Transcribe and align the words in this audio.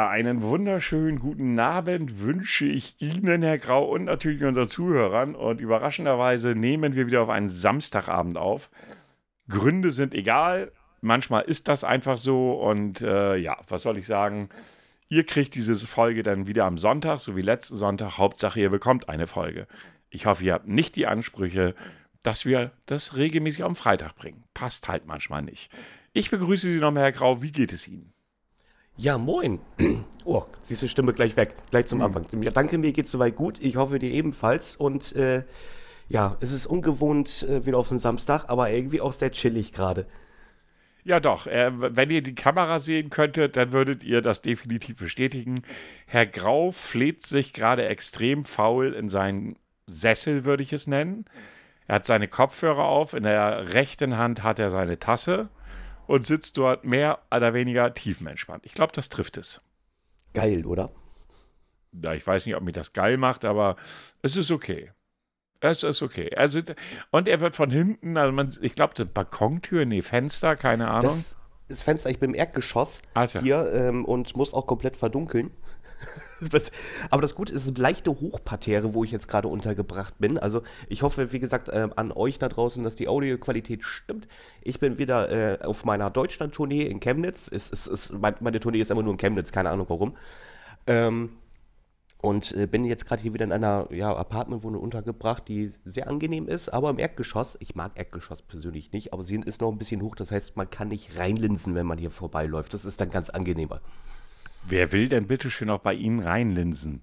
Ja, 0.00 0.08
einen 0.08 0.40
wunderschönen 0.40 1.18
guten 1.18 1.58
Abend 1.58 2.20
wünsche 2.22 2.64
ich 2.64 2.96
Ihnen, 3.02 3.42
Herr 3.42 3.58
Grau, 3.58 3.84
und 3.84 4.04
natürlich 4.04 4.42
unseren 4.42 4.70
Zuhörern. 4.70 5.34
Und 5.34 5.60
überraschenderweise 5.60 6.54
nehmen 6.54 6.94
wir 6.94 7.06
wieder 7.06 7.20
auf 7.20 7.28
einen 7.28 7.50
Samstagabend 7.50 8.38
auf. 8.38 8.70
Gründe 9.50 9.90
sind 9.90 10.14
egal. 10.14 10.72
Manchmal 11.02 11.42
ist 11.42 11.68
das 11.68 11.84
einfach 11.84 12.16
so. 12.16 12.52
Und 12.52 13.02
äh, 13.02 13.36
ja, 13.36 13.58
was 13.68 13.82
soll 13.82 13.98
ich 13.98 14.06
sagen? 14.06 14.48
Ihr 15.10 15.26
kriegt 15.26 15.54
diese 15.54 15.74
Folge 15.74 16.22
dann 16.22 16.46
wieder 16.46 16.64
am 16.64 16.78
Sonntag, 16.78 17.18
so 17.20 17.36
wie 17.36 17.42
letzten 17.42 17.76
Sonntag. 17.76 18.16
Hauptsache, 18.16 18.58
ihr 18.58 18.70
bekommt 18.70 19.10
eine 19.10 19.26
Folge. 19.26 19.66
Ich 20.08 20.24
hoffe, 20.24 20.44
ihr 20.44 20.54
habt 20.54 20.66
nicht 20.66 20.96
die 20.96 21.08
Ansprüche, 21.08 21.74
dass 22.22 22.46
wir 22.46 22.70
das 22.86 23.16
regelmäßig 23.16 23.64
am 23.64 23.76
Freitag 23.76 24.16
bringen. 24.16 24.44
Passt 24.54 24.88
halt 24.88 25.04
manchmal 25.04 25.42
nicht. 25.42 25.70
Ich 26.14 26.30
begrüße 26.30 26.72
Sie 26.72 26.80
nochmal, 26.80 27.02
Herr 27.02 27.12
Grau. 27.12 27.42
Wie 27.42 27.52
geht 27.52 27.74
es 27.74 27.86
Ihnen? 27.86 28.14
Ja, 28.96 29.18
moin. 29.18 29.60
Oh, 30.26 30.44
siehst 30.60 30.82
du 30.82 30.86
Stimme 30.86 31.14
gleich 31.14 31.34
weg, 31.38 31.54
gleich 31.70 31.86
zum 31.86 32.02
Anfang. 32.02 32.26
Ja, 32.42 32.50
danke, 32.50 32.76
mir 32.76 32.92
geht's 32.92 33.10
soweit 33.10 33.36
gut. 33.36 33.58
Ich 33.62 33.76
hoffe, 33.76 33.98
dir 33.98 34.10
ebenfalls. 34.10 34.76
Und 34.76 35.16
äh, 35.16 35.44
ja, 36.08 36.36
es 36.40 36.52
ist 36.52 36.66
ungewohnt 36.66 37.42
äh, 37.44 37.64
wieder 37.64 37.78
auf 37.78 37.88
den 37.88 37.98
Samstag, 37.98 38.44
aber 38.48 38.70
irgendwie 38.70 39.00
auch 39.00 39.12
sehr 39.12 39.32
chillig 39.32 39.72
gerade. 39.72 40.06
Ja, 41.04 41.20
doch. 41.20 41.46
Äh, 41.46 41.70
wenn 41.74 42.10
ihr 42.10 42.22
die 42.22 42.34
Kamera 42.34 42.78
sehen 42.78 43.08
könntet, 43.08 43.56
dann 43.56 43.72
würdet 43.72 44.04
ihr 44.04 44.20
das 44.20 44.42
definitiv 44.42 44.98
bestätigen. 44.98 45.62
Herr 46.06 46.26
Grau 46.26 46.70
fleht 46.70 47.26
sich 47.26 47.54
gerade 47.54 47.86
extrem 47.86 48.44
faul 48.44 48.92
in 48.92 49.08
seinen 49.08 49.56
Sessel, 49.86 50.44
würde 50.44 50.62
ich 50.62 50.74
es 50.74 50.86
nennen. 50.86 51.24
Er 51.86 51.96
hat 51.96 52.06
seine 52.06 52.28
Kopfhörer 52.28 52.84
auf, 52.84 53.14
in 53.14 53.22
der 53.22 53.72
rechten 53.72 54.18
Hand 54.18 54.42
hat 54.42 54.58
er 54.58 54.70
seine 54.70 54.98
Tasse 54.98 55.48
und 56.10 56.26
sitzt 56.26 56.58
dort 56.58 56.84
mehr 56.84 57.20
oder 57.32 57.54
weniger 57.54 57.94
tiefenentspannt. 57.94 58.66
Ich 58.66 58.74
glaube, 58.74 58.92
das 58.92 59.10
trifft 59.10 59.36
es. 59.36 59.60
Geil, 60.34 60.66
oder? 60.66 60.90
Ja, 61.92 62.14
ich 62.14 62.26
weiß 62.26 62.46
nicht, 62.46 62.56
ob 62.56 62.64
mich 62.64 62.74
das 62.74 62.92
geil 62.92 63.16
macht, 63.16 63.44
aber 63.44 63.76
es 64.20 64.36
ist 64.36 64.50
okay. 64.50 64.90
Es 65.60 65.84
ist 65.84 66.02
okay. 66.02 66.34
Also, 66.34 66.62
und 67.12 67.28
er 67.28 67.40
wird 67.40 67.54
von 67.54 67.70
hinten, 67.70 68.16
also 68.16 68.32
man, 68.32 68.56
ich 68.60 68.74
glaube, 68.74 69.04
Balkontür, 69.04 69.84
nee, 69.84 70.02
Fenster, 70.02 70.56
keine 70.56 70.88
Ahnung. 70.88 71.02
Das 71.02 71.36
ist 71.68 71.82
Fenster, 71.82 72.10
ich 72.10 72.18
bin 72.18 72.30
im 72.30 72.36
Erdgeschoss 72.36 73.02
also. 73.14 73.38
hier 73.38 73.72
ähm, 73.72 74.04
und 74.04 74.36
muss 74.36 74.52
auch 74.52 74.66
komplett 74.66 74.96
verdunkeln. 74.96 75.52
aber 77.10 77.22
das 77.22 77.34
Gute 77.34 77.52
ist, 77.52 77.62
es 77.62 77.70
ist 77.70 77.78
leichte 77.78 78.10
Hochparterre, 78.10 78.94
wo 78.94 79.04
ich 79.04 79.10
jetzt 79.10 79.28
gerade 79.28 79.48
untergebracht 79.48 80.14
bin. 80.18 80.38
Also 80.38 80.62
ich 80.88 81.02
hoffe, 81.02 81.32
wie 81.32 81.40
gesagt, 81.40 81.68
äh, 81.68 81.88
an 81.96 82.12
euch 82.12 82.38
da 82.38 82.48
draußen, 82.48 82.82
dass 82.82 82.96
die 82.96 83.08
Audioqualität 83.08 83.84
stimmt. 83.84 84.26
Ich 84.62 84.80
bin 84.80 84.98
wieder 84.98 85.30
äh, 85.30 85.64
auf 85.64 85.84
meiner 85.84 86.10
Deutschland-Tournee 86.10 86.82
in 86.82 87.00
Chemnitz. 87.00 87.48
Es, 87.52 87.70
es, 87.70 87.86
es, 87.86 88.12
meine 88.12 88.60
Tournee 88.60 88.80
ist 88.80 88.90
immer 88.90 89.02
nur 89.02 89.12
in 89.12 89.18
Chemnitz, 89.18 89.52
keine 89.52 89.70
Ahnung 89.70 89.86
warum. 89.88 90.16
Ähm, 90.86 91.30
und 92.22 92.52
äh, 92.52 92.66
bin 92.66 92.84
jetzt 92.84 93.06
gerade 93.06 93.22
hier 93.22 93.32
wieder 93.32 93.46
in 93.46 93.52
einer 93.52 93.88
ja, 93.90 94.14
Apartmentwohnung 94.14 94.82
untergebracht, 94.82 95.48
die 95.48 95.72
sehr 95.84 96.08
angenehm 96.08 96.48
ist, 96.48 96.68
aber 96.68 96.90
im 96.90 96.98
Erdgeschoss. 96.98 97.56
Ich 97.60 97.74
mag 97.74 97.92
Erdgeschoss 97.94 98.42
persönlich 98.42 98.92
nicht, 98.92 99.12
aber 99.12 99.22
sie 99.22 99.40
ist 99.40 99.62
noch 99.62 99.72
ein 99.72 99.78
bisschen 99.78 100.02
hoch. 100.02 100.16
Das 100.16 100.30
heißt, 100.30 100.56
man 100.56 100.68
kann 100.68 100.88
nicht 100.88 101.18
reinlinsen, 101.18 101.74
wenn 101.74 101.86
man 101.86 101.96
hier 101.96 102.10
vorbeiläuft. 102.10 102.74
Das 102.74 102.84
ist 102.84 103.00
dann 103.00 103.10
ganz 103.10 103.30
angenehmer. 103.30 103.80
Wer 104.62 104.92
will 104.92 105.08
denn 105.08 105.26
bitte 105.26 105.50
schön 105.50 105.70
auch 105.70 105.80
bei 105.80 105.94
Ihnen 105.94 106.20
reinlinsen? 106.20 107.02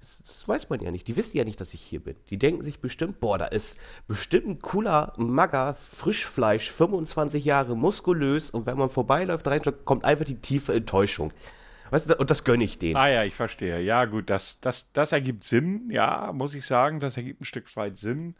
Das, 0.00 0.18
das, 0.18 0.46
weiß 0.46 0.68
man 0.68 0.80
ja 0.80 0.90
nicht. 0.90 1.08
Die 1.08 1.16
wissen 1.16 1.38
ja 1.38 1.44
nicht, 1.44 1.60
dass 1.60 1.72
ich 1.72 1.80
hier 1.80 2.00
bin. 2.00 2.16
Die 2.28 2.38
denken 2.38 2.62
sich 2.62 2.80
bestimmt, 2.80 3.20
boah, 3.20 3.38
da 3.38 3.46
ist 3.46 3.78
bestimmt 4.06 4.46
ein 4.46 4.58
cooler 4.58 5.14
Magger, 5.16 5.72
Frischfleisch, 5.72 6.70
25 6.70 7.44
Jahre, 7.44 7.74
muskulös 7.74 8.50
und 8.50 8.66
wenn 8.66 8.76
man 8.76 8.90
vorbeiläuft, 8.90 9.46
rein, 9.46 9.62
kommt 9.86 10.04
einfach 10.04 10.26
die 10.26 10.36
tiefe 10.36 10.74
Enttäuschung. 10.74 11.32
Weißt 11.90 12.10
du, 12.10 12.16
und 12.16 12.30
das 12.30 12.44
gönne 12.44 12.64
ich 12.64 12.78
denen. 12.78 12.96
Ah 12.96 13.08
ja, 13.08 13.24
ich 13.24 13.34
verstehe. 13.34 13.80
Ja, 13.80 14.04
gut, 14.04 14.28
das, 14.28 14.58
das, 14.60 14.90
das 14.92 15.12
ergibt 15.12 15.44
Sinn, 15.44 15.90
ja, 15.90 16.32
muss 16.32 16.54
ich 16.54 16.66
sagen. 16.66 17.00
Das 17.00 17.16
ergibt 17.16 17.40
ein 17.40 17.44
Stück 17.46 17.74
weit 17.76 17.98
Sinn. 17.98 18.34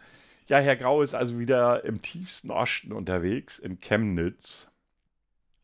Ja, 0.48 0.58
Herr 0.58 0.76
Grau 0.76 1.00
ist 1.00 1.14
also 1.14 1.38
wieder 1.38 1.84
im 1.84 2.02
tiefsten 2.02 2.50
Osten 2.50 2.92
unterwegs, 2.92 3.58
in 3.58 3.80
Chemnitz. 3.80 4.68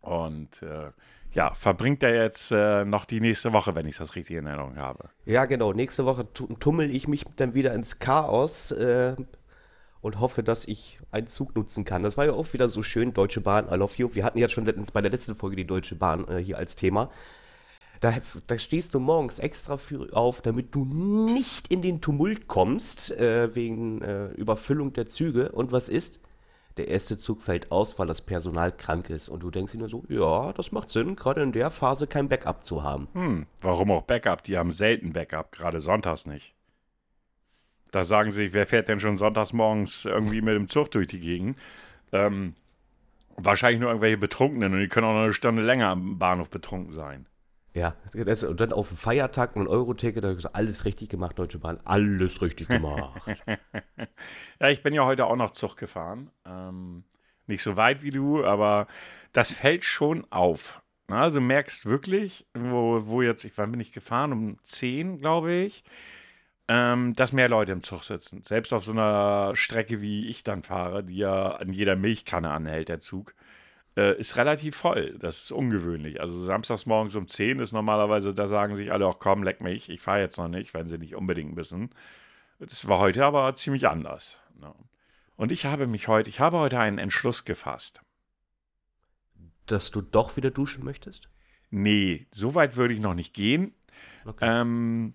Und 0.00 0.62
äh, 0.62 0.93
ja, 1.33 1.55
verbringt 1.55 2.03
er 2.03 2.15
jetzt 2.15 2.51
äh, 2.51 2.85
noch 2.85 3.05
die 3.05 3.21
nächste 3.21 3.53
Woche, 3.53 3.75
wenn 3.75 3.87
ich 3.87 3.97
das 3.97 4.17
richtig 4.17 4.37
in 4.37 4.47
Erinnerung 4.47 4.77
habe. 4.77 5.11
Ja, 5.25 5.45
genau. 5.45 5.73
Nächste 5.73 6.05
Woche 6.05 6.27
tummel 6.33 6.95
ich 6.95 7.07
mich 7.07 7.25
dann 7.37 7.55
wieder 7.55 7.73
ins 7.73 8.01
Chaos 8.01 8.73
äh, 8.73 9.15
und 10.01 10.19
hoffe, 10.19 10.43
dass 10.43 10.67
ich 10.67 10.99
einen 11.13 11.29
Zug 11.29 11.55
nutzen 11.55 11.85
kann. 11.85 12.03
Das 12.03 12.17
war 12.17 12.27
ja 12.27 12.33
auch 12.33 12.53
wieder 12.53 12.69
so 12.69 12.83
schön, 12.83 13.13
Deutsche 13.13 13.41
Bahn, 13.41 13.69
I 13.71 13.77
love 13.77 13.95
you. 13.97 14.15
Wir 14.15 14.25
hatten 14.25 14.39
ja 14.39 14.49
schon 14.49 14.65
bei 14.93 15.01
der 15.01 15.11
letzten 15.11 15.35
Folge 15.35 15.57
die 15.57 15.67
Deutsche 15.67 15.95
Bahn 15.95 16.27
äh, 16.27 16.39
hier 16.39 16.59
als 16.59 16.75
Thema. 16.75 17.11
Da, 18.01 18.15
da, 18.47 18.57
stehst 18.57 18.95
du 18.95 19.01
morgens 19.01 19.41
extra 19.41 19.77
für 19.77 20.09
auf, 20.17 20.41
damit 20.41 20.75
du 20.75 20.87
nicht 20.87 21.71
in 21.71 21.83
den 21.83 22.01
Tumult 22.01 22.49
kommst, 22.49 23.15
äh, 23.17 23.55
wegen 23.55 24.01
äh, 24.01 24.29
Überfüllung 24.29 24.95
der 24.95 25.05
Züge. 25.05 25.53
Und 25.53 25.71
was 25.71 25.91
ist? 25.91 26.19
Der 26.76 26.88
erste 26.88 27.16
Zug 27.16 27.42
fällt 27.42 27.72
aus, 27.72 27.98
weil 27.98 28.06
das 28.06 28.22
Personal 28.22 28.72
krank 28.72 29.10
ist. 29.10 29.28
Und 29.28 29.42
du 29.42 29.50
denkst 29.50 29.72
dir 29.72 29.78
nur 29.78 29.88
so, 29.88 30.04
ja, 30.08 30.53
das 30.53 30.72
macht 30.72 30.91
Sinn, 30.91 31.16
gerade 31.16 31.42
in 31.42 31.53
der 31.53 31.70
Phase 31.70 32.06
kein 32.06 32.28
Backup 32.28 32.64
zu 32.64 32.82
haben. 32.82 33.08
Hm, 33.12 33.47
warum 33.60 33.91
auch 33.91 34.03
Backup? 34.03 34.44
Die 34.44 34.56
haben 34.56 34.70
selten 34.70 35.12
Backup, 35.12 35.53
gerade 35.53 35.81
sonntags 35.81 36.26
nicht. 36.26 36.54
Da 37.91 38.04
sagen 38.04 38.31
sie, 38.31 38.53
wer 38.53 38.66
fährt 38.66 38.88
denn 38.88 39.00
schon 39.00 39.19
sonntags 39.19 39.53
morgens 39.53 40.04
irgendwie 40.04 40.42
mit 40.42 40.54
dem 40.54 40.69
Zug 40.69 40.91
durch 40.92 41.08
die 41.08 41.20
Gegend? 41.20 41.58
Ähm, 42.12 42.54
wahrscheinlich 43.37 43.81
nur 43.81 43.91
irgendwelche 43.91 44.19
Betrunkenen 44.19 44.72
und 44.72 44.81
die 44.81 44.88
können 44.88 45.06
auch 45.06 45.14
noch 45.14 45.22
eine 45.22 45.32
Stunde 45.32 45.62
länger 45.62 45.88
am 45.88 46.19
Bahnhof 46.19 46.50
betrunken 46.50 46.92
sein. 46.92 47.26
Ja, 47.72 47.94
und 48.14 48.60
dann 48.60 48.72
auf 48.72 48.88
dem 48.88 48.97
Feiertag 48.97 49.54
ein 49.54 49.69
Euro-Ticket, 49.69 50.25
da 50.25 50.34
gesagt, 50.34 50.56
alles 50.56 50.84
richtig 50.84 51.08
gemacht, 51.08 51.38
Deutsche 51.38 51.58
Bahn, 51.58 51.78
alles 51.84 52.42
richtig 52.42 52.66
gemacht. 52.69 53.44
ja, 54.60 54.69
ich 54.69 54.82
bin 54.82 54.92
ja 54.92 55.04
heute 55.04 55.26
auch 55.26 55.36
noch 55.36 55.53
Zug 55.53 55.76
gefahren. 55.76 56.31
Ähm, 56.44 57.04
nicht 57.47 57.62
so 57.62 57.76
weit 57.76 58.03
wie 58.03 58.10
du, 58.10 58.44
aber 58.44 58.88
das 59.32 59.53
fällt 59.53 59.84
schon 59.84 60.26
auf. 60.31 60.82
Also 61.06 61.41
merkst 61.41 61.86
wirklich, 61.86 62.47
wo, 62.54 63.06
wo 63.06 63.22
jetzt, 63.22 63.44
ich 63.44 63.56
wann 63.56 63.70
bin 63.70 63.81
ich 63.81 63.92
gefahren? 63.92 64.32
Um 64.32 64.58
10, 64.62 65.19
glaube 65.19 65.52
ich, 65.52 65.84
ähm, 66.69 67.14
dass 67.14 67.32
mehr 67.32 67.48
Leute 67.48 67.72
im 67.72 67.82
Zug 67.82 68.04
sitzen. 68.04 68.42
Selbst 68.42 68.72
auf 68.72 68.84
so 68.84 68.92
einer 68.92 69.54
Strecke, 69.54 70.00
wie 70.00 70.28
ich 70.28 70.44
dann 70.44 70.62
fahre, 70.62 71.04
die 71.04 71.16
ja 71.16 71.52
an 71.52 71.72
jeder 71.72 71.97
Milchkanne 71.97 72.50
anhält, 72.50 72.88
der 72.88 73.00
Zug 73.00 73.34
äh, 73.97 74.19
ist 74.19 74.37
relativ 74.37 74.77
voll. 74.77 75.17
Das 75.19 75.45
ist 75.45 75.53
ungewöhnlich. 75.53 76.21
Also 76.21 76.41
samstags 76.41 76.87
morgens 76.87 77.17
um 77.17 77.28
10 77.28 77.59
ist 77.59 77.73
normalerweise, 77.73 78.34
da 78.34 78.47
sagen 78.47 78.75
sich 78.75 78.93
alle 78.93 79.06
auch, 79.06 79.19
komm, 79.19 79.43
leck 79.43 79.61
mich, 79.61 79.91
ich 79.91 80.01
fahre 80.01 80.21
jetzt 80.21 80.39
noch 80.39 80.49
nicht, 80.49 80.75
wenn 80.75 80.89
sie 80.89 80.99
nicht 80.99 81.15
unbedingt 81.15 81.55
müssen. 81.55 81.91
Das 82.59 82.87
war 82.87 82.99
heute 82.99 83.25
aber 83.25 83.55
ziemlich 83.56 83.89
anders. 83.89 84.39
Ne? 84.59 84.73
Und 85.37 85.53
ich 85.53 85.65
habe 85.65 85.87
mich 85.87 86.09
heute, 86.09 86.29
ich 86.29 86.41
habe 86.41 86.59
heute 86.59 86.79
einen 86.79 86.99
Entschluss 86.99 87.45
gefasst. 87.45 88.03
Dass 89.67 89.91
du 89.91 90.03
doch 90.03 90.37
wieder 90.37 90.50
duschen 90.50 90.84
möchtest? 90.84 91.31
Nee, 91.71 92.27
so 92.33 92.55
weit 92.55 92.77
würde 92.77 92.95
ich 92.95 93.00
noch 93.00 93.15
nicht 93.15 93.33
gehen. 93.33 93.75
Okay. 94.25 94.47
Ähm, 94.49 95.15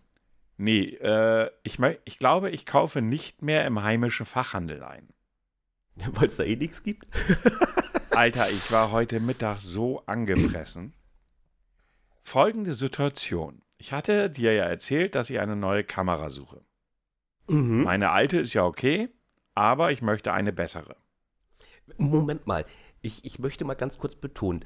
nee, 0.58 0.96
äh, 0.96 1.52
ich, 1.64 1.80
ich 2.06 2.18
glaube, 2.18 2.50
ich 2.50 2.66
kaufe 2.66 3.02
nicht 3.02 3.41
mehr 3.41 3.66
im 3.66 3.84
heimischen 3.84 4.25
Fachhandel 4.25 4.84
ein. 4.84 5.09
Weil 6.14 6.28
es 6.28 6.38
da 6.38 6.44
eh 6.44 6.56
nichts 6.56 6.84
gibt? 6.84 7.06
Alter, 8.16 8.50
ich 8.50 8.72
war 8.72 8.92
heute 8.92 9.20
Mittag 9.20 9.59
so 9.59 10.02
angefressen. 10.06 10.94
Folgende 12.24 12.74
Situation. 12.74 13.62
Ich 13.78 13.91
hatte 13.91 14.29
dir 14.29 14.53
ja 14.53 14.64
erzählt, 14.64 15.16
dass 15.16 15.29
ich 15.29 15.40
eine 15.40 15.58
neue 15.58 15.84
Kamera 15.84 16.29
suche. 16.29 16.62
Mhm. 17.47 17.84
Meine 17.84 18.12
alte 18.12 18.38
ist 18.40 18.53
ja 18.53 18.64
okay, 18.64 19.09
aber 19.53 19.91
ich 19.91 20.02
möchte 20.02 20.32
eine 20.32 20.53
bessere. 20.53 20.96
Moment 21.97 22.47
mal, 22.47 22.66
ich, 23.02 23.26
ich 23.26 23.40
möchte 23.40 23.66
mal 23.66 23.76
ganz 23.76 23.97
kurz 23.97 24.16
betonen. 24.16 24.64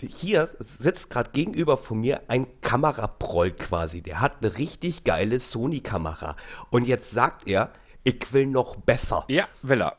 Hier 0.00 0.48
sitzt 0.58 1.10
gerade 1.10 1.32
gegenüber 1.32 1.76
von 1.76 2.00
mir 2.00 2.22
ein 2.28 2.60
Kameraproll 2.60 3.50
quasi. 3.50 4.00
Der 4.00 4.20
hat 4.20 4.42
eine 4.42 4.58
richtig 4.58 5.04
geile 5.04 5.38
Sony-Kamera. 5.38 6.36
Und 6.70 6.86
jetzt 6.86 7.10
sagt 7.10 7.48
er, 7.48 7.72
ich 8.04 8.32
will 8.32 8.46
noch 8.46 8.76
besser. 8.76 9.24
Ja, 9.28 9.48
will 9.62 9.82
er. 9.82 9.98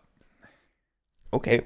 Okay. 1.31 1.63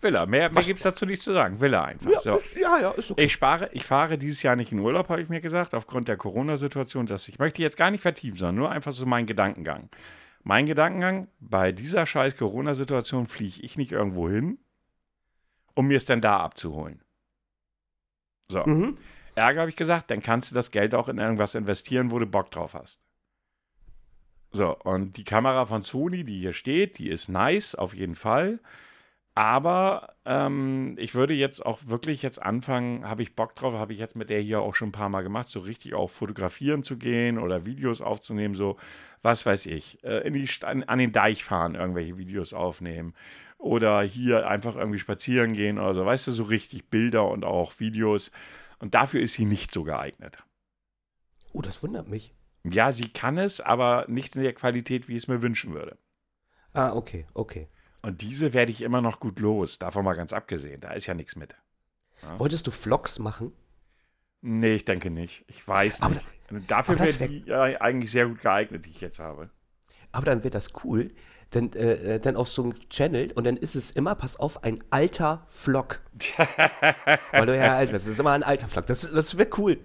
Villa. 0.00 0.26
Mehr, 0.26 0.50
mehr 0.50 0.62
gibt 0.62 0.78
es 0.78 0.84
dazu 0.84 1.06
nicht 1.06 1.22
zu 1.22 1.32
sagen. 1.32 1.60
Villa 1.60 1.84
einfach. 1.84 2.10
Ja, 2.10 2.20
so. 2.20 2.36
ist, 2.36 2.56
ja, 2.56 2.78
ja, 2.78 2.90
ist 2.92 3.10
okay. 3.10 3.24
Ich, 3.24 3.32
spare, 3.32 3.70
ich 3.72 3.84
fahre 3.84 4.18
dieses 4.18 4.42
Jahr 4.42 4.56
nicht 4.56 4.72
in 4.72 4.78
Urlaub, 4.78 5.08
habe 5.08 5.20
ich 5.20 5.28
mir 5.28 5.40
gesagt, 5.40 5.74
aufgrund 5.74 6.08
der 6.08 6.16
Corona-Situation. 6.16 7.08
Ich 7.10 7.38
möchte 7.38 7.62
jetzt 7.62 7.76
gar 7.76 7.90
nicht 7.90 8.02
vertiefen, 8.02 8.38
sondern 8.38 8.56
nur 8.56 8.70
einfach 8.70 8.92
so 8.92 9.06
meinen 9.06 9.26
Gedankengang. 9.26 9.90
Mein 10.44 10.66
Gedankengang, 10.66 11.28
bei 11.40 11.72
dieser 11.72 12.06
scheiß 12.06 12.36
Corona-Situation 12.36 13.26
fliege 13.26 13.60
ich 13.62 13.76
nicht 13.76 13.92
irgendwo 13.92 14.28
hin, 14.28 14.58
um 15.74 15.88
mir 15.88 15.96
es 15.96 16.04
dann 16.04 16.20
da 16.20 16.38
abzuholen. 16.38 17.02
So. 18.50 18.64
Mhm. 18.64 18.98
Ärger 19.34 19.60
habe 19.60 19.70
ich 19.70 19.76
gesagt, 19.76 20.10
dann 20.10 20.22
kannst 20.22 20.50
du 20.50 20.54
das 20.54 20.70
Geld 20.70 20.94
auch 20.94 21.08
in 21.08 21.18
irgendwas 21.18 21.54
investieren, 21.54 22.10
wo 22.10 22.18
du 22.18 22.26
Bock 22.26 22.50
drauf 22.50 22.74
hast. 22.74 23.00
So, 24.50 24.76
und 24.78 25.16
die 25.16 25.24
Kamera 25.24 25.66
von 25.66 25.82
Sony, 25.82 26.24
die 26.24 26.40
hier 26.40 26.52
steht, 26.52 26.98
die 26.98 27.10
ist 27.10 27.28
nice, 27.28 27.74
auf 27.74 27.94
jeden 27.94 28.14
Fall. 28.14 28.60
Aber 29.38 30.16
ähm, 30.24 30.96
ich 30.98 31.14
würde 31.14 31.32
jetzt 31.32 31.64
auch 31.64 31.78
wirklich 31.86 32.22
jetzt 32.22 32.42
anfangen, 32.42 33.08
habe 33.08 33.22
ich 33.22 33.36
Bock 33.36 33.54
drauf, 33.54 33.72
habe 33.72 33.92
ich 33.92 34.00
jetzt 34.00 34.16
mit 34.16 34.30
der 34.30 34.40
hier 34.40 34.60
auch 34.60 34.74
schon 34.74 34.88
ein 34.88 34.92
paar 34.92 35.10
Mal 35.10 35.22
gemacht, 35.22 35.48
so 35.48 35.60
richtig 35.60 35.94
auch 35.94 36.10
fotografieren 36.10 36.82
zu 36.82 36.96
gehen 36.96 37.38
oder 37.38 37.64
Videos 37.64 38.00
aufzunehmen, 38.00 38.56
so 38.56 38.78
was 39.22 39.46
weiß 39.46 39.66
ich, 39.66 40.02
äh, 40.02 40.26
in 40.26 40.32
die, 40.32 40.48
an, 40.62 40.82
an 40.82 40.98
den 40.98 41.12
Deich 41.12 41.44
fahren, 41.44 41.76
irgendwelche 41.76 42.18
Videos 42.18 42.52
aufnehmen 42.52 43.14
oder 43.58 44.02
hier 44.02 44.48
einfach 44.48 44.74
irgendwie 44.74 44.98
spazieren 44.98 45.52
gehen 45.52 45.78
oder 45.78 45.94
so, 45.94 46.04
weißt 46.04 46.26
du, 46.26 46.32
so 46.32 46.42
richtig 46.42 46.90
Bilder 46.90 47.28
und 47.28 47.44
auch 47.44 47.78
Videos. 47.78 48.32
Und 48.80 48.96
dafür 48.96 49.20
ist 49.20 49.34
sie 49.34 49.44
nicht 49.44 49.70
so 49.70 49.84
geeignet. 49.84 50.38
Oh, 51.52 51.62
das 51.62 51.80
wundert 51.84 52.08
mich. 52.08 52.34
Ja, 52.64 52.90
sie 52.90 53.08
kann 53.08 53.38
es, 53.38 53.60
aber 53.60 54.04
nicht 54.08 54.34
in 54.34 54.42
der 54.42 54.52
Qualität, 54.52 55.06
wie 55.06 55.12
ich 55.12 55.22
es 55.22 55.28
mir 55.28 55.42
wünschen 55.42 55.74
würde. 55.74 55.96
Ah, 56.72 56.92
okay, 56.92 57.24
okay. 57.34 57.68
Und 58.08 58.22
diese 58.22 58.54
werde 58.54 58.72
ich 58.72 58.80
immer 58.80 59.02
noch 59.02 59.20
gut 59.20 59.38
los, 59.38 59.78
davon 59.78 60.02
mal 60.02 60.14
ganz 60.14 60.32
abgesehen. 60.32 60.80
Da 60.80 60.92
ist 60.92 61.04
ja 61.04 61.12
nichts 61.12 61.36
mit. 61.36 61.54
Ja. 62.22 62.38
Wolltest 62.38 62.66
du 62.66 62.70
Vlogs 62.70 63.18
machen? 63.18 63.52
Nee, 64.40 64.76
ich 64.76 64.86
denke 64.86 65.10
nicht. 65.10 65.44
Ich 65.46 65.68
weiß 65.68 66.00
aber, 66.00 66.14
nicht. 66.14 66.70
Dafür 66.70 66.98
wäre 66.98 67.28
die 67.28 67.44
ja, 67.44 67.64
eigentlich 67.82 68.10
sehr 68.10 68.26
gut 68.26 68.40
geeignet, 68.40 68.86
die 68.86 68.90
ich 68.90 69.02
jetzt 69.02 69.18
habe. 69.18 69.50
Aber 70.10 70.24
dann 70.24 70.42
wäre 70.42 70.52
das 70.52 70.70
cool, 70.84 71.10
denn, 71.52 71.70
äh, 71.74 72.14
äh, 72.14 72.18
dann 72.18 72.36
auf 72.36 72.48
so 72.48 72.62
einem 72.62 72.88
Channel 72.88 73.30
und 73.34 73.46
dann 73.46 73.58
ist 73.58 73.76
es 73.76 73.90
immer, 73.90 74.14
pass 74.14 74.38
auf, 74.38 74.64
ein 74.64 74.82
alter 74.88 75.44
Vlog. 75.46 76.00
Weil 77.32 77.44
du 77.44 77.54
ja 77.54 77.76
alt 77.76 77.92
bist. 77.92 78.06
Das 78.06 78.14
ist 78.14 78.20
immer 78.20 78.32
ein 78.32 78.42
alter 78.42 78.68
Vlog. 78.68 78.86
Das, 78.86 79.02
das 79.12 79.36
wäre 79.36 79.50
cool. 79.58 79.76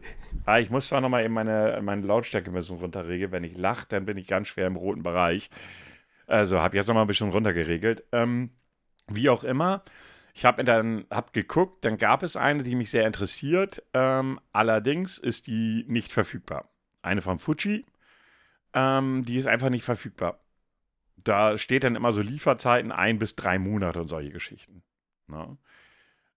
Ah, 0.45 0.59
ich 0.59 0.69
muss 0.69 0.87
zwar 0.87 1.01
nochmal 1.01 1.25
eben 1.25 1.33
meine, 1.33 1.77
meine 1.83 2.07
Lautstärke 2.07 2.51
ein 2.51 2.53
bisschen 2.53 2.77
runterregeln. 2.77 3.33
Wenn 3.33 3.43
ich 3.43 3.57
lache, 3.57 3.85
dann 3.89 4.05
bin 4.05 4.15
ich 4.15 4.27
ganz 4.27 4.47
schwer 4.47 4.67
im 4.67 4.77
roten 4.77 5.03
Bereich. 5.03 5.49
Also 6.27 6.59
habe 6.59 6.75
ich 6.75 6.79
jetzt 6.79 6.87
nochmal 6.87 7.03
ein 7.03 7.07
bisschen 7.07 7.29
runtergeregelt. 7.29 8.03
Ähm, 8.11 8.51
wie 9.07 9.29
auch 9.29 9.43
immer, 9.43 9.83
ich 10.33 10.45
habe 10.45 10.63
dann 10.63 11.05
hab 11.09 11.33
geguckt, 11.33 11.85
dann 11.85 11.97
gab 11.97 12.23
es 12.23 12.35
eine, 12.35 12.63
die 12.63 12.75
mich 12.75 12.89
sehr 12.89 13.05
interessiert. 13.05 13.83
Ähm, 13.93 14.39
allerdings 14.51 15.17
ist 15.17 15.47
die 15.47 15.85
nicht 15.87 16.11
verfügbar. 16.11 16.69
Eine 17.01 17.21
von 17.21 17.37
Fuji, 17.37 17.85
ähm, 18.73 19.23
die 19.25 19.37
ist 19.37 19.47
einfach 19.47 19.69
nicht 19.69 19.83
verfügbar. 19.83 20.39
Da 21.17 21.57
steht 21.57 21.83
dann 21.83 21.95
immer 21.95 22.13
so 22.13 22.21
Lieferzeiten 22.21 22.91
ein 22.91 23.19
bis 23.19 23.35
drei 23.35 23.59
Monate 23.59 24.01
und 24.01 24.07
solche 24.07 24.31
Geschichten. 24.31 24.83
Ne? 25.27 25.57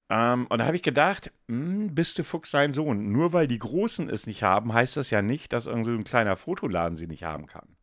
Ähm, 0.08 0.46
und 0.48 0.58
da 0.58 0.66
habe 0.66 0.76
ich 0.76 0.82
gedacht, 0.82 1.32
mh, 1.48 1.56
hm, 1.56 1.94
bist 1.94 2.18
du 2.18 2.24
Fuchs 2.24 2.50
sein 2.50 2.72
Sohn? 2.72 3.10
Nur 3.10 3.32
weil 3.32 3.48
die 3.48 3.58
Großen 3.58 4.08
es 4.08 4.26
nicht 4.26 4.42
haben, 4.42 4.72
heißt 4.72 4.96
das 4.96 5.10
ja 5.10 5.22
nicht, 5.22 5.52
dass 5.52 5.66
irgendwie 5.66 5.94
ein 5.94 6.04
kleiner 6.04 6.36
Fotoladen 6.36 6.96
sie 6.96 7.06
nicht 7.06 7.24
haben 7.24 7.46
kann. 7.46 7.76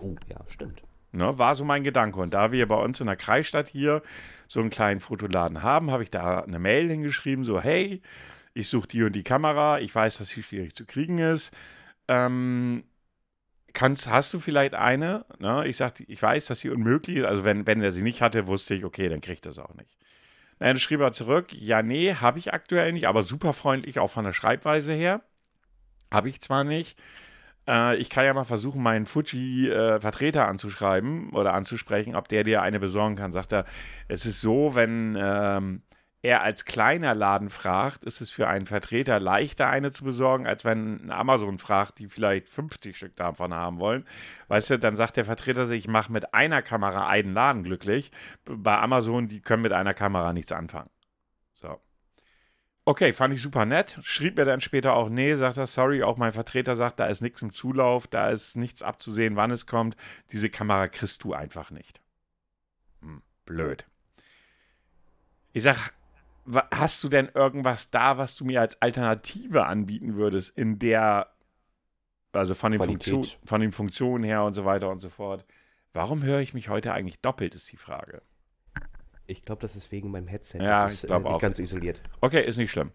Oh, 0.00 0.14
ja, 0.28 0.38
stimmt. 0.48 0.82
Ne, 1.12 1.38
war 1.38 1.54
so 1.54 1.64
mein 1.64 1.84
Gedanke. 1.84 2.18
Und 2.20 2.32
da 2.32 2.52
wir 2.52 2.66
bei 2.66 2.76
uns 2.76 3.00
in 3.00 3.06
der 3.06 3.16
Kreisstadt 3.16 3.68
hier 3.68 4.02
so 4.48 4.60
einen 4.60 4.70
kleinen 4.70 5.00
Fotoladen 5.00 5.62
haben, 5.62 5.90
habe 5.90 6.02
ich 6.02 6.10
da 6.10 6.40
eine 6.40 6.58
Mail 6.58 6.88
hingeschrieben, 6.88 7.44
so, 7.44 7.60
hey, 7.60 8.00
ich 8.54 8.68
suche 8.68 8.88
die 8.88 9.02
und 9.02 9.12
die 9.12 9.22
Kamera, 9.22 9.78
ich 9.80 9.94
weiß, 9.94 10.18
dass 10.18 10.28
sie 10.28 10.42
schwierig 10.42 10.74
zu 10.74 10.86
kriegen 10.86 11.18
ist. 11.18 11.54
Ähm, 12.08 12.84
kannst, 13.72 14.08
hast 14.08 14.32
du 14.34 14.40
vielleicht 14.40 14.74
eine? 14.74 15.26
Ne? 15.38 15.66
Ich 15.66 15.76
sagte, 15.76 16.04
ich 16.04 16.20
weiß, 16.20 16.46
dass 16.46 16.60
sie 16.60 16.70
unmöglich 16.70 17.18
ist. 17.18 17.24
Also 17.24 17.44
wenn, 17.44 17.66
wenn 17.66 17.82
er 17.82 17.92
sie 17.92 18.02
nicht 18.02 18.22
hatte, 18.22 18.46
wusste 18.46 18.74
ich, 18.74 18.84
okay, 18.84 19.08
dann 19.08 19.20
kriegt 19.20 19.46
er 19.46 19.52
es 19.52 19.58
auch 19.58 19.74
nicht. 19.74 19.98
Dann 20.58 20.78
schrieb 20.78 21.00
er 21.00 21.12
zurück, 21.12 21.52
ja, 21.52 21.82
nee, 21.82 22.14
habe 22.14 22.38
ich 22.38 22.52
aktuell 22.52 22.92
nicht, 22.92 23.08
aber 23.08 23.22
super 23.22 23.52
freundlich, 23.52 23.98
auch 23.98 24.10
von 24.10 24.24
der 24.24 24.32
Schreibweise 24.32 24.92
her. 24.92 25.22
Habe 26.10 26.28
ich 26.28 26.40
zwar 26.40 26.62
nicht. 26.64 26.98
Äh, 27.68 27.96
ich 27.96 28.10
kann 28.10 28.24
ja 28.24 28.34
mal 28.34 28.44
versuchen, 28.44 28.82
meinen 28.82 29.06
Fuji-Vertreter 29.06 30.40
äh, 30.40 30.44
anzuschreiben 30.44 31.30
oder 31.30 31.54
anzusprechen, 31.54 32.14
ob 32.16 32.28
der 32.28 32.44
dir 32.44 32.62
eine 32.62 32.80
besorgen 32.80 33.16
kann. 33.16 33.32
Sagt 33.32 33.52
er, 33.52 33.64
es 34.08 34.26
ist 34.26 34.40
so, 34.40 34.74
wenn 34.74 35.16
ähm, 35.20 35.82
er 36.22 36.42
als 36.42 36.64
kleiner 36.64 37.14
Laden 37.14 37.50
fragt, 37.50 38.04
ist 38.04 38.20
es 38.20 38.30
für 38.30 38.46
einen 38.46 38.66
Vertreter 38.66 39.18
leichter, 39.18 39.68
eine 39.68 39.90
zu 39.90 40.04
besorgen, 40.04 40.46
als 40.46 40.64
wenn 40.64 41.10
Amazon 41.10 41.58
fragt, 41.58 41.98
die 41.98 42.08
vielleicht 42.08 42.48
50 42.48 42.96
Stück 42.96 43.16
davon 43.16 43.52
haben 43.52 43.80
wollen. 43.80 44.06
Weißt 44.48 44.70
du, 44.70 44.78
dann 44.78 44.94
sagt 44.94 45.16
der 45.16 45.24
Vertreter 45.24 45.66
sich, 45.66 45.80
ich 45.80 45.88
mache 45.88 46.12
mit 46.12 46.32
einer 46.32 46.62
Kamera 46.62 47.08
einen 47.08 47.34
Laden 47.34 47.64
glücklich. 47.64 48.12
Bei 48.44 48.78
Amazon, 48.78 49.28
die 49.28 49.40
können 49.40 49.62
mit 49.62 49.72
einer 49.72 49.94
Kamera 49.94 50.32
nichts 50.32 50.52
anfangen. 50.52 50.90
So. 51.54 51.80
Okay, 52.84 53.12
fand 53.12 53.32
ich 53.32 53.40
super 53.40 53.64
nett. 53.64 53.98
Schrieb 54.02 54.36
mir 54.36 54.44
dann 54.44 54.60
später 54.60 54.94
auch, 54.94 55.08
nee, 55.08 55.34
sagt 55.34 55.56
er, 55.56 55.68
sorry, 55.68 56.02
auch 56.02 56.16
mein 56.16 56.32
Vertreter 56.32 56.74
sagt, 56.74 56.98
da 56.98 57.06
ist 57.06 57.20
nichts 57.20 57.40
im 57.40 57.52
Zulauf, 57.52 58.08
da 58.08 58.30
ist 58.30 58.56
nichts 58.56 58.82
abzusehen, 58.82 59.36
wann 59.36 59.52
es 59.52 59.66
kommt. 59.66 59.96
Diese 60.32 60.50
Kamera 60.50 60.88
kriegst 60.88 61.22
du 61.22 61.32
einfach 61.32 61.70
nicht. 61.70 62.00
Hm, 63.00 63.22
blöd. 63.44 63.86
Ich 65.52 65.62
sag, 65.62 65.92
hast 66.72 67.04
du 67.04 67.08
denn 67.08 67.28
irgendwas 67.32 67.90
da, 67.90 68.18
was 68.18 68.34
du 68.34 68.44
mir 68.44 68.60
als 68.60 68.80
Alternative 68.82 69.66
anbieten 69.66 70.16
würdest, 70.16 70.56
in 70.58 70.80
der, 70.80 71.28
also 72.32 72.54
von 72.54 72.72
den, 72.72 72.82
Funktion, 72.82 73.24
von 73.44 73.60
den 73.60 73.70
Funktionen 73.70 74.24
her 74.24 74.42
und 74.42 74.54
so 74.54 74.64
weiter 74.64 74.90
und 74.90 74.98
so 74.98 75.08
fort? 75.08 75.44
Warum 75.92 76.24
höre 76.24 76.40
ich 76.40 76.52
mich 76.52 76.68
heute 76.68 76.92
eigentlich 76.92 77.20
doppelt, 77.20 77.54
ist 77.54 77.70
die 77.70 77.76
Frage. 77.76 78.22
Ich 79.32 79.44
glaube, 79.44 79.60
das 79.60 79.76
ist 79.76 79.90
wegen 79.92 80.10
meinem 80.10 80.28
Headset. 80.28 80.58
Ja, 80.58 80.82
das 80.82 80.92
ist 80.92 81.04
äh, 81.04 81.18
nicht 81.18 81.26
auch. 81.26 81.40
ganz 81.40 81.58
isoliert. 81.58 82.02
Okay, 82.20 82.42
ist 82.42 82.58
nicht 82.58 82.70
schlimm. 82.70 82.90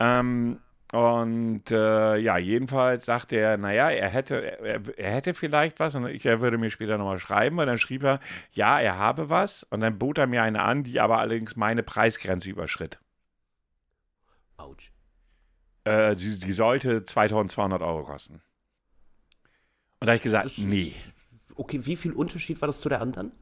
Ähm, 0.00 0.58
und 0.92 1.70
äh, 1.70 2.16
ja, 2.16 2.38
jedenfalls 2.38 3.04
sagte 3.04 3.36
er, 3.36 3.56
naja, 3.56 3.90
er 3.90 4.08
hätte, 4.08 4.36
er, 4.40 4.80
er, 4.96 5.12
hätte 5.12 5.34
vielleicht 5.34 5.80
was 5.80 5.94
und 5.94 6.06
ich, 6.06 6.24
er 6.24 6.40
würde 6.40 6.56
mir 6.56 6.70
später 6.70 6.96
nochmal 6.96 7.18
schreiben. 7.18 7.58
Und 7.58 7.66
dann 7.66 7.78
schrieb 7.78 8.02
er, 8.02 8.20
ja, 8.52 8.80
er 8.80 8.96
habe 8.96 9.28
was. 9.28 9.64
Und 9.64 9.80
dann 9.80 9.98
bot 9.98 10.18
er 10.18 10.26
mir 10.26 10.42
eine 10.42 10.62
an, 10.62 10.84
die 10.84 11.00
aber 11.00 11.18
allerdings 11.18 11.56
meine 11.56 11.82
Preisgrenze 11.82 12.48
überschritt. 12.48 12.98
Autsch. 14.56 14.92
Äh, 15.84 16.16
die, 16.16 16.38
die, 16.38 16.52
sollte 16.52 17.04
2200 17.04 17.82
Euro 17.82 18.04
kosten. 18.04 18.40
Und 20.00 20.06
da 20.06 20.12
habe 20.12 20.16
ich 20.16 20.22
gesagt, 20.22 20.58
nee. 20.58 20.94
Okay, 21.56 21.84
wie 21.84 21.96
viel 21.96 22.12
Unterschied 22.12 22.60
war 22.62 22.68
das 22.68 22.80
zu 22.80 22.88
der 22.88 23.00
anderen? 23.00 23.32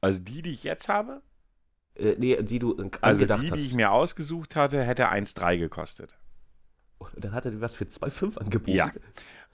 Also 0.00 0.20
die, 0.20 0.42
die 0.42 0.52
ich 0.52 0.64
jetzt 0.64 0.88
habe? 0.88 1.22
Äh, 1.96 2.16
nee, 2.18 2.42
die 2.42 2.58
du 2.58 2.72
angedacht 2.72 3.02
also 3.02 3.24
die, 3.26 3.50
hast. 3.50 3.60
die 3.60 3.66
ich 3.66 3.74
mir 3.74 3.92
ausgesucht 3.92 4.56
hatte, 4.56 4.82
hätte 4.82 5.10
1,3 5.10 5.58
gekostet. 5.58 6.16
Und 6.98 7.24
dann 7.24 7.32
hat 7.32 7.44
er 7.44 7.52
dir 7.52 7.60
was 7.60 7.74
für 7.74 7.84
2,5 7.84 8.38
angeboten. 8.38 8.70
Ja. 8.70 8.90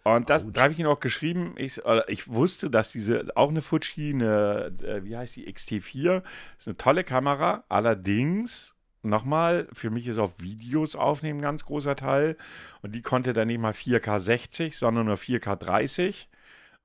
Und 0.03 0.31
das, 0.31 0.51
da 0.51 0.63
habe 0.63 0.73
ich 0.73 0.79
ihn 0.79 0.87
auch 0.87 1.01
geschrieben. 1.01 1.55
Ich, 1.59 1.83
ich, 2.09 2.29
wusste, 2.29 2.71
dass 2.71 2.91
diese, 2.91 3.27
auch 3.35 3.51
eine 3.51 3.61
Fuji, 3.61 4.15
eine, 4.15 4.73
äh, 4.83 5.05
wie 5.05 5.17
heißt 5.17 5.37
die, 5.37 5.47
XT4, 5.53 6.23
ist 6.59 6.69
eine 6.69 6.77
tolle 6.79 7.05
Kamera. 7.05 7.65
Allerdings, 7.69 8.75
nochmal, 9.03 9.69
für 9.75 9.91
mich 9.91 10.07
ist 10.07 10.19
auch 10.19 10.33
Videos 10.39 10.97
aufnehmen 10.97 11.41
ein 11.41 11.43
ganz 11.43 11.65
großer 11.65 11.97
Teil. 11.97 12.39
Und 12.81 12.95
die 12.95 13.03
konnte 13.03 13.35
dann 13.35 13.49
nicht 13.49 13.61
mal 13.61 13.73
4K 13.73 14.21
60, 14.21 14.79
sondern 14.79 15.05
nur 15.05 15.17
4K 15.17 15.57
30. 15.57 16.31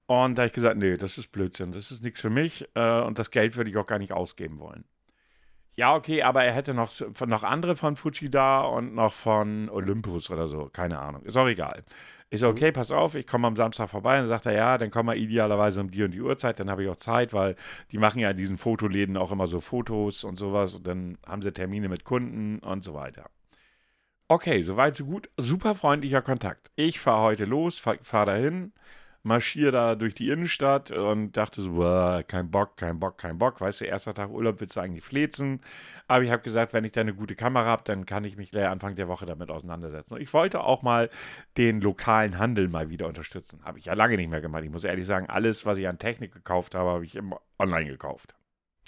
Und 0.07 0.35
da 0.35 0.41
habe 0.41 0.47
ich 0.47 0.53
gesagt, 0.53 0.77
nee, 0.77 0.97
das 0.97 1.17
ist 1.17 1.31
Blödsinn, 1.31 1.71
das 1.71 1.91
ist 1.91 2.03
nichts 2.03 2.19
für 2.19 2.29
mich. 2.29 2.67
Äh, 2.75 3.01
und 3.01 3.17
das 3.17 3.31
Geld 3.31 3.55
würde 3.55 3.69
ich 3.69 3.77
auch 3.77 3.87
gar 3.87 3.99
nicht 3.99 4.11
ausgeben 4.11 4.59
wollen. 4.59 4.83
Ja, 5.77 5.93
okay, 5.95 6.23
aber 6.23 6.43
er 6.43 6.53
hätte 6.53 6.73
noch, 6.73 6.91
noch 7.25 7.43
andere 7.43 7.75
von 7.75 7.97
Fuji 7.97 8.29
da 8.29 8.61
und 8.61 8.95
noch 8.95 9.11
von 9.11 9.69
Olympus 9.69 10.29
oder 10.29 10.47
so. 10.47 10.69
Keine 10.71 10.99
Ahnung. 10.99 11.23
Ist 11.23 11.35
auch 11.35 11.47
egal. 11.47 11.83
Ich 12.29 12.39
so, 12.39 12.47
mhm. 12.47 12.53
okay, 12.53 12.71
pass 12.71 12.91
auf, 12.91 13.15
ich 13.15 13.27
komme 13.27 13.47
am 13.47 13.57
Samstag 13.57 13.89
vorbei. 13.89 14.15
Und 14.15 14.21
dann 14.21 14.29
sagt 14.29 14.45
er, 14.45 14.53
ja, 14.53 14.77
dann 14.77 14.89
kommen 14.89 15.09
wir 15.09 15.15
idealerweise 15.15 15.81
um 15.81 15.91
die 15.91 16.03
und 16.03 16.11
die 16.11 16.21
Uhrzeit. 16.21 16.59
Dann 16.59 16.69
habe 16.69 16.83
ich 16.83 16.89
auch 16.89 16.95
Zeit, 16.95 17.33
weil 17.33 17.55
die 17.91 17.97
machen 17.97 18.19
ja 18.19 18.31
in 18.31 18.37
diesen 18.37 18.57
Fotoläden 18.57 19.17
auch 19.17 19.31
immer 19.31 19.47
so 19.47 19.59
Fotos 19.59 20.23
und 20.23 20.37
sowas. 20.37 20.75
Und 20.75 20.87
dann 20.87 21.17
haben 21.27 21.41
sie 21.41 21.51
Termine 21.51 21.89
mit 21.89 22.05
Kunden 22.05 22.59
und 22.59 22.83
so 22.83 22.93
weiter. 22.93 23.29
Okay, 24.29 24.61
soweit, 24.61 24.95
so 24.95 25.05
gut. 25.05 25.29
Super 25.37 25.75
freundlicher 25.75 26.21
Kontakt. 26.21 26.71
Ich 26.75 26.99
fahre 27.01 27.21
heute 27.21 27.45
los, 27.45 27.79
fahre 27.79 27.99
fahr 28.01 28.25
dahin 28.25 28.71
marschiere 29.25 29.71
da 29.71 29.95
durch 29.95 30.13
die 30.13 30.29
Innenstadt 30.29 30.91
und 30.91 31.35
dachte 31.35 31.61
so, 31.61 31.73
boah, 31.73 32.23
kein 32.25 32.51
Bock, 32.51 32.77
kein 32.77 32.99
Bock, 32.99 33.17
kein 33.17 33.37
Bock. 33.37 33.59
Weißt 33.59 33.81
du, 33.81 33.85
erster 33.85 34.13
Tag 34.13 34.29
Urlaub 34.29 34.61
willst 34.61 34.75
du 34.75 34.79
eigentlich 34.79 35.03
flezen. 35.03 35.61
Aber 36.07 36.23
ich 36.23 36.31
habe 36.31 36.43
gesagt, 36.43 36.73
wenn 36.73 36.83
ich 36.83 36.91
da 36.91 37.01
eine 37.01 37.13
gute 37.13 37.35
Kamera 37.35 37.65
habe, 37.65 37.83
dann 37.85 38.05
kann 38.05 38.23
ich 38.23 38.37
mich 38.37 38.51
gleich 38.51 38.67
Anfang 38.67 38.95
der 38.95 39.07
Woche 39.07 39.25
damit 39.25 39.49
auseinandersetzen. 39.49 40.13
Und 40.13 40.21
ich 40.21 40.31
wollte 40.33 40.63
auch 40.63 40.83
mal 40.83 41.09
den 41.57 41.81
lokalen 41.81 42.37
Handel 42.37 42.67
mal 42.67 42.89
wieder 42.89 43.07
unterstützen. 43.07 43.59
Habe 43.65 43.79
ich 43.79 43.85
ja 43.85 43.93
lange 43.93 44.15
nicht 44.15 44.29
mehr 44.29 44.41
gemacht. 44.41 44.63
Ich 44.63 44.69
muss 44.69 44.83
ehrlich 44.83 45.07
sagen, 45.07 45.27
alles, 45.27 45.65
was 45.65 45.79
ich 45.79 45.87
an 45.87 45.97
Technik 45.97 46.31
gekauft 46.31 46.75
habe, 46.75 46.91
habe 46.91 47.05
ich 47.05 47.15
immer 47.15 47.41
online 47.57 47.89
gekauft. 47.89 48.35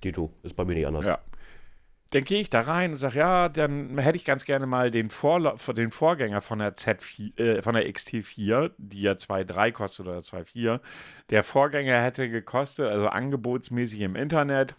Dito, 0.04 0.32
ist 0.44 0.56
bei 0.56 0.66
mir 0.66 0.76
nicht 0.76 0.88
anders. 0.88 1.06
Ja 1.06 1.20
dann 2.12 2.24
gehe 2.24 2.40
ich 2.42 2.50
da 2.50 2.62
rein 2.62 2.94
und 2.94 2.98
sage, 2.98 3.20
ja, 3.20 3.50
dann 3.50 3.98
hätte 3.98 4.18
ich 4.18 4.26
ganz 4.26 4.46
gerne 4.46 4.66
mal 4.66 4.92
den, 4.92 5.10
Vorla 5.10 5.56
den 5.76 5.92
Vorgänger 5.92 6.42
von 6.42 6.60
der 6.60 6.76
Z4, 6.76 7.40
äh, 7.40 7.62
von 7.62 7.76
der 7.76 7.88
XT4, 7.88 8.72
die 8.78 9.02
ja 9.02 9.14
2,3 9.14 9.72
kostet 9.72 10.08
oder 10.08 10.20
2,4. 10.20 10.80
Der 11.30 11.44
Vorgänger 11.44 12.02
hätte 12.02 12.30
gekostet, 12.30 12.90
also 12.90 13.08
angebotsmäßig 13.08 14.02
im 14.02 14.16
Internet, 14.16 14.76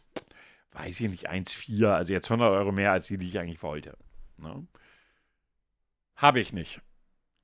weiß 0.73 1.01
ich 1.01 1.11
nicht, 1.11 1.31
1,4, 1.31 1.87
also 1.89 2.13
jetzt 2.13 2.31
100 2.31 2.51
Euro 2.51 2.73
mehr 2.73 2.93
als 2.93 3.07
die, 3.07 3.19
die 3.19 3.29
ich 3.29 3.39
eigentlich 3.39 3.63
wollte. 3.63 3.97
Ne? 4.39 4.67
Habe 6.17 6.41
ich 6.41 6.53
nicht. 6.53 6.81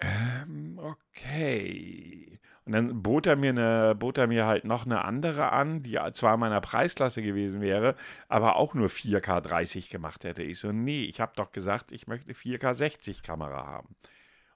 Ähm, 0.00 0.78
okay. 0.78 2.40
Und 2.66 2.72
dann 2.72 3.02
bot 3.02 3.26
er 3.26 3.36
mir 3.36 3.50
eine, 3.50 3.94
bot 3.94 4.16
er 4.16 4.26
mir 4.26 4.46
halt 4.46 4.64
noch 4.64 4.86
eine 4.86 5.04
andere 5.04 5.52
an, 5.52 5.82
die 5.82 5.98
zwar 6.14 6.34
in 6.34 6.40
meiner 6.40 6.62
Preisklasse 6.62 7.20
gewesen 7.20 7.60
wäre, 7.60 7.94
aber 8.28 8.56
auch 8.56 8.72
nur 8.72 8.88
4K 8.88 9.40
30 9.42 9.90
gemacht 9.90 10.24
hätte. 10.24 10.42
Ich 10.42 10.58
so, 10.58 10.72
nee, 10.72 11.04
ich 11.04 11.20
habe 11.20 11.32
doch 11.36 11.52
gesagt, 11.52 11.92
ich 11.92 12.06
möchte 12.06 12.28
eine 12.28 12.34
4K 12.34 12.74
60 12.74 13.22
Kamera 13.22 13.66
haben. 13.66 13.94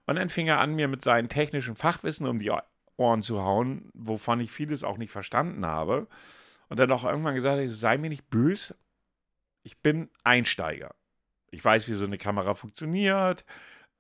Und 0.07 0.17
dann 0.17 0.31
fing 0.31 0.47
er 0.47 0.61
an, 0.61 0.75
mir 0.75 0.89
mit 0.89 1.05
seinem 1.05 1.29
technischen 1.29 1.77
Fachwissen 1.77 2.27
um 2.27 2.39
die 2.39 2.51
Ohren 2.97 3.23
zu 3.23 3.43
hauen, 3.43 3.91
wovon 3.93 4.41
ich 4.41 4.51
vieles 4.51 4.85
auch 4.85 4.97
nicht 4.97 5.13
verstanden 5.13 5.67
habe. 5.67 6.09
Und 6.71 6.81
dann 6.81 6.91
auch 6.93 7.05
irgendwann 7.05 7.35
gesagt, 7.35 7.61
ich 7.61 7.77
sei 7.77 7.99
mir 7.99 8.09
nicht 8.09 8.31
böse, 8.31 8.75
ich 9.63 9.79
bin 9.83 10.09
Einsteiger. 10.25 10.95
Ich 11.51 11.63
weiß, 11.63 11.89
wie 11.89 11.95
so 11.95 12.07
eine 12.07 12.19
Kamera 12.19 12.55
funktioniert. 12.55 13.45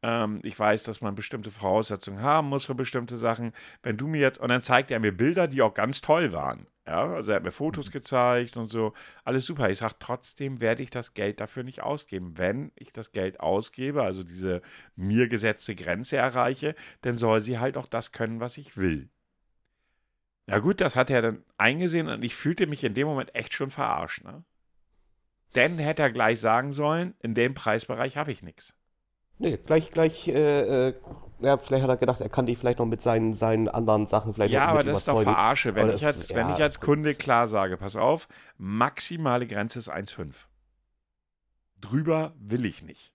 Ähm, 0.02 0.40
ich 0.44 0.58
weiß, 0.58 0.84
dass 0.84 1.00
man 1.00 1.14
bestimmte 1.14 1.50
Voraussetzungen 1.50 2.22
haben 2.22 2.48
muss 2.48 2.66
für 2.66 2.74
bestimmte 2.74 3.16
Sachen. 3.16 3.52
Wenn 3.82 3.96
du 3.96 4.06
mir 4.06 4.20
jetzt, 4.20 4.38
und 4.38 4.48
dann 4.48 4.60
zeigt 4.60 4.90
er 4.90 5.00
mir 5.00 5.12
Bilder, 5.12 5.48
die 5.48 5.62
auch 5.62 5.74
ganz 5.74 6.00
toll 6.00 6.32
waren. 6.32 6.66
Ja, 6.86 7.04
also 7.12 7.32
er 7.32 7.36
hat 7.36 7.42
mir 7.42 7.52
Fotos 7.52 7.88
mhm. 7.88 7.92
gezeigt 7.92 8.56
und 8.56 8.68
so. 8.68 8.94
Alles 9.24 9.44
super. 9.44 9.68
Ich 9.68 9.78
sage, 9.78 9.96
trotzdem 9.98 10.60
werde 10.60 10.82
ich 10.82 10.90
das 10.90 11.12
Geld 11.14 11.40
dafür 11.40 11.62
nicht 11.62 11.82
ausgeben. 11.82 12.38
Wenn 12.38 12.72
ich 12.76 12.92
das 12.92 13.12
Geld 13.12 13.40
ausgebe, 13.40 14.02
also 14.02 14.24
diese 14.24 14.62
mir 14.96 15.28
gesetzte 15.28 15.74
Grenze 15.74 16.16
erreiche, 16.16 16.74
dann 17.02 17.18
soll 17.18 17.40
sie 17.40 17.58
halt 17.58 17.76
auch 17.76 17.88
das 17.88 18.12
können, 18.12 18.40
was 18.40 18.56
ich 18.56 18.76
will. 18.76 19.10
Na 20.46 20.60
gut, 20.60 20.80
das 20.80 20.96
hat 20.96 21.10
er 21.10 21.20
dann 21.20 21.44
eingesehen 21.58 22.08
und 22.08 22.24
ich 22.24 22.34
fühlte 22.34 22.66
mich 22.66 22.82
in 22.82 22.94
dem 22.94 23.06
Moment 23.06 23.34
echt 23.34 23.52
schon 23.52 23.70
verarscht. 23.70 24.24
Ne? 24.24 24.44
Denn 25.54 25.76
hätte 25.78 26.00
er 26.00 26.10
gleich 26.10 26.40
sagen 26.40 26.72
sollen, 26.72 27.14
in 27.20 27.34
dem 27.34 27.52
Preisbereich 27.52 28.16
habe 28.16 28.32
ich 28.32 28.42
nichts. 28.42 28.74
Nee, 29.38 29.56
gleich, 29.58 29.90
gleich, 29.90 30.28
äh, 30.28 30.88
äh, 30.88 30.94
ja, 31.40 31.56
vielleicht 31.56 31.84
hat 31.84 31.90
er 31.90 31.96
gedacht, 31.96 32.20
er 32.20 32.28
kann 32.28 32.46
dich 32.46 32.58
vielleicht 32.58 32.80
noch 32.80 32.86
mit 32.86 33.00
seinen, 33.00 33.34
seinen 33.34 33.68
anderen 33.68 34.06
Sachen 34.06 34.34
vielleicht 34.34 34.52
ja, 34.52 34.64
noch 34.64 34.70
aber 34.70 34.82
das 34.82 35.04
überzeugen. 35.04 35.18
ist 35.20 35.26
doch 35.26 35.32
Verarsche. 35.32 35.74
Wenn, 35.76 35.90
ich 35.90 36.04
als, 36.04 36.28
ja, 36.28 36.36
wenn 36.36 36.50
ich 36.50 36.62
als 36.62 36.80
Kunde 36.80 37.14
klar 37.14 37.46
sage, 37.46 37.76
pass 37.76 37.94
auf, 37.94 38.28
maximale 38.56 39.46
Grenze 39.46 39.78
ist 39.78 39.90
1,5. 39.92 40.34
Drüber 41.80 42.34
will 42.38 42.64
ich 42.64 42.82
nicht. 42.82 43.12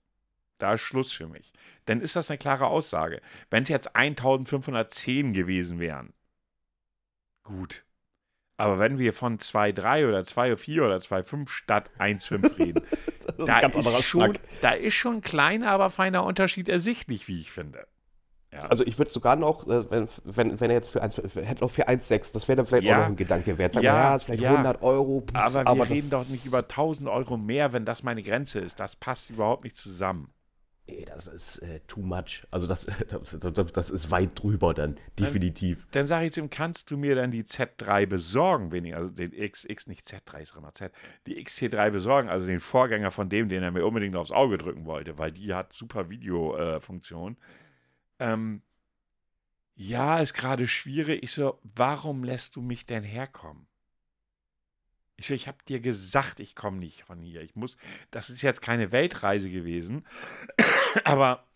Da 0.58 0.75
ist 0.75 0.82
Schluss 0.82 1.12
für 1.12 1.27
mich. 1.27 1.51
Dann 1.86 2.00
ist 2.00 2.15
das 2.15 2.30
eine 2.30 2.38
klare 2.38 2.68
Aussage. 2.68 3.22
Wenn 3.50 3.63
es 3.63 3.70
jetzt 3.70 3.96
1510 3.96 5.34
gewesen 5.34 5.80
wären, 5.80 6.13
gut. 7.44 7.84
Aber 8.57 8.79
wenn 8.79 9.00
wir 9.00 9.13
von 9.13 9.39
2,3 9.39 10.07
oder 10.07 10.19
2,4 10.22 10.86
oder 10.86 10.98
2,5 10.98 11.50
statt 11.50 11.89
1,5 12.00 12.60
reden, 12.60 12.83
ist 12.83 13.48
da, 13.48 13.57
ist 13.57 14.03
schon, 14.03 14.33
da 14.62 14.72
ist 14.72 14.93
schon 14.93 15.15
ein 15.15 15.22
kleiner, 15.22 15.72
aber 15.72 15.89
feiner 15.89 16.24
Unterschied 16.25 16.69
ersichtlich, 16.69 17.27
wie 17.27 17.41
ich 17.41 17.51
finde. 17.51 17.88
Ja. 18.53 18.60
Also 18.69 18.86
ich 18.86 19.00
würde 19.00 19.10
sogar 19.10 19.36
noch, 19.36 19.67
äh, 19.67 19.89
wenn, 19.89 20.07
wenn, 20.25 20.60
wenn 20.62 20.69
er 20.69 20.75
jetzt 20.75 20.89
für 20.89 21.01
1, 21.01 21.17
hätte 21.17 21.63
noch 21.63 21.72
für 21.72 21.88
1,6, 21.89 22.33
das 22.33 22.48
wäre 22.48 22.57
dann 22.57 22.65
vielleicht 22.67 22.83
ja. 22.83 22.95
auch 22.95 23.00
noch 23.00 23.07
ein 23.07 23.15
Gedanke 23.15 23.57
wert. 23.57 23.74
Sagen 23.74 23.86
ja, 23.86 23.93
wir, 23.93 24.00
ja, 24.00 24.15
ist 24.15 24.24
vielleicht 24.25 24.43
ja. 24.43 24.51
100 24.51 24.83
Euro. 24.83 25.22
Pff, 25.22 25.36
aber 25.36 25.62
wir 25.62 25.67
aber 25.67 25.89
reden 25.89 26.12
doch 26.12 26.27
nicht 26.29 26.45
über 26.45 26.60
1000 26.60 27.10
Euro 27.10 27.38
mehr, 27.38 27.74
wenn 27.74 27.86
das 27.86 28.03
meine 28.03 28.22
Grenze 28.22 28.60
ist. 28.60 28.79
Das 28.79 28.95
passt 28.95 29.31
überhaupt 29.31 29.63
nicht 29.63 29.75
zusammen. 29.75 30.31
Das 31.06 31.28
ist 31.28 31.60
äh, 31.60 31.80
too 31.88 32.02
much. 32.02 32.46
Also 32.52 32.68
das, 32.68 32.86
das, 33.08 33.38
das, 33.40 33.72
das, 33.72 33.90
ist 33.90 34.12
weit 34.12 34.42
drüber 34.42 34.74
dann, 34.74 34.96
definitiv. 35.18 35.86
Dann, 35.86 36.02
dann 36.02 36.08
sage 36.08 36.25
ich 36.25 36.34
zu 36.34 36.42
ihm, 36.42 36.50
kannst 36.50 36.92
du 36.92 36.98
mir 36.98 37.16
dann 37.16 37.32
die 37.32 37.44
Z3 37.44 38.06
besorgen, 38.06 38.72
weniger, 38.72 38.98
also 38.98 39.10
den 39.10 39.32
XX, 39.32 39.88
nicht 39.88 40.06
Z3, 40.06 40.42
ist 40.42 40.56
immer 40.56 40.74
Z, 40.74 40.92
die 41.25 41.42
XT3 41.42 41.90
besorgen, 41.90 42.28
also 42.28 42.46
den 42.46 42.60
Vorgänger 42.60 43.12
von 43.12 43.30
dem, 43.30 43.48
den 43.48 43.63
er 43.63 43.72
mir 43.72 43.86
unbedingt 43.86 44.16
aufs 44.18 44.32
Auge 44.32 44.58
drücken 44.58 44.86
wollte, 44.86 45.18
weil 45.18 45.32
die 45.32 45.54
hat 45.54 45.72
super 45.72 46.10
Videofunktion. 46.10 47.38
Äh, 48.20 48.34
ähm, 48.34 48.62
ja, 49.75 50.20
ist 50.20 50.34
gerade 50.34 50.68
schwierig. 50.68 51.24
Ich 51.24 51.32
so, 51.32 51.60
warum 51.63 52.24
lässt 52.24 52.56
du 52.58 52.62
mich 52.62 52.86
denn 52.86 53.04
herkommen? 53.04 53.68
Ich 55.24 55.32
ich 55.32 55.48
habe 55.48 55.58
dir 55.68 55.80
gesagt, 55.80 56.39
ich 56.39 56.56
komme 56.56 56.77
nicht 56.77 57.03
von 57.03 57.22
hier. 57.22 57.42
Ich 57.42 57.56
muss, 57.56 57.77
das 58.12 58.30
ist 58.30 58.42
jetzt 58.42 58.62
keine 58.62 58.92
Weltreise 58.92 59.50
gewesen, 59.50 60.06
aber 61.06 61.48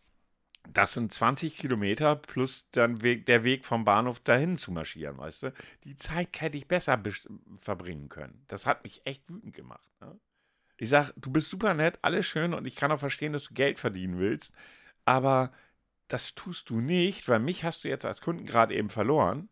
das 0.73 0.93
sind 0.93 1.11
20 1.11 1.55
Kilometer 1.55 2.15
plus 2.15 2.69
dann 2.71 3.01
Weg, 3.01 3.25
der 3.25 3.43
Weg 3.43 3.65
vom 3.65 3.85
Bahnhof 3.85 4.19
dahin 4.19 4.57
zu 4.57 4.71
marschieren, 4.71 5.17
weißt 5.17 5.43
du? 5.43 5.53
Die 5.83 5.95
Zeit 5.95 6.41
hätte 6.41 6.57
ich 6.57 6.67
besser 6.67 7.01
verbringen 7.61 8.09
können. 8.09 8.43
Das 8.47 8.65
hat 8.65 8.83
mich 8.83 9.01
echt 9.05 9.29
wütend 9.29 9.53
gemacht. 9.53 9.89
Ne? 10.01 10.19
Ich 10.77 10.89
sag, 10.89 11.13
du 11.15 11.31
bist 11.31 11.49
super 11.49 11.73
nett, 11.73 11.99
alles 12.01 12.25
schön 12.25 12.53
und 12.53 12.65
ich 12.67 12.75
kann 12.75 12.91
auch 12.91 12.99
verstehen, 12.99 13.33
dass 13.33 13.45
du 13.45 13.53
Geld 13.53 13.79
verdienen 13.79 14.17
willst, 14.17 14.53
aber 15.05 15.51
das 16.07 16.35
tust 16.35 16.69
du 16.69 16.79
nicht, 16.79 17.27
weil 17.27 17.39
mich 17.39 17.63
hast 17.63 17.83
du 17.83 17.89
jetzt 17.89 18.05
als 18.05 18.21
Kunden 18.21 18.45
gerade 18.45 18.75
eben 18.75 18.89
verloren 18.89 19.49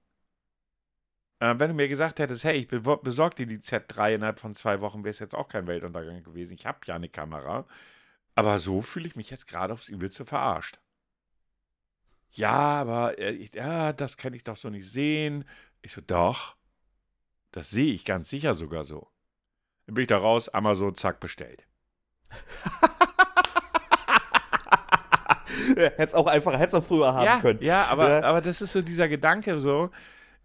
äh, 1.51 1.59
wenn 1.59 1.69
du 1.69 1.75
mir 1.75 1.87
gesagt 1.87 2.19
hättest, 2.19 2.43
hey, 2.43 2.57
ich 2.57 2.67
besorge 2.67 3.35
dir 3.35 3.45
die 3.45 3.59
Z3 3.59 4.15
innerhalb 4.15 4.39
von 4.39 4.55
zwei 4.55 4.81
Wochen, 4.81 5.03
wäre 5.03 5.11
es 5.11 5.19
jetzt 5.19 5.35
auch 5.35 5.47
kein 5.47 5.67
Weltuntergang 5.67 6.23
gewesen. 6.23 6.53
Ich 6.53 6.65
habe 6.65 6.79
ja 6.85 6.95
eine 6.95 7.09
Kamera. 7.09 7.65
Aber 8.35 8.59
so 8.59 8.81
fühle 8.81 9.07
ich 9.07 9.15
mich 9.15 9.29
jetzt 9.29 9.47
gerade 9.47 9.73
aufs 9.73 9.87
Übelste 9.87 10.25
verarscht. 10.25 10.79
Ja, 12.31 12.81
aber 12.81 13.17
äh, 13.17 13.49
ja, 13.53 13.93
das 13.93 14.17
kann 14.17 14.33
ich 14.33 14.43
doch 14.43 14.57
so 14.57 14.69
nicht 14.69 14.91
sehen. 14.91 15.45
Ich 15.81 15.93
so, 15.93 16.01
doch. 16.01 16.55
Das 17.51 17.69
sehe 17.69 17.93
ich 17.93 18.03
ganz 18.03 18.29
sicher 18.29 18.53
sogar 18.53 18.83
so. 18.83 19.07
Dann 19.85 19.95
bin 19.95 20.01
ich 20.01 20.09
da 20.09 20.17
raus, 20.17 20.49
Amazon, 20.49 20.95
zack, 20.95 21.21
bestellt. 21.21 21.65
hättest 25.75 26.15
auch 26.15 26.27
einfach, 26.27 26.53
hättest 26.53 26.75
auch 26.75 26.83
früher 26.83 27.13
haben 27.13 27.25
ja, 27.25 27.39
können. 27.39 27.61
Ja, 27.61 27.87
aber, 27.89 28.09
ja. 28.09 28.23
aber 28.23 28.41
das 28.41 28.61
ist 28.61 28.73
so 28.73 28.81
dieser 28.81 29.07
Gedanke 29.07 29.59
so, 29.59 29.91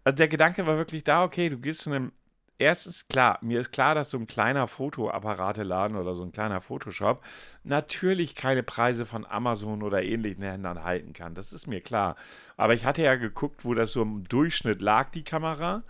also 0.03 0.15
der 0.15 0.27
Gedanke 0.27 0.65
war 0.65 0.77
wirklich 0.77 1.03
da, 1.03 1.23
okay, 1.23 1.49
du 1.49 1.57
gehst 1.57 1.81
zu 1.81 1.91
einem, 1.91 2.11
erstens 2.57 3.07
klar, 3.07 3.39
mir 3.41 3.59
ist 3.59 3.71
klar, 3.71 3.95
dass 3.95 4.09
so 4.09 4.17
ein 4.17 4.27
kleiner 4.27 4.67
Fotoapparateladen 4.67 5.97
oder 5.97 6.15
so 6.15 6.23
ein 6.23 6.31
kleiner 6.31 6.61
Photoshop 6.61 7.23
natürlich 7.63 8.35
keine 8.35 8.63
Preise 8.63 9.05
von 9.05 9.25
Amazon 9.25 9.83
oder 9.83 10.03
ähnlichen 10.03 10.43
Händlern 10.43 10.83
halten 10.83 11.13
kann. 11.13 11.35
Das 11.35 11.53
ist 11.53 11.67
mir 11.67 11.81
klar. 11.81 12.15
Aber 12.57 12.73
ich 12.73 12.85
hatte 12.85 13.03
ja 13.03 13.15
geguckt, 13.15 13.65
wo 13.65 13.73
das 13.73 13.93
so 13.93 14.01
im 14.01 14.23
Durchschnitt 14.27 14.81
lag, 14.81 15.09
die 15.09 15.23
Kamera. 15.23 15.83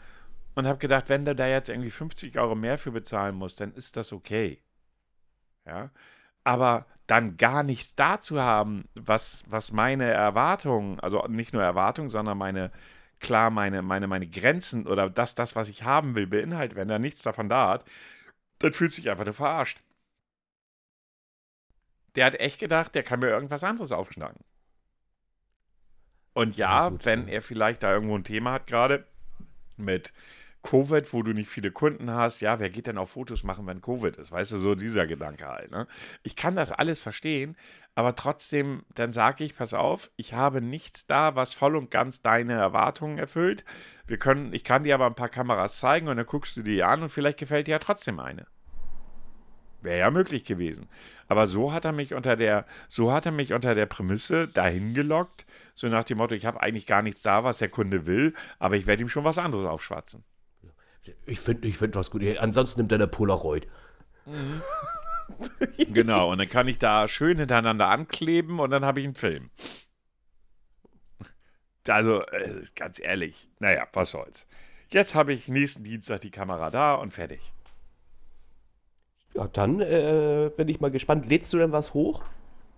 Und 0.54 0.68
habe 0.68 0.80
gedacht, 0.80 1.08
wenn 1.08 1.24
du 1.24 1.34
da 1.34 1.48
jetzt 1.48 1.70
irgendwie 1.70 1.92
50 1.92 2.38
Euro 2.38 2.56
mehr 2.56 2.78
für 2.78 2.92
bezahlen 2.92 3.36
musst, 3.36 3.62
dann 3.62 3.74
ist 3.74 3.96
das 3.96 4.12
okay. 4.12 4.62
Ja. 5.66 5.92
Aber 6.44 6.86
dann 7.08 7.38
gar 7.38 7.64
nichts 7.64 7.96
da 7.96 8.20
zu 8.20 8.42
haben, 8.42 8.86
was, 8.94 9.46
was 9.48 9.72
meine 9.72 10.06
Erwartungen, 10.06 11.00
also 11.00 11.26
nicht 11.28 11.54
nur 11.54 11.64
Erwartungen, 11.64 12.10
sondern 12.10 12.38
meine, 12.38 12.72
klar 13.22 13.50
meine, 13.50 13.82
meine, 13.82 14.08
meine 14.08 14.28
Grenzen 14.28 14.88
oder 14.88 15.10
das, 15.10 15.36
das, 15.36 15.56
was 15.56 15.70
ich 15.70 15.84
haben 15.84 16.16
will, 16.16 16.28
beinhaltet, 16.28 16.76
wenn 16.76 16.90
er 16.90 17.00
nichts 17.00 17.22
davon 17.22 17.48
da 17.48 17.70
hat, 17.70 17.86
dann 18.60 18.74
fühlt 18.74 18.94
sich 18.94 19.10
einfach 19.10 19.26
nur 19.26 19.34
verarscht. 19.34 19.80
Der 22.16 22.26
hat 22.26 22.36
echt 22.36 22.60
gedacht, 22.60 22.94
der 22.94 23.04
kann 23.04 23.20
mir 23.20 23.30
irgendwas 23.30 23.64
anderes 23.64 23.92
aufschnacken. 23.92 24.44
Und 26.34 26.58
ja, 26.58 26.84
ja 26.86 26.90
gut, 26.90 27.06
wenn 27.06 27.28
ja. 27.28 27.36
er 27.36 27.42
vielleicht 27.42 27.84
da 27.84 27.94
irgendwo 27.94 28.18
ein 28.18 28.24
Thema 28.24 28.54
hat 28.54 28.68
gerade 28.68 29.06
mit 29.78 30.14
Covid, 30.64 31.12
wo 31.14 31.24
du 31.24 31.34
nicht 31.34 31.50
viele 31.50 31.72
Kunden 31.72 32.12
hast, 32.12 32.40
ja, 32.42 32.60
wer 32.60 32.70
geht 32.70 32.88
denn 32.88 32.98
auf 32.98 33.12
Fotos 33.12 33.44
machen, 33.44 33.66
wenn 33.68 33.82
Covid 33.82 34.18
ist? 34.18 34.32
Weißt 34.32 34.52
du, 34.52 34.58
so 34.60 34.76
dieser 34.76 35.08
Gedanke 35.08 35.48
halt. 35.48 35.72
Ne? 35.72 35.88
Ich 36.24 36.36
kann 36.36 36.56
das 36.56 36.72
alles 36.72 37.00
verstehen, 37.00 37.58
aber 37.96 38.16
trotzdem, 38.16 38.84
dann 38.94 39.12
sage 39.12 39.44
ich, 39.44 39.56
pass 39.56 39.74
auf, 39.74 40.12
ich 40.18 40.34
habe 40.34 40.62
nichts 40.62 41.08
da, 41.08 41.36
was 41.36 41.54
voll 41.54 41.76
und 41.76 41.92
ganz 41.92 42.22
deine 42.22 42.54
Erwartungen 42.54 43.18
erfüllt. 43.18 43.66
Wir 44.06 44.18
können, 44.18 44.54
ich 44.54 44.64
kann 44.64 44.84
dir 44.84 44.96
aber 44.96 45.08
ein 45.08 45.16
paar 45.16 45.30
Kameras 45.30 45.80
zeigen 45.80 46.08
und 46.08 46.18
dann 46.18 46.26
guckst 46.26 46.56
du 46.56 46.62
die 46.62 46.84
an 46.84 47.02
und 47.02 47.10
vielleicht 47.10 47.40
gefällt 47.40 47.68
dir 47.68 47.72
ja 47.72 47.80
trotzdem 47.80 48.20
eine. 48.20 48.46
Wäre 49.82 50.00
ja 50.00 50.12
möglich 50.12 50.44
gewesen. 50.44 50.88
Aber 51.28 51.48
so 51.48 51.74
hat 51.74 51.86
er 51.86 51.92
mich 51.92 52.14
unter 52.14 52.36
der, 52.36 52.66
so 52.88 53.12
hat 53.12 53.26
er 53.26 53.32
mich 53.32 53.54
unter 53.54 53.74
der 53.74 53.88
Prämisse 53.88 54.48
dahin 54.48 54.94
gelockt, 54.94 55.46
so 55.74 55.88
nach 55.88 56.04
dem 56.04 56.20
Motto, 56.20 56.36
ich 56.36 56.46
habe 56.46 56.62
eigentlich 56.62 56.86
gar 56.86 57.02
nichts 57.02 57.24
da, 57.24 57.44
was 57.44 57.58
der 57.58 57.70
Kunde 57.70 58.06
will, 58.06 58.36
aber 58.60 58.76
ich 58.76 58.86
werde 58.86 59.02
ihm 59.02 59.10
schon 59.10 59.24
was 59.24 59.40
anderes 59.40 59.66
aufschwatzen. 59.66 60.24
Ich 61.26 61.40
finde 61.40 61.68
ich 61.68 61.78
find 61.78 61.96
was 61.96 62.12
gut. 62.12 62.22
Ansonsten 62.38 62.82
nimmt 62.82 62.92
er 62.92 62.98
eine 62.98 63.08
Polaroid. 63.08 63.68
Mhm. 64.26 64.62
genau, 65.94 66.32
und 66.32 66.38
dann 66.38 66.50
kann 66.50 66.68
ich 66.68 66.78
da 66.78 67.08
schön 67.08 67.38
hintereinander 67.38 67.88
ankleben 67.88 68.60
und 68.60 68.70
dann 68.70 68.86
habe 68.86 69.00
ich 69.00 69.06
einen 69.06 69.16
Film. 69.16 69.50
Also, 71.88 72.22
äh, 72.28 72.62
ganz 72.76 73.00
ehrlich, 73.00 73.50
naja, 73.60 73.88
was 73.94 74.12
soll's. 74.12 74.46
Jetzt 74.90 75.16
habe 75.16 75.34
ich 75.34 75.48
nächsten 75.48 75.84
Dienstag 75.84 76.22
die 76.22 76.32
Kamera 76.32 76.70
da 76.70 76.96
und 76.96 77.12
fertig. 77.12 77.54
Ja, 79.36 79.48
dann 79.48 79.80
äh, 79.80 80.52
bin 80.56 80.68
ich 80.68 80.82
mal 80.82 80.92
gespannt. 80.92 81.28
Lädst 81.28 81.52
du 81.54 81.58
denn 81.58 81.72
was 81.72 81.94
hoch? 81.94 82.24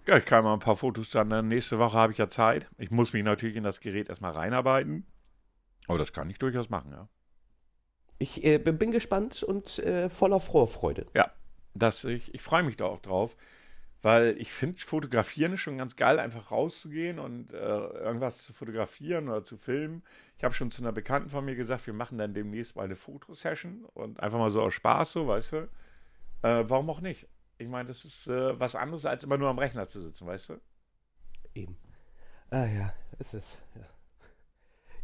Ja, 0.06 0.18
ich 0.18 0.26
kann 0.26 0.44
mal 0.44 0.54
ein 0.54 0.60
paar 0.60 0.76
Fotos 0.76 1.10
dann. 1.10 1.48
Nächste 1.48 1.80
Woche 1.80 1.98
habe 1.98 2.12
ich 2.12 2.20
ja 2.20 2.30
Zeit. 2.30 2.70
Ich 2.78 2.92
muss 2.92 3.14
mich 3.14 3.24
natürlich 3.24 3.56
in 3.56 3.64
das 3.64 3.80
Gerät 3.80 4.10
erstmal 4.10 4.34
reinarbeiten. 4.34 5.08
Aber 5.88 5.98
das 5.98 6.14
kann 6.14 6.30
ich 6.30 6.38
durchaus 6.38 6.70
machen, 6.70 6.92
ja. 6.92 7.10
Ich 8.24 8.42
äh, 8.46 8.58
bin 8.58 8.92
gespannt 8.94 9.44
und 9.44 9.80
äh, 9.80 10.08
voller 10.08 10.40
Vorfreude. 10.40 11.08
Ja, 11.14 11.30
das, 11.74 12.06
ich, 12.06 12.34
ich 12.34 12.42
freue 12.42 12.64
mich 12.64 12.78
da 12.78 12.86
auch 12.86 13.02
drauf, 13.02 13.36
weil 14.02 14.38
ich 14.38 14.50
finde, 14.50 14.80
fotografieren 14.80 15.52
ist 15.52 15.60
schon 15.60 15.78
ganz 15.78 15.98
geil, 15.98 16.20
einfach 16.20 16.50
rauszugehen 16.50 17.20
und 17.20 17.52
äh, 17.52 17.58
irgendwas 17.58 18.46
zu 18.46 18.54
fotografieren 18.54 19.28
oder 19.28 19.44
zu 19.44 19.58
filmen. 19.58 20.04
Ich 20.38 20.46
habe 20.46 20.54
schon 20.54 20.72
zu 20.72 20.82
einer 20.82 20.94
Bekannten 20.94 21.32
von 21.32 21.44
mir 21.44 21.56
gesagt, 21.56 21.86
wir 21.86 21.94
machen 21.94 22.18
dann 22.18 22.34
demnächst 22.34 22.78
mal 22.78 22.84
eine 22.84 22.96
Fotosession 22.96 23.84
und 23.94 24.22
einfach 24.22 24.40
mal 24.40 24.52
so 24.52 24.62
aus 24.62 24.74
Spaß, 24.74 25.12
so, 25.12 25.28
weißt 25.28 25.52
du. 25.52 25.58
Äh, 26.44 26.64
warum 26.70 26.90
auch 26.92 27.02
nicht? 27.02 27.28
Ich 27.58 27.68
meine, 27.68 27.90
das 27.90 28.06
ist 28.06 28.28
äh, 28.28 28.58
was 28.58 28.76
anderes, 28.76 29.06
als 29.06 29.26
immer 29.26 29.38
nur 29.38 29.50
am 29.50 29.60
Rechner 29.60 29.90
zu 29.90 30.02
sitzen, 30.02 30.26
weißt 30.26 30.48
du? 30.48 30.62
Eben. 31.56 31.76
Ah 32.52 32.68
ja, 32.68 32.94
es 33.20 33.34
ist. 33.34 33.62
Ja. 33.76 33.82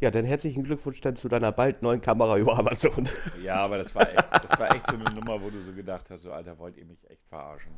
Ja, 0.02 0.12
dann 0.12 0.24
herzlichen 0.24 0.64
Glückwunsch 0.64 1.02
dann 1.02 1.18
zu 1.18 1.28
deiner 1.28 1.52
bald 1.52 1.82
neuen 1.82 2.00
Kamera 2.00 2.38
über 2.38 2.58
Amazon. 2.58 3.08
Ja, 3.44 3.56
aber 3.56 3.78
das 3.80 3.94
war 3.96 4.10
echt, 4.10 4.26
das 4.32 4.60
war 4.60 4.74
echt 4.74 4.90
so 4.90 4.96
eine 4.96 5.14
Nummer, 5.14 5.42
wo 5.42 5.50
du 5.50 5.62
so 5.62 5.74
gedacht 5.74 6.10
hast, 6.10 6.22
so 6.22 6.32
Alter, 6.32 6.58
wollt 6.58 6.78
ihr 6.78 6.86
mich 6.86 7.10
echt 7.10 7.26
verarschen? 7.28 7.72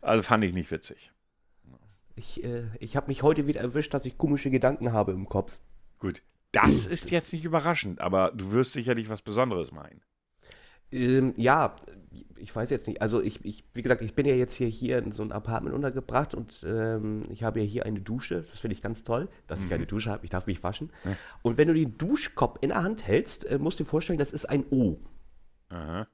Also 0.00 0.22
fand 0.22 0.42
ich 0.42 0.52
nicht 0.52 0.70
witzig. 0.70 1.12
Ich, 2.16 2.42
äh, 2.42 2.64
ich 2.80 2.96
habe 2.96 3.06
mich 3.06 3.22
heute 3.22 3.46
wieder 3.46 3.60
erwischt, 3.60 3.94
dass 3.94 4.04
ich 4.04 4.18
komische 4.18 4.50
Gedanken 4.50 4.92
habe 4.92 5.12
im 5.12 5.28
Kopf. 5.28 5.60
Gut, 5.98 6.22
das 6.50 6.86
ist 6.86 7.10
jetzt 7.10 7.32
nicht 7.32 7.44
überraschend, 7.44 8.00
aber 8.00 8.32
du 8.32 8.52
wirst 8.52 8.72
sicherlich 8.72 9.08
was 9.08 9.22
Besonderes 9.22 9.70
meinen. 9.70 10.02
Ähm, 10.90 11.32
ja, 11.36 11.76
ich 12.36 12.54
weiß 12.54 12.70
jetzt 12.70 12.86
nicht. 12.88 13.00
Also 13.00 13.22
ich, 13.22 13.44
ich, 13.44 13.64
wie 13.74 13.82
gesagt, 13.82 14.02
ich 14.02 14.14
bin 14.14 14.26
ja 14.26 14.34
jetzt 14.34 14.54
hier, 14.54 14.66
hier 14.66 14.98
in 14.98 15.12
so 15.12 15.22
ein 15.22 15.32
Apartment 15.32 15.74
untergebracht 15.74 16.34
und 16.34 16.64
ähm, 16.66 17.24
ich 17.30 17.42
habe 17.44 17.60
ja 17.60 17.66
hier 17.66 17.86
eine 17.86 18.00
Dusche. 18.00 18.36
Das 18.36 18.60
finde 18.60 18.74
ich 18.74 18.82
ganz 18.82 19.04
toll, 19.04 19.28
dass 19.46 19.60
mhm. 19.60 19.66
ich 19.66 19.74
eine 19.74 19.86
Dusche 19.86 20.10
habe. 20.10 20.24
Ich 20.24 20.30
darf 20.30 20.46
mich 20.46 20.62
waschen. 20.62 20.90
Ja. 21.04 21.16
Und 21.42 21.56
wenn 21.56 21.68
du 21.68 21.74
den 21.74 21.96
Duschkopf 21.98 22.58
in 22.60 22.70
der 22.70 22.82
Hand 22.82 23.06
hältst, 23.06 23.44
äh, 23.44 23.58
musst 23.58 23.78
du 23.78 23.84
dir 23.84 23.90
vorstellen, 23.90 24.18
das 24.18 24.32
ist 24.32 24.46
ein 24.46 24.64
O. 24.70 24.98
Aha. 25.68 26.06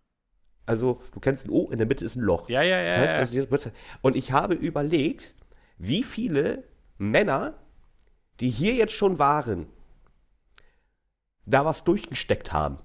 Also 0.66 1.00
du 1.12 1.20
kennst 1.20 1.46
ein 1.46 1.50
O, 1.50 1.70
in 1.70 1.78
der 1.78 1.86
Mitte 1.86 2.04
ist 2.04 2.16
ein 2.16 2.22
Loch. 2.22 2.48
Ja, 2.50 2.62
ja, 2.62 2.80
ja. 2.80 2.88
Das 2.88 2.98
heißt, 2.98 3.34
also, 3.34 3.70
und 4.02 4.16
ich 4.16 4.32
habe 4.32 4.54
überlegt, 4.54 5.34
wie 5.78 6.02
viele 6.02 6.64
Männer, 6.98 7.54
die 8.40 8.50
hier 8.50 8.74
jetzt 8.74 8.92
schon 8.92 9.18
waren, 9.18 9.66
da 11.46 11.64
was 11.64 11.84
durchgesteckt 11.84 12.52
haben. 12.52 12.78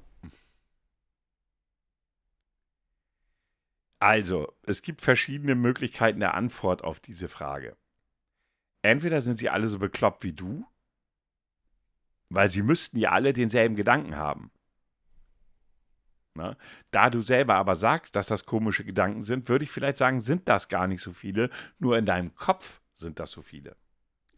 Also, 4.03 4.53
es 4.63 4.81
gibt 4.81 4.99
verschiedene 4.99 5.55
Möglichkeiten 5.55 6.19
der 6.19 6.33
Antwort 6.33 6.83
auf 6.83 6.99
diese 6.99 7.29
Frage. 7.29 7.77
Entweder 8.81 9.21
sind 9.21 9.39
sie 9.39 9.49
alle 9.49 9.69
so 9.69 9.79
bekloppt 9.79 10.25
wie 10.25 10.33
du, 10.33 10.65
weil 12.27 12.49
sie 12.49 12.63
müssten 12.63 12.97
ja 12.97 13.13
alle 13.13 13.31
denselben 13.31 13.77
Gedanken 13.77 14.17
haben. 14.17 14.51
Na? 16.33 16.57
Da 16.91 17.09
du 17.09 17.21
selber 17.21 17.55
aber 17.55 17.77
sagst, 17.77 18.17
dass 18.17 18.27
das 18.27 18.45
komische 18.45 18.83
Gedanken 18.83 19.21
sind, 19.21 19.47
würde 19.47 19.63
ich 19.63 19.71
vielleicht 19.71 19.99
sagen, 19.99 20.19
sind 20.19 20.49
das 20.49 20.67
gar 20.67 20.87
nicht 20.87 21.01
so 21.01 21.13
viele, 21.13 21.49
nur 21.79 21.97
in 21.97 22.05
deinem 22.05 22.35
Kopf 22.35 22.81
sind 22.95 23.21
das 23.21 23.31
so 23.31 23.41
viele. 23.41 23.77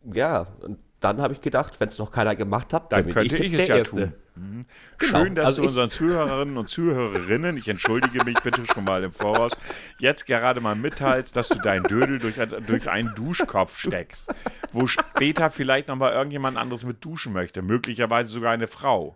Ja, 0.04 0.42
und 0.62 0.78
dann 1.06 1.22
habe 1.22 1.34
ich 1.34 1.42
gedacht, 1.42 1.80
wenn 1.80 1.88
es 1.88 2.00
noch 2.00 2.12
keiner 2.12 2.36
gemacht 2.36 2.74
hat, 2.74 2.92
dann, 2.92 3.04
dann 3.04 3.14
könnte 3.14 3.36
ich, 3.36 3.40
ich 3.40 3.46
es 3.48 3.52
der 3.52 3.68
ja 3.68 3.78
Erste. 3.78 4.14
Mhm. 4.36 4.66
Genau. 4.98 5.20
Schön, 5.20 5.36
dass 5.36 5.46
also 5.46 5.62
du 5.62 5.68
unseren 5.68 5.90
Zuhörerinnen 5.92 6.58
und 6.58 6.68
Zuhörerinnen, 6.68 7.58
ich 7.58 7.68
entschuldige 7.68 8.26
mich 8.26 8.42
bitte 8.42 8.66
schon 8.66 8.84
mal 8.84 9.04
im 9.04 9.12
Voraus, 9.12 9.52
jetzt 10.00 10.26
gerade 10.26 10.62
mal 10.62 10.76
mitteilst, 10.76 11.36
dass 11.36 11.50
du 11.50 11.60
deinen 11.60 11.84
Dödel 11.84 12.18
durch, 12.18 12.36
durch 12.66 12.90
einen 12.90 13.14
Duschkopf 13.16 13.78
steckst, 13.78 14.34
wo 14.72 14.88
später 14.88 15.52
vielleicht 15.52 15.90
nochmal 15.90 16.14
irgendjemand 16.14 16.58
anderes 16.58 16.84
mit 16.84 17.06
duschen 17.06 17.34
möchte, 17.34 17.62
möglicherweise 17.62 18.30
sogar 18.30 18.52
eine 18.52 18.68
Frau. 18.68 19.16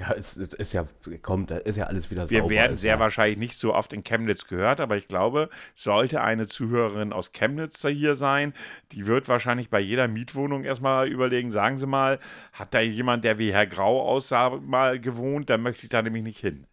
Ja, 0.00 0.14
es, 0.16 0.34
es, 0.38 0.54
ist 0.54 0.72
ja, 0.72 0.86
kommt, 1.20 1.50
ist 1.50 1.76
ja 1.76 1.84
alles 1.84 2.10
wieder 2.10 2.26
sauber. 2.26 2.48
Wir 2.48 2.56
werden 2.56 2.76
sehr 2.78 2.94
ja. 2.94 3.00
wahrscheinlich 3.00 3.36
nicht 3.36 3.58
so 3.58 3.74
oft 3.74 3.92
in 3.92 4.02
Chemnitz 4.02 4.46
gehört, 4.46 4.80
aber 4.80 4.96
ich 4.96 5.08
glaube, 5.08 5.50
sollte 5.74 6.22
eine 6.22 6.46
Zuhörerin 6.46 7.12
aus 7.12 7.32
Chemnitz 7.32 7.86
hier 7.86 8.14
sein, 8.14 8.54
die 8.92 9.06
wird 9.06 9.28
wahrscheinlich 9.28 9.68
bei 9.68 9.78
jeder 9.78 10.08
Mietwohnung 10.08 10.64
erstmal 10.64 11.06
überlegen, 11.06 11.50
sagen 11.50 11.76
Sie 11.76 11.86
mal, 11.86 12.18
hat 12.54 12.72
da 12.72 12.80
jemand, 12.80 13.24
der 13.24 13.36
wie 13.36 13.52
Herr 13.52 13.66
Grau 13.66 14.00
aussah, 14.00 14.58
mal 14.60 14.98
gewohnt, 14.98 15.50
dann 15.50 15.60
möchte 15.60 15.84
ich 15.84 15.90
da 15.90 16.00
nämlich 16.00 16.22
nicht 16.22 16.40
hin. 16.40 16.66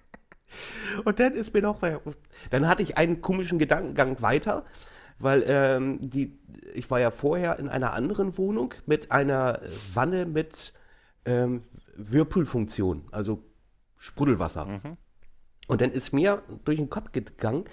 Und 1.04 1.20
dann 1.20 1.32
ist 1.32 1.54
mir 1.54 1.62
noch, 1.62 1.80
dann 2.50 2.68
hatte 2.68 2.82
ich 2.82 2.98
einen 2.98 3.22
komischen 3.22 3.60
Gedankengang 3.60 4.20
weiter, 4.20 4.64
weil 5.20 5.44
ähm, 5.46 5.98
die, 6.00 6.36
ich 6.74 6.90
war 6.90 6.98
ja 6.98 7.12
vorher 7.12 7.60
in 7.60 7.68
einer 7.68 7.94
anderen 7.94 8.36
Wohnung 8.36 8.74
mit 8.84 9.12
einer 9.12 9.60
Wanne 9.94 10.26
mit 10.26 10.72
ähm, 11.24 11.62
Whirlpool-Funktion, 11.98 13.08
also 13.10 13.42
Sprudelwasser. 13.96 14.66
Mhm. 14.66 14.96
Und 15.68 15.80
dann 15.80 15.90
ist 15.90 16.12
mir 16.12 16.42
durch 16.64 16.78
den 16.78 16.90
Kopf 16.90 17.12
gegangen, 17.12 17.64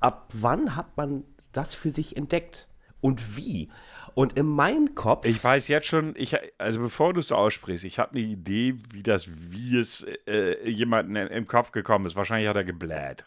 ab 0.00 0.28
wann 0.32 0.76
hat 0.76 0.96
man 0.96 1.24
das 1.52 1.74
für 1.74 1.90
sich 1.90 2.16
entdeckt 2.16 2.68
und 3.00 3.36
wie? 3.36 3.70
Und 4.14 4.38
in 4.38 4.46
meinem 4.46 4.94
Kopf. 4.94 5.26
Ich 5.26 5.42
weiß 5.42 5.68
jetzt 5.68 5.86
schon, 5.86 6.14
ich, 6.16 6.36
also 6.56 6.80
bevor 6.80 7.12
du 7.12 7.20
es 7.20 7.28
so 7.28 7.34
aussprichst, 7.34 7.84
ich 7.84 7.98
habe 7.98 8.12
eine 8.12 8.20
Idee, 8.20 8.76
wie 8.92 9.02
das, 9.02 9.28
wie 9.28 9.78
es 9.78 10.06
äh, 10.26 10.68
jemandem 10.68 11.26
im 11.26 11.46
Kopf 11.46 11.72
gekommen 11.72 12.06
ist. 12.06 12.16
Wahrscheinlich 12.16 12.48
hat 12.48 12.56
er 12.56 12.64
gebläht. 12.64 13.24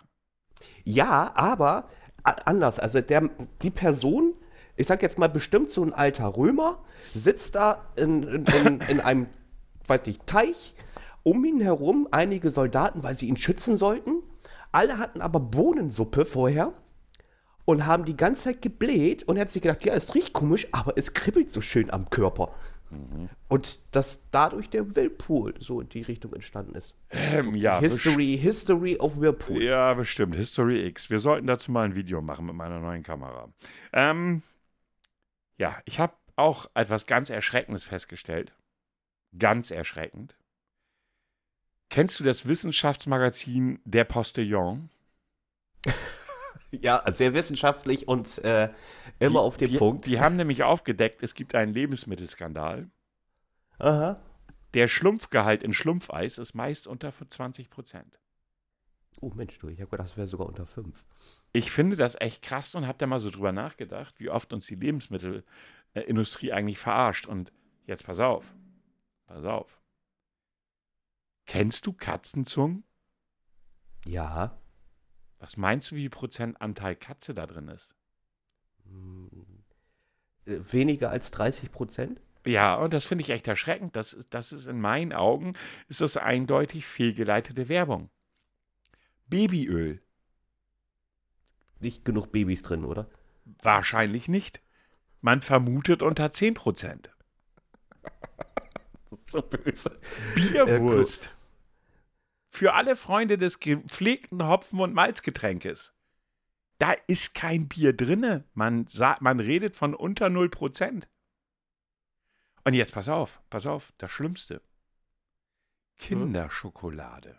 Ja, 0.84 1.32
aber 1.36 1.88
anders. 2.24 2.80
Also 2.80 3.02
der, 3.02 3.30
die 3.62 3.70
Person, 3.70 4.34
ich 4.76 4.88
sag 4.88 5.02
jetzt 5.02 5.20
mal 5.20 5.30
bestimmt 5.30 5.70
so 5.70 5.84
ein 5.84 5.94
alter 5.94 6.36
Römer, 6.38 6.80
sitzt 7.14 7.56
da 7.56 7.86
in, 7.96 8.24
in, 8.24 8.46
in, 8.46 8.82
in 8.82 9.00
einem 9.00 9.28
weiß 9.88 10.06
nicht, 10.06 10.26
Teich, 10.28 10.76
um 11.24 11.44
ihn 11.44 11.60
herum 11.60 12.08
einige 12.12 12.50
Soldaten, 12.50 13.04
weil 13.04 13.18
sie 13.18 13.28
ihn 13.28 13.38
schützen 13.38 13.78
sollten. 13.78 14.24
Alle 14.72 14.98
hatten 14.98 15.22
aber 15.22 15.40
Bohnensuppe 15.40 16.26
vorher 16.26 16.74
und 17.66 17.86
haben 17.86 18.06
die 18.06 18.16
ganze 18.16 18.44
Zeit 18.44 18.62
gebläht 18.62 19.24
und 19.24 19.38
er 19.38 19.42
hat 19.42 19.50
sich 19.50 19.62
gedacht, 19.62 19.84
ja, 19.84 19.94
es 19.94 20.16
riecht 20.16 20.34
komisch, 20.34 20.68
aber 20.72 20.94
es 20.96 21.14
kribbelt 21.14 21.52
so 21.52 21.60
schön 21.60 21.92
am 21.92 22.10
Körper. 22.10 22.54
Mhm. 22.90 23.30
Und 23.50 23.96
dass 23.96 24.30
dadurch 24.30 24.70
der 24.70 24.96
Whirlpool 24.96 25.54
so 25.60 25.82
in 25.82 25.90
die 25.90 26.02
Richtung 26.02 26.34
entstanden 26.34 26.76
ist. 26.76 26.98
Ähm, 27.10 27.56
ja, 27.56 27.80
History, 27.80 28.38
History 28.42 28.98
of 28.98 29.20
Whirlpool. 29.20 29.62
Ja, 29.62 29.94
bestimmt. 29.94 30.36
History 30.36 30.86
X. 30.86 31.10
Wir 31.10 31.20
sollten 31.20 31.48
dazu 31.48 31.72
mal 31.72 31.84
ein 31.84 31.96
Video 31.96 32.22
machen 32.22 32.46
mit 32.46 32.56
meiner 32.56 32.80
neuen 32.80 33.04
Kamera. 33.04 33.50
Ähm, 33.92 34.44
ja, 35.58 35.76
ich 35.86 36.00
habe 36.00 36.14
auch 36.38 36.70
etwas 36.74 37.06
ganz 37.06 37.30
Erschreckendes 37.30 37.84
festgestellt 37.84 38.54
ganz 39.40 39.72
erschreckend. 39.72 40.36
Kennst 41.90 42.20
du 42.20 42.24
das 42.24 42.48
Wissenschaftsmagazin 42.48 43.80
Der 43.86 44.04
Postillon? 44.04 44.90
ja, 46.72 47.04
sehr 47.12 47.34
wissenschaftlich 47.34 48.08
und 48.08 48.44
äh, 48.44 48.70
immer 49.20 49.40
die, 49.40 49.46
auf 49.46 49.58
den 49.58 49.72
die, 49.72 49.78
Punkt. 49.78 50.06
Die 50.06 50.20
haben 50.20 50.36
nämlich 50.36 50.64
aufgedeckt, 50.64 51.24
es 51.24 51.34
gibt 51.34 51.56
einen 51.56 51.74
Lebensmittelskandal. 51.74 52.90
Aha. 53.80 54.20
Der 54.74 54.88
Schlumpfgehalt 54.88 55.64
in 55.64 55.74
Schlumpfeis 55.74 56.38
ist 56.38 56.54
meist 56.54 56.88
unter 56.88 57.12
20 57.12 57.70
Prozent. 57.70 58.20
Oh 59.20 59.32
Mensch, 59.34 59.58
du, 59.58 59.68
ich 59.70 59.80
habe 59.80 59.90
gedacht, 59.90 60.10
das 60.10 60.18
wäre 60.18 60.28
sogar 60.28 60.48
unter 60.48 60.66
5. 60.66 61.06
Ich 61.54 61.72
finde 61.72 61.96
das 61.96 62.20
echt 62.20 62.44
krass 62.44 62.76
und 62.76 62.86
habe 62.86 62.98
da 63.00 63.08
mal 63.08 63.20
so 63.20 63.32
drüber 63.32 63.52
nachgedacht, 63.52 64.20
wie 64.20 64.30
oft 64.30 64.54
uns 64.54 64.68
die 64.68 64.76
Lebensmittelindustrie 64.76 66.52
eigentlich 66.52 66.78
verarscht. 66.78 67.26
Und 67.26 67.52
jetzt 67.86 68.06
pass 68.06 68.20
auf. 68.20 68.54
Pass 69.28 69.44
auf. 69.44 69.82
Kennst 71.46 71.86
du 71.86 71.94
Katzenzungen? 71.94 72.84
Ja. 74.06 74.60
Was 75.40 75.58
meinst 75.58 75.92
du, 75.92 75.96
wie 75.96 76.02
viel 76.02 76.10
Prozentanteil 76.10 76.96
Katze 76.96 77.34
da 77.34 77.46
drin 77.46 77.68
ist? 77.68 77.96
Hm, 78.84 79.64
äh, 80.46 80.60
weniger 80.72 81.10
als 81.10 81.32
30 81.32 81.72
Prozent? 81.72 82.22
Ja, 82.46 82.76
und 82.76 82.94
das 82.94 83.06
finde 83.06 83.24
ich 83.24 83.30
echt 83.30 83.48
erschreckend. 83.48 83.96
Das, 83.96 84.18
das 84.30 84.54
ist 84.54 84.68
in 84.68 84.80
meinen 84.80 85.14
Augen, 85.14 85.54
ist 85.90 86.02
das 86.02 86.16
eindeutig 86.18 86.86
fehlgeleitete 86.86 87.68
Werbung. 87.68 88.10
Babyöl. 89.28 90.02
Nicht 91.80 92.06
genug 92.06 92.32
Babys 92.32 92.64
drin, 92.64 92.86
oder? 92.86 93.10
Wahrscheinlich 93.62 94.28
nicht. 94.28 94.62
Man 95.22 95.42
vermutet 95.42 96.02
unter 96.02 96.32
10 96.32 96.54
Prozent. 96.54 97.12
Das 99.10 99.20
ist 99.20 99.32
so 99.32 99.42
böse. 99.42 100.00
Bierwurst. 100.36 101.26
Äh, 101.26 101.30
Für 102.50 102.74
alle 102.74 102.96
Freunde 102.96 103.38
des 103.38 103.60
gepflegten 103.60 104.46
Hopfen- 104.48 104.80
und 104.80 104.94
Malzgetränkes. 104.94 105.94
Da 106.80 106.94
ist 107.08 107.34
kein 107.34 107.68
Bier 107.68 107.94
drinne. 107.94 108.44
Man, 108.54 108.88
man 109.20 109.40
redet 109.40 109.76
von 109.76 109.96
unter 109.96 110.28
0%. 110.28 111.08
Und 112.64 112.74
jetzt 112.74 112.94
pass 112.94 113.08
auf, 113.10 113.42
pass 113.50 113.66
auf, 113.66 113.94
das 113.98 114.12
Schlimmste. 114.12 114.62
Kinderschokolade. 115.98 117.38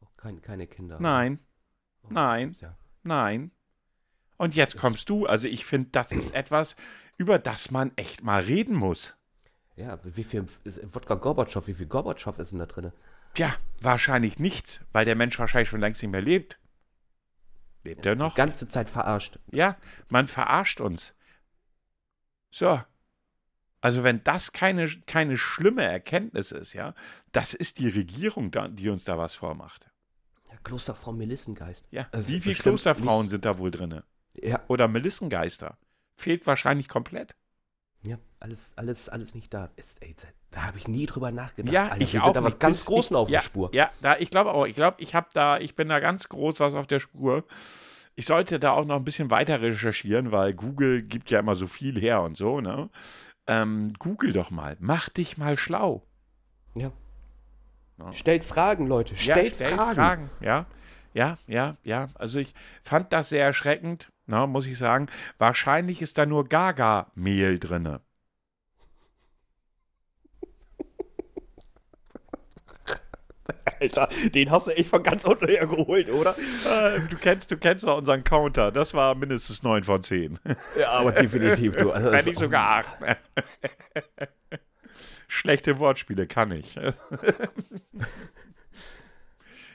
Oh, 0.00 0.06
kein, 0.16 0.42
keine 0.42 0.66
Kinder. 0.66 0.98
Nein. 0.98 1.38
Oh, 2.02 2.08
nein. 2.10 2.52
Ja. 2.60 2.76
Nein. 3.02 3.52
Und 4.36 4.54
jetzt 4.56 4.76
kommst 4.78 5.08
du. 5.08 5.26
Also 5.26 5.46
ich 5.46 5.64
finde, 5.64 5.90
das 5.90 6.10
ist 6.10 6.34
etwas, 6.34 6.74
über 7.16 7.38
das 7.38 7.70
man 7.70 7.92
echt 7.96 8.24
mal 8.24 8.42
reden 8.42 8.74
muss. 8.74 9.16
Ja, 9.76 9.98
wie 10.04 10.22
viel 10.22 10.46
Wodka 10.84 11.14
Gorbatschow, 11.14 11.66
wie 11.66 11.74
viel 11.74 11.86
Gorbatschow 11.86 12.38
ist 12.38 12.52
denn 12.52 12.60
da 12.60 12.66
drin? 12.66 12.92
Tja, 13.34 13.54
wahrscheinlich 13.80 14.38
nichts, 14.38 14.80
weil 14.92 15.04
der 15.04 15.16
Mensch 15.16 15.38
wahrscheinlich 15.38 15.68
schon 15.68 15.80
längst 15.80 16.02
nicht 16.02 16.12
mehr 16.12 16.22
lebt. 16.22 16.58
Lebt 17.82 18.06
er 18.06 18.14
noch? 18.14 18.34
Die 18.34 18.38
ganze 18.38 18.68
Zeit 18.68 18.88
verarscht. 18.88 19.38
Ja, 19.50 19.76
man 20.08 20.28
verarscht 20.28 20.80
uns. 20.80 21.14
So. 22.50 22.80
Also 23.80 24.02
wenn 24.04 24.24
das 24.24 24.52
keine, 24.52 24.88
keine 25.06 25.36
schlimme 25.36 25.82
Erkenntnis 25.82 26.52
ist, 26.52 26.72
ja, 26.72 26.94
das 27.32 27.52
ist 27.52 27.78
die 27.78 27.88
Regierung, 27.88 28.50
da, 28.50 28.68
die 28.68 28.88
uns 28.88 29.04
da 29.04 29.18
was 29.18 29.34
vormacht. 29.34 29.90
Ja, 30.50 30.56
Klosterfrau 30.62 31.12
Melissengeist. 31.12 31.86
Ja, 31.90 32.08
also 32.12 32.32
wie 32.32 32.40
viele 32.40 32.54
Klosterfrauen 32.54 33.28
sind 33.28 33.44
da 33.44 33.58
wohl 33.58 33.70
drin? 33.70 34.02
Ja. 34.36 34.62
Oder 34.68 34.88
Melissengeister? 34.88 35.76
Fehlt 36.16 36.46
wahrscheinlich 36.46 36.88
komplett. 36.88 37.34
Alles, 38.44 38.74
alles, 38.76 39.08
alles 39.08 39.34
nicht 39.34 39.54
da. 39.54 39.70
Ist, 39.76 40.02
ey, 40.02 40.14
da 40.50 40.64
habe 40.64 40.76
ich 40.76 40.86
nie 40.86 41.06
drüber 41.06 41.32
nachgedacht. 41.32 41.72
Ja, 41.72 41.84
Alter, 41.84 42.02
ich 42.02 42.12
wir 42.12 42.20
auch 42.20 42.26
sind 42.26 42.36
da 42.36 42.44
was 42.44 42.58
ganz 42.58 42.84
Großen 42.84 43.16
auf 43.16 43.30
ja, 43.30 43.38
der 43.38 43.42
Spur. 43.42 43.70
Ja, 43.72 43.88
da, 44.02 44.18
ich 44.18 44.28
glaube 44.28 44.52
auch. 44.52 44.66
Ich 44.66 44.76
glaube, 44.76 44.98
ich 45.00 45.14
habe 45.14 45.28
da, 45.32 45.56
ich 45.56 45.74
bin 45.74 45.88
da 45.88 45.98
ganz 45.98 46.28
groß 46.28 46.60
was 46.60 46.74
auf 46.74 46.86
der 46.86 47.00
Spur. 47.00 47.44
Ich 48.16 48.26
sollte 48.26 48.58
da 48.58 48.72
auch 48.72 48.84
noch 48.84 48.96
ein 48.96 49.04
bisschen 49.04 49.30
weiter 49.30 49.62
recherchieren, 49.62 50.30
weil 50.30 50.52
Google 50.52 51.00
gibt 51.04 51.30
ja 51.30 51.38
immer 51.38 51.54
so 51.54 51.66
viel 51.66 51.98
her 51.98 52.20
und 52.20 52.36
so, 52.36 52.60
ne? 52.60 52.90
Ähm, 53.46 53.94
Google 53.98 54.34
doch 54.34 54.50
mal. 54.50 54.76
Mach 54.78 55.08
dich 55.08 55.38
mal 55.38 55.56
schlau. 55.56 56.02
Ja. 56.76 56.92
ja. 57.96 58.12
Stellt 58.12 58.44
Fragen, 58.44 58.86
Leute. 58.86 59.16
Stellt, 59.16 59.58
ja, 59.58 59.66
stellt 59.66 59.72
Fragen. 59.72 59.94
Fragen. 59.94 60.30
Ja, 60.42 60.66
ja, 61.14 61.38
ja, 61.46 61.78
ja. 61.82 62.08
Also 62.12 62.40
ich 62.40 62.52
fand 62.82 63.10
das 63.14 63.30
sehr 63.30 63.42
erschreckend 63.42 64.10
na, 64.26 64.46
muss 64.46 64.66
ich 64.66 64.78
sagen. 64.78 65.08
Wahrscheinlich 65.38 66.00
ist 66.00 66.18
da 66.18 66.26
nur 66.26 66.48
Gaga-Mehl 66.48 67.58
drin. 67.58 67.98
Alter, 73.80 74.08
den 74.34 74.50
hast 74.50 74.68
du 74.68 74.72
echt 74.72 74.88
von 74.88 75.02
ganz 75.02 75.24
unten 75.24 75.46
her 75.46 75.66
geholt, 75.66 76.10
oder? 76.10 76.36
Äh, 76.38 77.00
du 77.08 77.16
kennst, 77.16 77.50
du 77.50 77.56
kennst 77.56 77.84
doch 77.84 77.98
unseren 77.98 78.24
Counter. 78.24 78.72
Das 78.72 78.94
war 78.94 79.14
mindestens 79.14 79.62
9 79.62 79.84
von 79.84 80.02
10. 80.02 80.38
Ja, 80.78 80.90
aber 80.90 81.12
definitiv, 81.12 81.76
du. 81.76 81.92
Also, 81.92 82.10
Wenn 82.10 82.24
nicht 82.24 82.38
sogar 82.38 82.84
8. 83.00 83.16
Schlechte 85.28 85.78
Wortspiele 85.78 86.26
kann 86.26 86.52
ich. 86.52 86.78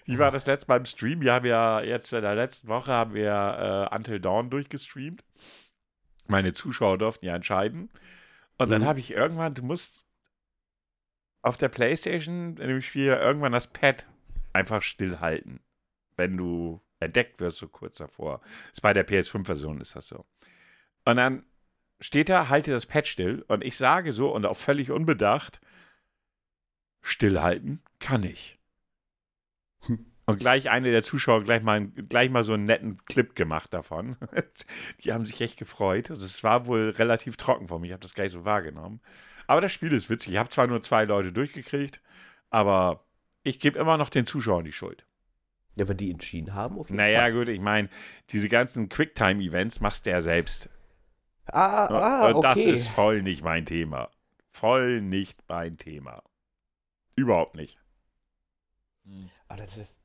Wie 0.05 0.17
war 0.17 0.31
das 0.31 0.45
letzte 0.45 0.67
beim 0.67 0.85
Stream? 0.85 1.21
Wir 1.21 1.33
haben 1.33 1.45
ja 1.45 1.81
jetzt 1.81 2.11
in 2.13 2.21
der 2.21 2.35
letzten 2.35 2.67
Woche 2.67 2.91
haben 2.91 3.13
wir 3.13 3.89
äh, 3.91 3.95
Until 3.95 4.19
Dawn 4.19 4.49
durchgestreamt. 4.49 5.23
Meine 6.27 6.53
Zuschauer 6.53 6.97
durften 6.97 7.25
ja 7.25 7.35
entscheiden. 7.35 7.89
Und 8.57 8.71
dann 8.71 8.81
mhm. 8.81 8.85
habe 8.85 8.99
ich 8.99 9.11
irgendwann, 9.11 9.53
du 9.53 9.63
musst 9.63 10.05
auf 11.41 11.57
der 11.57 11.69
Playstation 11.69 12.57
in 12.57 12.67
dem 12.67 12.81
Spiel 12.81 13.07
irgendwann 13.07 13.51
das 13.51 13.67
Pad 13.67 14.07
einfach 14.53 14.81
stillhalten, 14.81 15.61
wenn 16.17 16.37
du 16.37 16.81
entdeckt 16.99 17.39
wirst, 17.39 17.59
so 17.59 17.67
kurz 17.67 17.97
davor. 17.97 18.41
ist 18.71 18.81
bei 18.81 18.93
der 18.93 19.07
PS5-Version 19.07 19.79
ist 19.79 19.95
das 19.95 20.07
so. 20.07 20.25
Und 21.05 21.15
dann 21.15 21.45
steht 22.01 22.29
da, 22.29 22.49
halte 22.49 22.71
das 22.71 22.85
Pad 22.85 23.07
still. 23.07 23.43
Und 23.47 23.63
ich 23.63 23.77
sage 23.77 24.13
so 24.13 24.33
und 24.33 24.45
auch 24.45 24.57
völlig 24.57 24.91
unbedacht, 24.91 25.61
stillhalten 27.01 27.81
kann 27.99 28.23
ich. 28.23 28.59
Und 30.25 30.37
gleich 30.37 30.69
eine 30.69 30.91
der 30.91 31.03
Zuschauer 31.03 31.43
gleich 31.43 31.63
mal, 31.63 31.87
gleich 31.87 32.29
mal 32.29 32.43
so 32.43 32.53
einen 32.53 32.65
netten 32.65 33.03
Clip 33.05 33.33
gemacht 33.33 33.73
davon. 33.73 34.15
Die 35.03 35.11
haben 35.11 35.25
sich 35.25 35.41
echt 35.41 35.57
gefreut. 35.57 36.11
Also 36.11 36.23
es 36.23 36.43
war 36.43 36.67
wohl 36.67 36.91
relativ 36.91 37.35
trocken 37.35 37.67
von 37.67 37.81
mir. 37.81 37.87
Ich 37.87 37.93
habe 37.93 38.03
das 38.03 38.13
gar 38.13 38.25
nicht 38.25 38.33
so 38.33 38.45
wahrgenommen. 38.45 39.01
Aber 39.49 39.61
das 39.61 39.73
Spiel 39.73 39.91
ist 39.93 40.11
witzig. 40.11 40.33
Ich 40.33 40.37
habe 40.37 40.51
zwar 40.51 40.67
nur 40.67 40.83
zwei 40.83 41.05
Leute 41.05 41.33
durchgekriegt, 41.33 42.01
aber 42.51 43.03
ich 43.41 43.59
gebe 43.59 43.79
immer 43.79 43.97
noch 43.97 44.09
den 44.09 44.27
Zuschauern 44.27 44.63
die 44.63 44.71
Schuld. 44.71 45.07
Ja, 45.75 45.87
weil 45.87 45.95
die 45.95 46.11
entschieden 46.11 46.53
haben, 46.53 46.77
auf 46.77 46.89
jeden 46.89 46.97
naja, 46.97 47.21
Fall. 47.21 47.33
gut, 47.33 47.49
ich 47.49 47.59
meine, 47.59 47.89
diese 48.29 48.47
ganzen 48.47 48.89
Quicktime-Events 48.89 49.79
machst 49.79 50.05
du 50.05 50.11
ja 50.11 50.21
selbst. 50.21 50.69
Ah, 51.47 51.87
ah, 51.87 52.27
Und 52.27 52.35
okay. 52.35 52.47
das 52.47 52.57
ist 52.75 52.89
voll 52.89 53.23
nicht 53.23 53.43
mein 53.43 53.65
Thema. 53.65 54.11
Voll 54.51 55.01
nicht 55.01 55.41
mein 55.47 55.79
Thema. 55.79 56.21
Überhaupt 57.15 57.55
nicht. 57.55 57.79
Aber 59.47 59.61
das 59.61 59.77
ist, 59.77 59.97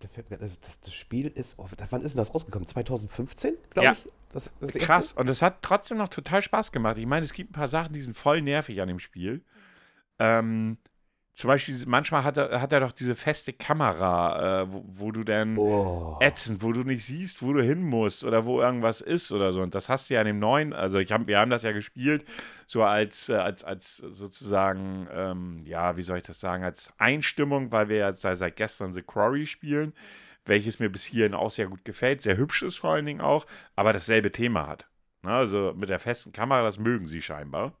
das, 0.00 0.60
das, 0.60 0.80
das, 0.80 0.94
Spiel 0.94 1.28
ist, 1.28 1.58
oh, 1.58 1.66
wann 1.90 2.02
ist 2.02 2.14
denn 2.14 2.18
das 2.18 2.34
rausgekommen? 2.34 2.66
2015, 2.66 3.54
glaube 3.70 3.84
ja. 3.84 3.92
ich? 3.92 4.06
Das, 4.32 4.54
das 4.60 4.74
Krass. 4.74 5.12
Und 5.12 5.28
es 5.28 5.42
hat 5.42 5.62
trotzdem 5.62 5.98
noch 5.98 6.08
total 6.08 6.42
Spaß 6.42 6.72
gemacht. 6.72 6.98
Ich 6.98 7.06
meine, 7.06 7.24
es 7.24 7.32
gibt 7.32 7.50
ein 7.50 7.54
paar 7.54 7.68
Sachen, 7.68 7.92
die 7.92 8.00
sind 8.00 8.16
voll 8.16 8.42
nervig 8.42 8.80
an 8.80 8.88
dem 8.88 8.98
Spiel. 8.98 9.42
Ähm, 10.18 10.78
zum 11.38 11.46
Beispiel, 11.46 11.80
manchmal 11.86 12.24
hat 12.24 12.36
er, 12.36 12.60
hat 12.60 12.72
er 12.72 12.80
doch 12.80 12.90
diese 12.90 13.14
feste 13.14 13.52
Kamera, 13.52 14.62
äh, 14.62 14.72
wo, 14.72 14.84
wo, 14.88 15.12
du 15.12 15.22
dann 15.22 15.56
oh. 15.56 16.18
ätzend, 16.20 16.64
wo 16.64 16.72
du 16.72 16.82
nicht 16.82 17.04
siehst, 17.04 17.44
wo 17.44 17.52
du 17.52 17.62
hin 17.62 17.80
musst 17.80 18.24
oder 18.24 18.44
wo 18.44 18.60
irgendwas 18.60 19.00
ist 19.00 19.30
oder 19.30 19.52
so. 19.52 19.62
Und 19.62 19.72
das 19.72 19.88
hast 19.88 20.10
du 20.10 20.14
ja 20.14 20.20
in 20.20 20.26
dem 20.26 20.40
neuen, 20.40 20.72
also 20.72 20.98
ich 20.98 21.12
hab, 21.12 21.28
wir 21.28 21.38
haben 21.38 21.52
das 21.52 21.62
ja 21.62 21.70
gespielt, 21.70 22.24
so 22.66 22.82
als, 22.82 23.28
äh, 23.28 23.36
als, 23.36 23.62
als 23.62 23.98
sozusagen, 23.98 25.06
ähm, 25.12 25.60
ja, 25.64 25.96
wie 25.96 26.02
soll 26.02 26.18
ich 26.18 26.24
das 26.24 26.40
sagen, 26.40 26.64
als 26.64 26.92
Einstimmung, 26.98 27.70
weil 27.70 27.88
wir 27.88 27.98
jetzt 27.98 28.22
seit 28.22 28.56
gestern 28.56 28.92
The 28.92 29.02
Quarry 29.02 29.46
spielen, 29.46 29.92
welches 30.44 30.80
mir 30.80 30.90
bis 30.90 31.04
hierhin 31.04 31.34
auch 31.34 31.52
sehr 31.52 31.68
gut 31.68 31.84
gefällt, 31.84 32.20
sehr 32.20 32.36
hübsch 32.36 32.64
ist 32.64 32.78
vor 32.78 32.94
allen 32.94 33.06
Dingen 33.06 33.20
auch, 33.20 33.46
aber 33.76 33.92
dasselbe 33.92 34.32
Thema 34.32 34.66
hat. 34.66 34.88
Na, 35.22 35.38
also 35.38 35.72
mit 35.76 35.88
der 35.88 36.00
festen 36.00 36.32
Kamera, 36.32 36.64
das 36.64 36.80
mögen 36.80 37.06
sie 37.06 37.22
scheinbar. 37.22 37.74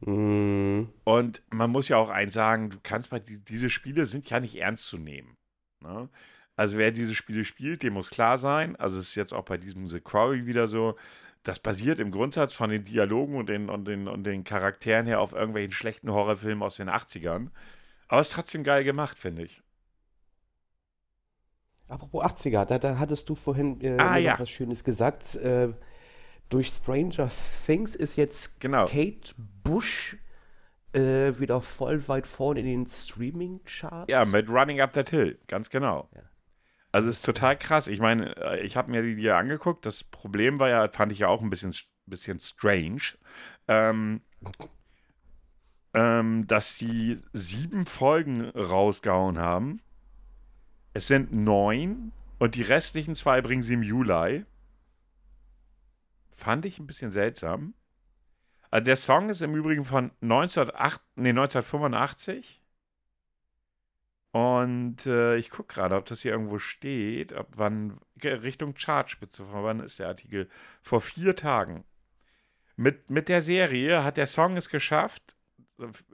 Mhm. 0.00 0.90
Und 1.04 1.42
man 1.50 1.70
muss 1.70 1.88
ja 1.88 1.96
auch 1.96 2.10
eins 2.10 2.34
sagen, 2.34 2.70
du 2.70 2.78
kannst 2.82 3.10
bei 3.10 3.18
die, 3.18 3.42
diese 3.42 3.70
Spiele 3.70 4.06
sind 4.06 4.28
ja 4.30 4.40
nicht 4.40 4.56
ernst 4.56 4.86
zu 4.86 4.98
nehmen. 4.98 5.36
Ne? 5.80 6.08
Also 6.56 6.78
wer 6.78 6.92
diese 6.92 7.14
Spiele 7.14 7.44
spielt, 7.44 7.82
dem 7.82 7.94
muss 7.94 8.10
klar 8.10 8.38
sein, 8.38 8.76
also 8.76 8.98
es 8.98 9.08
ist 9.08 9.14
jetzt 9.16 9.34
auch 9.34 9.44
bei 9.44 9.56
diesem 9.56 9.88
The 9.88 10.00
Quarry 10.00 10.46
wieder 10.46 10.68
so, 10.68 10.96
das 11.42 11.58
basiert 11.58 12.00
im 12.00 12.10
Grundsatz 12.10 12.54
von 12.54 12.70
den 12.70 12.84
Dialogen 12.84 13.36
und 13.36 13.48
den, 13.48 13.68
und 13.68 13.86
den, 13.86 14.08
und 14.08 14.24
den 14.24 14.44
Charakteren 14.44 15.06
her 15.06 15.20
auf 15.20 15.32
irgendwelchen 15.32 15.72
schlechten 15.72 16.10
Horrorfilmen 16.10 16.62
aus 16.62 16.76
den 16.76 16.88
80ern. 16.88 17.48
Aber 18.08 18.20
es 18.20 18.28
ist 18.28 18.34
trotzdem 18.34 18.64
geil 18.64 18.84
gemacht, 18.84 19.18
finde 19.18 19.42
ich. 19.42 19.62
Apropos 21.88 22.22
80er, 22.22 22.64
da, 22.64 22.78
da 22.78 22.98
hattest 22.98 23.28
du 23.28 23.34
vorhin 23.34 23.80
äh, 23.82 23.98
ah, 23.98 24.16
ja. 24.16 24.38
was 24.38 24.48
Schönes 24.48 24.84
gesagt. 24.84 25.34
Äh, 25.36 25.74
durch 26.48 26.68
Stranger 26.68 27.28
Things 27.66 27.94
ist 27.94 28.16
jetzt 28.16 28.60
genau. 28.60 28.86
Kate 28.86 29.34
Bush 29.62 30.16
äh, 30.94 31.38
wieder 31.38 31.60
voll 31.60 32.06
weit 32.08 32.26
vorne 32.26 32.60
in 32.60 32.66
den 32.66 32.86
Streaming-Charts. 32.86 34.06
Ja, 34.08 34.24
mit 34.26 34.48
Running 34.48 34.80
Up 34.80 34.92
That 34.92 35.10
Hill, 35.10 35.38
ganz 35.48 35.70
genau. 35.70 36.08
Ja. 36.14 36.22
Also 36.92 37.08
es 37.08 37.16
ist 37.16 37.24
total 37.24 37.58
krass. 37.58 37.88
Ich 37.88 37.98
meine, 37.98 38.36
äh, 38.36 38.60
ich 38.60 38.76
habe 38.76 38.90
mir 38.90 39.02
die 39.02 39.16
hier 39.16 39.36
angeguckt. 39.36 39.84
Das 39.84 40.04
Problem 40.04 40.60
war 40.60 40.68
ja, 40.68 40.88
fand 40.88 41.10
ich 41.10 41.18
ja 41.18 41.26
auch 41.28 41.42
ein 41.42 41.50
bisschen, 41.50 41.74
bisschen 42.06 42.38
strange, 42.38 43.02
ähm, 43.66 44.20
ähm, 45.92 46.46
dass 46.46 46.76
sie 46.76 47.18
sieben 47.32 47.84
Folgen 47.84 48.44
rausgehauen 48.50 49.38
haben. 49.38 49.80
Es 50.92 51.08
sind 51.08 51.32
neun 51.32 52.12
und 52.38 52.54
die 52.54 52.62
restlichen 52.62 53.16
zwei 53.16 53.42
bringen 53.42 53.64
sie 53.64 53.74
im 53.74 53.82
Juli. 53.82 54.44
Fand 56.34 56.66
ich 56.66 56.78
ein 56.78 56.86
bisschen 56.86 57.12
seltsam. 57.12 57.74
Also 58.70 58.84
der 58.84 58.96
Song 58.96 59.30
ist 59.30 59.40
im 59.40 59.54
Übrigen 59.54 59.84
von 59.84 60.10
1908, 60.20 61.00
nee, 61.14 61.28
1985. 61.28 62.60
Und 64.32 65.06
äh, 65.06 65.36
ich 65.36 65.48
gucke 65.48 65.74
gerade, 65.74 65.94
ob 65.94 66.06
das 66.06 66.22
hier 66.22 66.32
irgendwo 66.32 66.58
steht, 66.58 67.32
ob 67.32 67.46
wann 67.56 68.00
Richtung 68.20 68.74
Chartspitze, 68.74 69.44
von 69.44 69.62
wann 69.62 69.78
ist 69.78 70.00
der 70.00 70.08
Artikel? 70.08 70.48
Vor 70.82 71.00
vier 71.00 71.36
Tagen. 71.36 71.84
Mit, 72.74 73.10
mit 73.10 73.28
der 73.28 73.42
Serie 73.42 74.02
hat 74.02 74.16
der 74.16 74.26
Song 74.26 74.56
es 74.56 74.68
geschafft. 74.68 75.36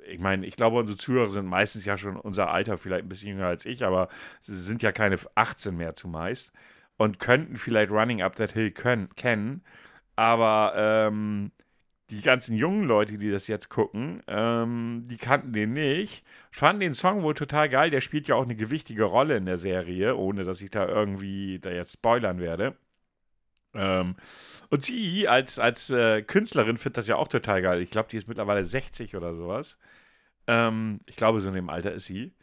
Ich 0.06 0.18
meine, 0.18 0.44
ich 0.44 0.56
glaube, 0.56 0.76
unsere 0.76 0.98
Zuhörer 0.98 1.30
sind 1.30 1.46
meistens 1.46 1.86
ja 1.86 1.96
schon 1.96 2.16
unser 2.16 2.50
Alter, 2.50 2.76
vielleicht 2.76 3.04
ein 3.04 3.08
bisschen 3.08 3.30
jünger 3.30 3.46
als 3.46 3.64
ich, 3.64 3.84
aber 3.84 4.10
sie 4.42 4.54
sind 4.54 4.82
ja 4.82 4.92
keine 4.92 5.16
18 5.34 5.74
mehr 5.74 5.94
zumeist 5.94 6.52
und 6.98 7.20
könnten 7.20 7.56
vielleicht 7.56 7.90
Running 7.90 8.20
Up 8.20 8.36
That 8.36 8.52
Hill 8.52 8.70
können, 8.70 9.08
kennen. 9.16 9.64
Aber 10.16 10.72
ähm, 10.76 11.52
die 12.10 12.20
ganzen 12.22 12.56
jungen 12.56 12.84
Leute, 12.84 13.18
die 13.18 13.30
das 13.30 13.46
jetzt 13.46 13.68
gucken, 13.68 14.22
ähm, 14.26 15.02
die 15.06 15.16
kannten 15.16 15.52
den 15.52 15.72
nicht. 15.72 16.24
Fanden 16.50 16.80
den 16.80 16.94
Song 16.94 17.22
wohl 17.22 17.34
total 17.34 17.68
geil. 17.68 17.90
Der 17.90 18.00
spielt 18.00 18.28
ja 18.28 18.34
auch 18.34 18.44
eine 18.44 18.56
gewichtige 18.56 19.04
Rolle 19.04 19.36
in 19.36 19.46
der 19.46 19.58
Serie, 19.58 20.16
ohne 20.16 20.44
dass 20.44 20.60
ich 20.62 20.70
da 20.70 20.88
irgendwie 20.88 21.60
da 21.60 21.70
jetzt 21.70 21.92
spoilern 21.92 22.40
werde. 22.40 22.76
Ähm, 23.74 24.16
und 24.70 24.84
sie 24.84 25.28
als, 25.28 25.58
als 25.58 25.90
äh, 25.90 26.22
Künstlerin 26.22 26.76
findet 26.76 26.98
das 26.98 27.06
ja 27.08 27.16
auch 27.16 27.28
total 27.28 27.62
geil. 27.62 27.80
Ich 27.80 27.90
glaube, 27.90 28.08
die 28.10 28.16
ist 28.16 28.28
mittlerweile 28.28 28.64
60 28.64 29.16
oder 29.16 29.34
sowas. 29.34 29.78
Ähm, 30.46 31.00
ich 31.06 31.16
glaube, 31.16 31.40
so 31.40 31.48
in 31.48 31.54
dem 31.54 31.70
Alter 31.70 31.92
ist 31.92 32.06
sie. 32.06 32.34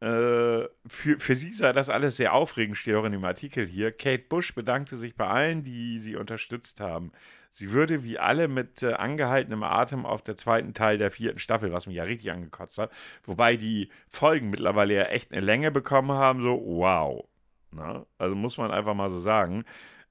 Äh, 0.00 0.68
für, 0.86 1.18
für 1.18 1.34
sie 1.34 1.52
sei 1.52 1.72
das 1.72 1.88
alles 1.88 2.16
sehr 2.16 2.32
aufregend, 2.32 2.76
steht 2.76 2.94
auch 2.94 3.04
in 3.04 3.12
dem 3.12 3.24
Artikel 3.24 3.66
hier. 3.66 3.90
Kate 3.90 4.24
Bush 4.28 4.54
bedankte 4.54 4.96
sich 4.96 5.16
bei 5.16 5.26
allen, 5.26 5.64
die 5.64 5.98
sie 5.98 6.14
unterstützt 6.14 6.80
haben. 6.80 7.10
Sie 7.50 7.72
würde 7.72 8.04
wie 8.04 8.18
alle 8.18 8.46
mit 8.46 8.82
äh, 8.82 8.92
angehaltenem 8.92 9.64
Atem 9.64 10.06
auf 10.06 10.22
der 10.22 10.36
zweiten 10.36 10.74
Teil 10.74 10.98
der 10.98 11.10
vierten 11.10 11.40
Staffel, 11.40 11.72
was 11.72 11.86
mich 11.88 11.96
ja 11.96 12.04
richtig 12.04 12.30
angekotzt 12.30 12.78
hat, 12.78 12.92
wobei 13.24 13.56
die 13.56 13.90
Folgen 14.06 14.50
mittlerweile 14.50 14.94
ja 14.94 15.04
echt 15.04 15.32
eine 15.32 15.40
Länge 15.40 15.72
bekommen 15.72 16.12
haben, 16.12 16.44
so 16.44 16.62
wow. 16.64 17.26
Na? 17.72 18.06
Also 18.18 18.36
muss 18.36 18.58
man 18.58 18.70
einfach 18.70 18.94
mal 18.94 19.10
so 19.10 19.20
sagen. 19.20 19.64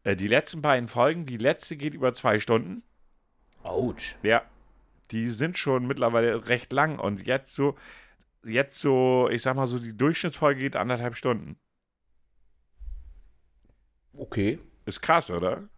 Äh, 0.03 0.17
die 0.17 0.27
letzten 0.27 0.61
beiden 0.61 0.89
Folgen, 0.89 1.25
die 1.25 1.37
letzte 1.37 1.77
geht 1.77 1.93
über 1.93 2.13
zwei 2.13 2.39
Stunden. 2.39 2.83
Autsch. 3.63 4.17
Ja. 4.23 4.41
Die 5.11 5.29
sind 5.29 5.57
schon 5.57 5.87
mittlerweile 5.87 6.49
recht 6.49 6.73
lang 6.73 6.99
und 6.99 7.25
jetzt 7.25 7.55
so, 7.55 7.77
jetzt 8.47 8.79
so, 8.79 9.29
ich 9.31 9.41
sag 9.41 9.55
mal 9.55 9.67
so, 9.67 9.79
die 9.79 9.95
Durchschnittsfolge 9.95 10.61
geht 10.61 10.75
anderthalb 10.75 11.15
Stunden. 11.15 11.57
Okay. 14.13 14.59
Ist 14.85 15.01
krass, 15.01 15.29
oder? 15.29 15.69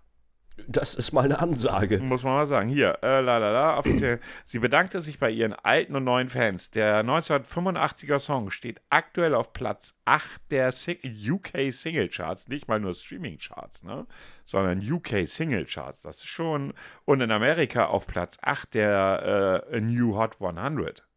Das 0.68 0.94
ist 0.94 1.14
mal 1.14 1.26
eine 1.26 1.40
Ansage. 1.40 2.00
Muss 2.00 2.24
man 2.24 2.34
mal 2.34 2.46
sagen. 2.46 2.70
Hier, 2.70 3.00
äh, 3.02 3.22
la 3.22 3.38
la 3.38 3.52
la, 3.52 3.78
offiziell. 3.78 4.20
Sie 4.46 4.60
bedankte 4.60 5.00
sich 5.00 5.20
bei 5.20 5.30
ihren 5.30 5.54
alten 5.54 5.96
und 5.96 6.04
neuen 6.04 6.30
Fans. 6.30 6.72
Der 6.72 7.04
1985er 7.04 8.20
Song 8.20 8.52
steht 8.52 8.82
aktuell 8.90 9.36
auf 9.36 9.54
Platz 9.54 9.94
8 10.06 10.42
der 10.52 10.70
UK 10.70 11.72
Single 11.72 12.10
Charts. 12.10 12.48
Nicht 12.48 12.68
mal 12.68 12.80
nur 12.80 12.94
Streaming 12.94 13.38
Charts, 13.38 13.84
ne? 13.84 14.06
Sondern 14.44 14.80
UK 14.80 15.26
Single 15.26 15.66
Charts. 15.66 16.02
Das 16.02 16.18
ist 16.18 16.28
schon. 16.28 16.74
Und 17.06 17.22
in 17.22 17.32
Amerika 17.32 17.86
auf 17.86 18.08
Platz 18.08 18.38
8 18.42 18.74
der 18.74 19.64
äh, 19.72 19.82
New 19.82 20.18
Hot 20.18 20.38
100. 20.42 21.09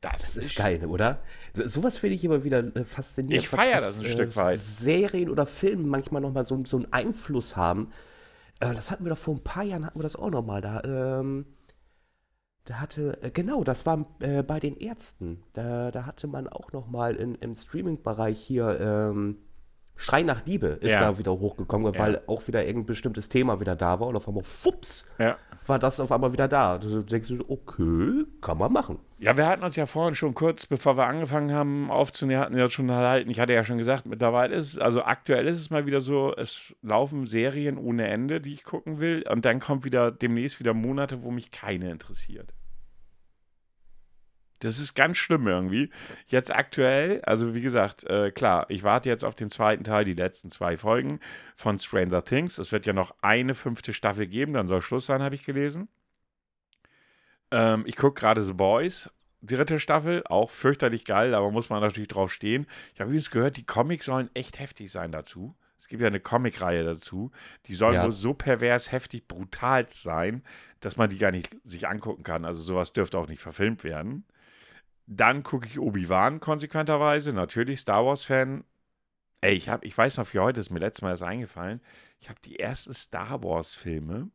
Das, 0.00 0.22
das 0.22 0.36
ist, 0.36 0.50
ist 0.50 0.56
geil, 0.56 0.84
oder? 0.86 1.20
Sowas 1.54 1.98
finde 1.98 2.14
ich 2.14 2.24
immer 2.24 2.44
wieder 2.44 2.58
äh, 2.76 2.84
faszinierend. 2.84 3.44
Ich 3.44 3.48
feiere 3.48 3.78
das 3.78 3.98
ein 3.98 4.04
äh, 4.04 4.12
Stück 4.12 4.36
weit. 4.36 4.58
Serien 4.58 5.28
oder 5.28 5.44
Filme 5.44 5.86
manchmal 5.86 6.22
nochmal 6.22 6.44
so, 6.44 6.62
so 6.64 6.76
einen 6.76 6.92
Einfluss 6.92 7.56
haben. 7.56 7.90
Äh, 8.60 8.74
das 8.74 8.90
hatten 8.90 9.04
wir 9.04 9.10
doch 9.10 9.18
vor 9.18 9.34
ein 9.34 9.42
paar 9.42 9.64
Jahren, 9.64 9.84
hatten 9.84 9.98
wir 9.98 10.04
das 10.04 10.14
auch 10.16 10.30
nochmal 10.30 10.60
da. 10.60 10.82
Ähm, 10.84 11.46
da 12.64 12.80
hatte, 12.80 13.20
äh, 13.22 13.30
genau, 13.32 13.64
das 13.64 13.86
war 13.86 14.06
äh, 14.20 14.44
bei 14.44 14.60
den 14.60 14.76
Ärzten. 14.76 15.42
Da, 15.52 15.90
da 15.90 16.06
hatte 16.06 16.28
man 16.28 16.46
auch 16.46 16.70
nochmal 16.72 17.16
im 17.16 17.54
Streaming-Bereich 17.54 18.38
hier 18.38 18.78
ähm, 18.80 19.38
Schrei 20.00 20.22
nach 20.22 20.46
Liebe 20.46 20.68
ist 20.68 20.92
ja. 20.92 21.00
da 21.00 21.18
wieder 21.18 21.32
hochgekommen, 21.32 21.98
weil 21.98 22.14
ja. 22.14 22.20
auch 22.28 22.46
wieder 22.46 22.64
irgendein 22.64 22.86
bestimmtes 22.86 23.28
Thema 23.28 23.58
wieder 23.58 23.74
da 23.74 23.98
war 23.98 24.06
und 24.06 24.14
auf 24.14 24.28
einmal, 24.28 24.44
fups, 24.44 25.10
ja. 25.18 25.36
war 25.66 25.80
das 25.80 25.98
auf 25.98 26.12
einmal 26.12 26.32
wieder 26.32 26.46
da. 26.46 26.78
Du 26.78 27.02
denkst 27.02 27.32
okay, 27.48 28.24
kann 28.40 28.58
man 28.58 28.72
machen. 28.72 29.00
Ja, 29.18 29.36
wir 29.36 29.48
hatten 29.48 29.64
uns 29.64 29.74
ja 29.74 29.86
vorhin 29.86 30.14
schon 30.14 30.34
kurz, 30.34 30.66
bevor 30.66 30.96
wir 30.96 31.06
angefangen 31.06 31.52
haben 31.52 31.90
aufzunehmen, 31.90 32.40
hatten 32.40 32.56
ja 32.56 32.68
schon 32.68 32.88
erhalten. 32.88 33.28
Ich 33.28 33.40
hatte 33.40 33.54
ja 33.54 33.64
schon 33.64 33.76
gesagt, 33.76 34.06
mittlerweile 34.06 34.54
ist 34.54 34.74
es, 34.74 34.78
also 34.78 35.02
aktuell 35.02 35.48
ist 35.48 35.58
es 35.58 35.70
mal 35.70 35.84
wieder 35.84 36.00
so, 36.00 36.32
es 36.32 36.76
laufen 36.80 37.26
Serien 37.26 37.76
ohne 37.76 38.06
Ende, 38.06 38.40
die 38.40 38.52
ich 38.52 38.62
gucken 38.62 39.00
will. 39.00 39.24
Und 39.28 39.44
dann 39.44 39.58
kommt 39.58 39.84
wieder 39.84 40.12
demnächst 40.12 40.60
wieder 40.60 40.74
Monate, 40.74 41.24
wo 41.24 41.32
mich 41.32 41.50
keine 41.50 41.90
interessiert. 41.90 42.54
Das 44.60 44.78
ist 44.78 44.94
ganz 44.94 45.16
schlimm 45.16 45.46
irgendwie. 45.46 45.90
Jetzt 46.26 46.54
aktuell, 46.54 47.20
also 47.22 47.54
wie 47.54 47.60
gesagt, 47.60 48.04
äh, 48.04 48.30
klar, 48.30 48.66
ich 48.68 48.82
warte 48.82 49.08
jetzt 49.08 49.24
auf 49.24 49.34
den 49.34 49.50
zweiten 49.50 49.84
Teil, 49.84 50.04
die 50.04 50.14
letzten 50.14 50.50
zwei 50.50 50.76
Folgen 50.76 51.20
von 51.54 51.78
Stranger 51.78 52.24
Things. 52.24 52.58
Es 52.58 52.72
wird 52.72 52.86
ja 52.86 52.92
noch 52.92 53.14
eine 53.22 53.54
fünfte 53.54 53.94
Staffel 53.94 54.26
geben, 54.26 54.54
dann 54.54 54.68
soll 54.68 54.82
Schluss 54.82 55.06
sein, 55.06 55.22
habe 55.22 55.34
ich 55.34 55.42
gelesen. 55.42 55.88
Ähm, 57.50 57.84
ich 57.86 57.96
gucke 57.96 58.20
gerade 58.20 58.42
The 58.42 58.52
Boys, 58.52 59.10
dritte 59.42 59.78
Staffel, 59.78 60.22
auch 60.26 60.50
fürchterlich 60.50 61.04
geil, 61.04 61.34
aber 61.34 61.50
muss 61.50 61.70
man 61.70 61.80
natürlich 61.80 62.08
drauf 62.08 62.32
stehen. 62.32 62.66
Ich 62.94 63.00
habe 63.00 63.10
übrigens 63.10 63.30
gehört, 63.30 63.56
die 63.56 63.64
Comics 63.64 64.06
sollen 64.06 64.30
echt 64.34 64.58
heftig 64.58 64.90
sein 64.90 65.12
dazu. 65.12 65.54
Es 65.78 65.86
gibt 65.86 66.02
ja 66.02 66.08
eine 66.08 66.20
Comicreihe 66.20 66.82
dazu. 66.82 67.30
Die 67.66 67.74
sollen 67.74 67.94
ja. 67.94 68.10
so 68.10 68.34
pervers, 68.34 68.90
heftig, 68.90 69.28
brutal 69.28 69.88
sein, 69.88 70.42
dass 70.80 70.96
man 70.96 71.08
die 71.08 71.18
gar 71.18 71.30
nicht 71.30 71.56
sich 71.62 71.86
angucken 71.86 72.24
kann. 72.24 72.44
Also 72.44 72.62
sowas 72.62 72.92
dürfte 72.92 73.16
auch 73.18 73.28
nicht 73.28 73.40
verfilmt 73.40 73.84
werden. 73.84 74.24
Dann 75.10 75.42
gucke 75.42 75.66
ich 75.66 75.78
Obi-Wan 75.78 76.38
konsequenterweise, 76.40 77.32
natürlich 77.32 77.80
Star 77.80 78.04
Wars-Fan. 78.04 78.62
Ey, 79.40 79.54
ich, 79.54 79.68
hab, 79.70 79.84
ich 79.84 79.96
weiß 79.96 80.18
noch, 80.18 80.26
für 80.26 80.42
heute 80.42 80.60
ist 80.60 80.70
mir 80.70 80.80
letztes 80.80 81.02
Mal 81.02 81.10
das 81.10 81.22
eingefallen. 81.22 81.80
Ich 82.20 82.28
habe 82.28 82.40
die 82.44 82.58
ersten 82.58 82.92
Star 82.94 83.42
Wars-Filme, 83.42 84.30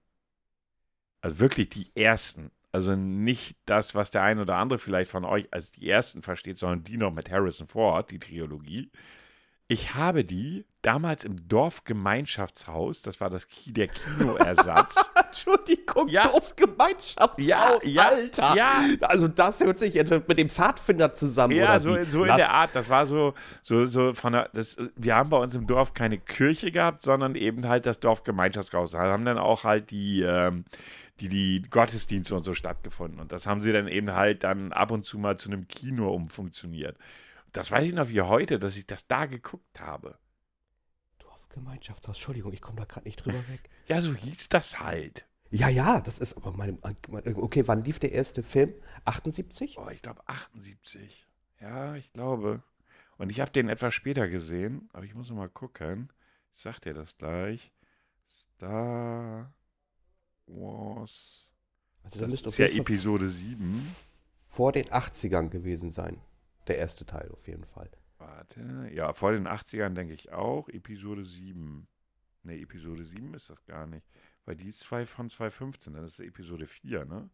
also 1.22 1.40
wirklich 1.40 1.70
die 1.70 1.92
ersten, 1.96 2.52
also 2.72 2.96
nicht 2.96 3.58
das, 3.66 3.96
was 3.96 4.12
der 4.12 4.24
ein 4.24 4.40
oder 4.40 4.58
andere 4.58 4.80
vielleicht 4.80 5.12
von 5.12 5.26
euch 5.26 5.48
als 5.54 5.72
die 5.72 5.88
ersten 5.90 6.24
versteht, 6.24 6.58
sondern 6.60 6.84
die 6.84 6.98
noch 6.98 7.12
mit 7.14 7.30
Harrison 7.32 7.68
Ford, 7.68 8.10
die 8.12 8.20
Trilogie. 8.20 8.92
Ich 9.68 9.96
habe 9.96 10.26
die 10.26 10.66
damals 10.82 11.24
im 11.24 11.48
Dorfgemeinschaftshaus, 11.48 13.02
das 13.02 13.22
war 13.22 13.30
das 13.30 13.48
der 13.66 13.88
Kinoersatz. 13.88 14.96
Entschuldigung, 15.16 16.10
ja. 16.10 16.24
Dorfgemeinschaftshaus, 16.24 17.38
ja, 17.46 17.78
ja, 17.84 18.10
Alter. 18.10 18.56
Ja. 18.56 18.84
Also 19.02 19.30
das 19.30 19.64
hört 19.64 19.80
sich 19.80 19.96
mit 19.96 20.38
dem 20.38 20.50
Pfadfinder 20.50 21.14
zusammen, 21.14 21.56
ja, 21.56 21.66
oder 21.66 21.80
so, 21.80 22.04
so 22.04 22.24
in 22.24 22.36
der 22.36 22.52
Art. 22.52 22.72
Das 22.74 22.90
war 22.90 23.08
so, 23.08 23.34
so, 23.62 23.86
so 23.86 24.14
von 24.14 24.34
der, 24.34 24.50
das, 24.54 24.76
wir 24.96 25.16
haben 25.16 25.30
bei 25.30 25.38
uns 25.38 25.56
im 25.56 25.66
Dorf 25.66 25.94
keine 25.94 26.18
Kirche 26.18 26.72
gehabt, 26.72 27.04
sondern 27.04 27.36
eben 27.36 27.68
halt 27.68 27.86
das 27.86 28.02
Dorfgemeinschaftshaus. 28.02 28.92
Da 28.92 29.00
haben 29.00 29.26
dann 29.26 29.38
auch 29.38 29.64
halt 29.64 29.92
die, 29.92 30.22
ähm, 30.22 30.66
die, 31.22 31.30
die 31.30 31.62
Gottesdienste 31.70 32.36
und 32.36 32.44
so 32.44 32.54
stattgefunden. 32.54 33.22
Und 33.22 33.32
das 33.32 33.48
haben 33.48 33.62
sie 33.62 33.72
dann 33.72 33.88
eben 33.88 34.14
halt 34.14 34.44
dann 34.44 34.74
ab 34.74 34.92
und 34.92 35.06
zu 35.06 35.18
mal 35.18 35.38
zu 35.38 35.50
einem 35.50 35.68
Kino 35.70 36.14
umfunktioniert. 36.14 36.98
Das 37.54 37.70
weiß 37.70 37.88
ich 37.88 37.94
noch 37.94 38.10
wie 38.10 38.22
heute, 38.22 38.60
dass 38.60 38.76
ich 38.76 38.88
das 38.88 39.08
da 39.08 39.28
geguckt 39.28 39.80
habe. 39.80 40.18
Dorfgemeinschaftshaus, 41.20 42.18
Entschuldigung, 42.18 42.52
ich 42.52 42.62
komme 42.62 42.80
da 42.80 42.86
gerade 42.86 43.06
nicht 43.06 43.24
drüber 43.24 43.48
weg. 43.48 43.70
ja, 43.88 44.02
so 44.02 44.14
hieß 44.14 44.50
das 44.50 44.80
halt. 44.80 45.28
Ja, 45.52 45.70
ja, 45.70 46.02
das 46.02 46.18
ist 46.18 46.36
aber 46.36 46.52
meine. 46.52 46.80
Okay, 46.82 47.68
wann 47.68 47.84
lief 47.84 48.00
der 48.00 48.12
erste 48.12 48.42
Film? 48.42 48.74
78? 49.06 49.78
Oh, 49.78 49.88
ich 49.90 50.02
glaube 50.02 50.28
78. 50.28 51.28
Ja, 51.62 51.96
ich 51.96 52.12
glaube. 52.12 52.64
Und 53.18 53.30
ich 53.30 53.40
habe 53.40 53.52
den 53.52 53.70
etwas 53.70 53.94
später 53.94 54.28
gesehen, 54.28 54.90
aber 54.92 55.06
ich 55.06 55.14
muss 55.14 55.30
noch 55.30 55.38
mal 55.38 55.50
gucken. 55.50 56.12
Ich 56.56 56.62
sag 56.62 56.80
dir 56.80 56.96
das 56.96 57.16
gleich. 57.18 57.72
Star 58.28 59.54
Wars. 60.48 61.52
Also, 62.04 62.20
das 62.20 62.34
ist 62.34 62.58
ja 62.58 62.66
Episode 62.66 63.30
7. 63.30 63.96
Vor 64.48 64.72
den 64.72 64.86
80ern 64.86 65.50
gewesen 65.50 65.92
sein. 65.92 66.20
Der 66.68 66.78
erste 66.78 67.06
Teil 67.06 67.30
auf 67.32 67.48
jeden 67.48 67.66
Fall. 67.66 67.90
Warte, 68.18 68.90
ja, 68.94 69.14
vor 69.14 69.34
den 69.34 69.48
80ern 69.48 69.94
denke 69.94 70.14
ich 70.14 70.32
auch. 70.32 70.70
Episode 70.70 71.26
7. 71.26 71.88
Ne, 72.44 72.60
Episode 72.60 73.04
7 73.04 73.34
ist 73.34 73.50
das 73.50 73.64
gar 73.66 73.86
nicht. 73.88 74.08
Weil 74.46 74.56
die 74.56 74.70
ist 74.70 74.80
zwei 74.80 75.06
von 75.06 75.30
2015, 75.30 75.94
das 75.94 76.20
ist 76.20 76.20
Episode 76.20 76.68
4, 76.68 77.06
ne? 77.06 77.30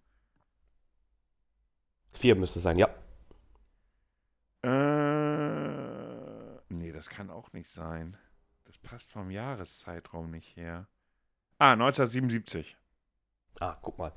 4 2.14 2.36
müsste 2.36 2.60
sein, 2.60 2.78
ja. 2.78 2.90
Äh, 4.64 4.74
nee, 6.70 6.92
das 6.92 7.10
kann 7.10 7.30
auch 7.30 7.54
nicht 7.54 7.70
sein. 7.70 8.18
Das 8.66 8.78
passt 8.78 9.12
vom 9.12 9.32
Jahreszeitraum 9.32 10.30
nicht 10.30 10.56
her. 10.56 10.88
Ah, 11.58 11.74
1977. 11.74 12.78
Ah, 13.60 13.76
guck 13.82 13.98
mal. 13.98 14.14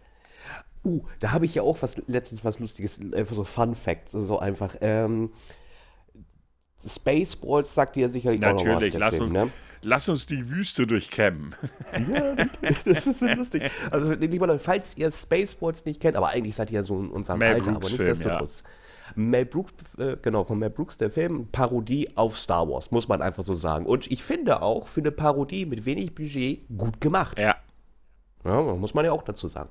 Uh, 0.85 1.02
da 1.20 1.30
habe 1.30 1.44
ich 1.44 1.54
ja 1.54 1.62
auch 1.62 1.80
was 1.80 1.96
letztens 2.08 2.44
was 2.44 2.58
Lustiges, 2.58 3.00
einfach 3.12 3.37
so 3.37 3.44
Fun 3.44 3.74
Facts, 3.74 4.12
so 4.12 4.38
einfach. 4.38 4.76
Ähm, 4.80 5.30
Spaceballs 6.85 7.74
sagt 7.74 7.94
dir 7.94 8.08
sicherlich 8.08 8.40
Natürlich, 8.40 8.62
auch 8.62 8.80
noch 8.80 8.82
was, 8.82 8.90
der 8.90 9.00
lass 9.00 9.14
Film, 9.14 9.24
uns, 9.24 9.32
ne? 9.32 9.50
lass 9.82 10.08
uns 10.08 10.26
die 10.26 10.50
Wüste 10.50 10.87
durchkämmen. 10.87 11.54
Ja, 12.12 12.35
das 12.62 12.87
ist 12.87 13.20
so 13.20 13.26
lustig. 13.28 13.70
Also, 13.90 14.14
lieber 14.14 14.48
Leute, 14.48 14.58
falls 14.58 14.96
ihr 14.96 15.12
Spaceballs 15.12 15.85
nicht 15.85 16.00
kennt, 16.00 16.16
aber 16.16 16.30
eigentlich 16.30 16.56
seid 16.56 16.70
ihr 16.70 16.76
ja 16.76 16.82
so 16.82 16.98
in 16.98 17.11
unserem 17.11 17.38
Mel 17.38 17.54
Alter, 17.54 17.72
Brooks 17.72 17.76
aber 17.76 17.90
nichtsdestotrotz. 17.90 18.62
Ja. 18.64 18.70
Mel 19.14 19.46
Brooks, 19.46 19.72
äh, 19.98 20.16
genau, 20.20 20.44
von 20.44 20.58
Mel 20.58 20.70
Brooks, 20.70 20.96
der 20.96 21.11
Film, 21.11 21.48
Parodie 21.52 22.08
auf 22.16 22.38
Star 22.38 22.68
Wars, 22.68 22.90
muss 22.90 23.08
man 23.08 23.22
einfach 23.22 23.42
so 23.42 23.54
sagen. 23.54 23.87
Und 23.87 24.11
ich 24.11 24.22
finde 24.22 24.62
auch, 24.62 24.87
für 24.87 25.00
eine 25.00 25.12
Parodie 25.12 25.66
mit 25.66 25.85
wenig 25.85 26.14
Budget 26.14 26.66
gut 26.76 27.00
gemacht. 27.00 27.38
Ja. 27.38 27.56
Ja, 28.44 28.61
muss 28.61 28.94
man 28.94 29.04
ja 29.04 29.12
auch 29.12 29.22
dazu 29.22 29.46
sagen. 29.46 29.68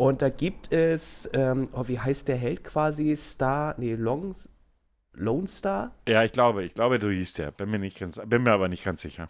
Und 0.00 0.22
da 0.22 0.30
gibt 0.30 0.72
es, 0.72 1.28
ähm, 1.34 1.68
oh, 1.74 1.86
wie 1.86 1.98
heißt 1.98 2.26
der 2.26 2.36
Held 2.36 2.64
quasi? 2.64 3.14
Star, 3.16 3.74
nee, 3.76 3.96
Long, 3.96 4.34
Lone 5.12 5.46
Star? 5.46 5.94
Ja, 6.08 6.24
ich 6.24 6.32
glaube, 6.32 6.64
ich 6.64 6.72
glaube, 6.72 6.98
du 6.98 7.10
hieß 7.10 7.34
der. 7.34 7.50
Bin 7.50 7.70
mir, 7.70 7.78
nicht 7.78 8.00
ganz, 8.00 8.18
bin 8.24 8.44
mir 8.44 8.52
aber 8.52 8.68
nicht 8.68 8.82
ganz 8.82 9.02
sicher. 9.02 9.28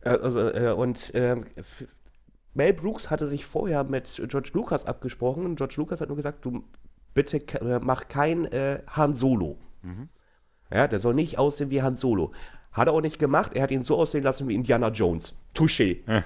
Äh, 0.00 0.08
also, 0.08 0.48
äh, 0.48 0.72
und 0.72 1.14
äh, 1.14 1.42
Mel 2.54 2.72
Brooks 2.72 3.10
hatte 3.10 3.28
sich 3.28 3.44
vorher 3.44 3.84
mit 3.84 4.22
George 4.26 4.52
Lucas 4.54 4.86
abgesprochen 4.86 5.44
und 5.44 5.56
George 5.56 5.74
Lucas 5.76 6.00
hat 6.00 6.08
nur 6.08 6.16
gesagt, 6.16 6.46
du 6.46 6.64
bitte 7.12 7.36
äh, 7.60 7.78
mach 7.82 8.08
kein 8.08 8.46
äh, 8.46 8.82
Han 8.88 9.14
Solo. 9.14 9.58
Mhm. 9.82 10.08
Ja, 10.72 10.88
der 10.88 10.98
soll 10.98 11.12
nicht 11.12 11.36
aussehen 11.36 11.68
wie 11.68 11.82
Han 11.82 11.96
Solo. 11.96 12.32
Hat 12.72 12.88
er 12.88 12.94
auch 12.94 13.02
nicht 13.02 13.18
gemacht, 13.18 13.52
er 13.54 13.64
hat 13.64 13.70
ihn 13.70 13.82
so 13.82 13.98
aussehen 13.98 14.24
lassen 14.24 14.48
wie 14.48 14.54
Indiana 14.54 14.88
Jones. 14.88 15.38
Touché. 15.54 15.98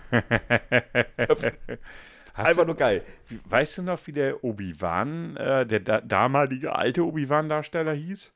Hast 2.34 2.48
Einfach 2.48 2.62
du, 2.62 2.68
nur 2.68 2.76
geil. 2.76 3.02
Weißt 3.44 3.78
du 3.78 3.82
noch, 3.82 4.04
wie 4.08 4.12
der 4.12 4.42
Obi-Wan, 4.42 5.36
äh, 5.36 5.64
der 5.64 5.78
da, 5.78 6.00
damalige 6.00 6.74
alte 6.74 7.06
Obi-Wan-Darsteller 7.06 7.94
hieß? 7.94 8.32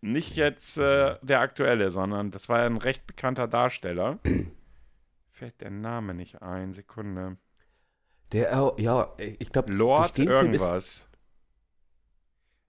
Nicht 0.00 0.34
jetzt 0.34 0.76
äh, 0.76 1.16
der 1.22 1.40
aktuelle, 1.40 1.92
sondern 1.92 2.32
das 2.32 2.48
war 2.48 2.60
ja 2.60 2.66
ein 2.66 2.76
recht 2.76 3.06
bekannter 3.06 3.46
Darsteller. 3.46 4.18
Fällt 5.30 5.60
der 5.60 5.70
Name 5.70 6.12
nicht 6.12 6.42
ein, 6.42 6.74
Sekunde. 6.74 7.36
Der, 8.32 8.52
äh, 8.52 8.82
ja, 8.82 9.14
ich 9.18 9.52
glaube, 9.52 9.72
Lord 9.72 10.18
irgendwas. 10.18 11.08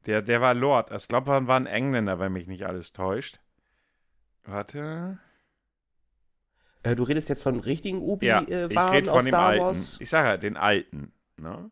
Der, 0.06 0.22
der 0.22 0.42
war 0.42 0.54
Lord. 0.54 0.92
Ich 0.92 1.08
glaube, 1.08 1.32
er 1.32 1.48
war 1.48 1.60
ein 1.60 1.66
Engländer, 1.66 2.20
wenn 2.20 2.34
mich 2.34 2.46
nicht 2.46 2.68
alles 2.68 2.94
täuscht. 2.94 3.40
Warte. 4.44 5.18
Äh, 6.84 6.96
du 6.96 7.04
redest 7.04 7.30
jetzt 7.30 7.44
von 7.44 7.60
richtigen 7.60 8.02
Obi-Wan 8.02 8.48
ja, 8.48 8.68
ich 8.68 8.78
red 8.78 9.08
von 9.08 9.16
aus 9.16 9.24
dem 9.24 9.32
Star 9.32 9.48
alten. 9.48 9.64
Wars? 9.64 10.02
Ich 10.02 10.10
sage 10.10 10.28
ja, 10.28 10.38
den 10.38 10.58
alten. 10.58 11.12
Ne? 11.38 11.72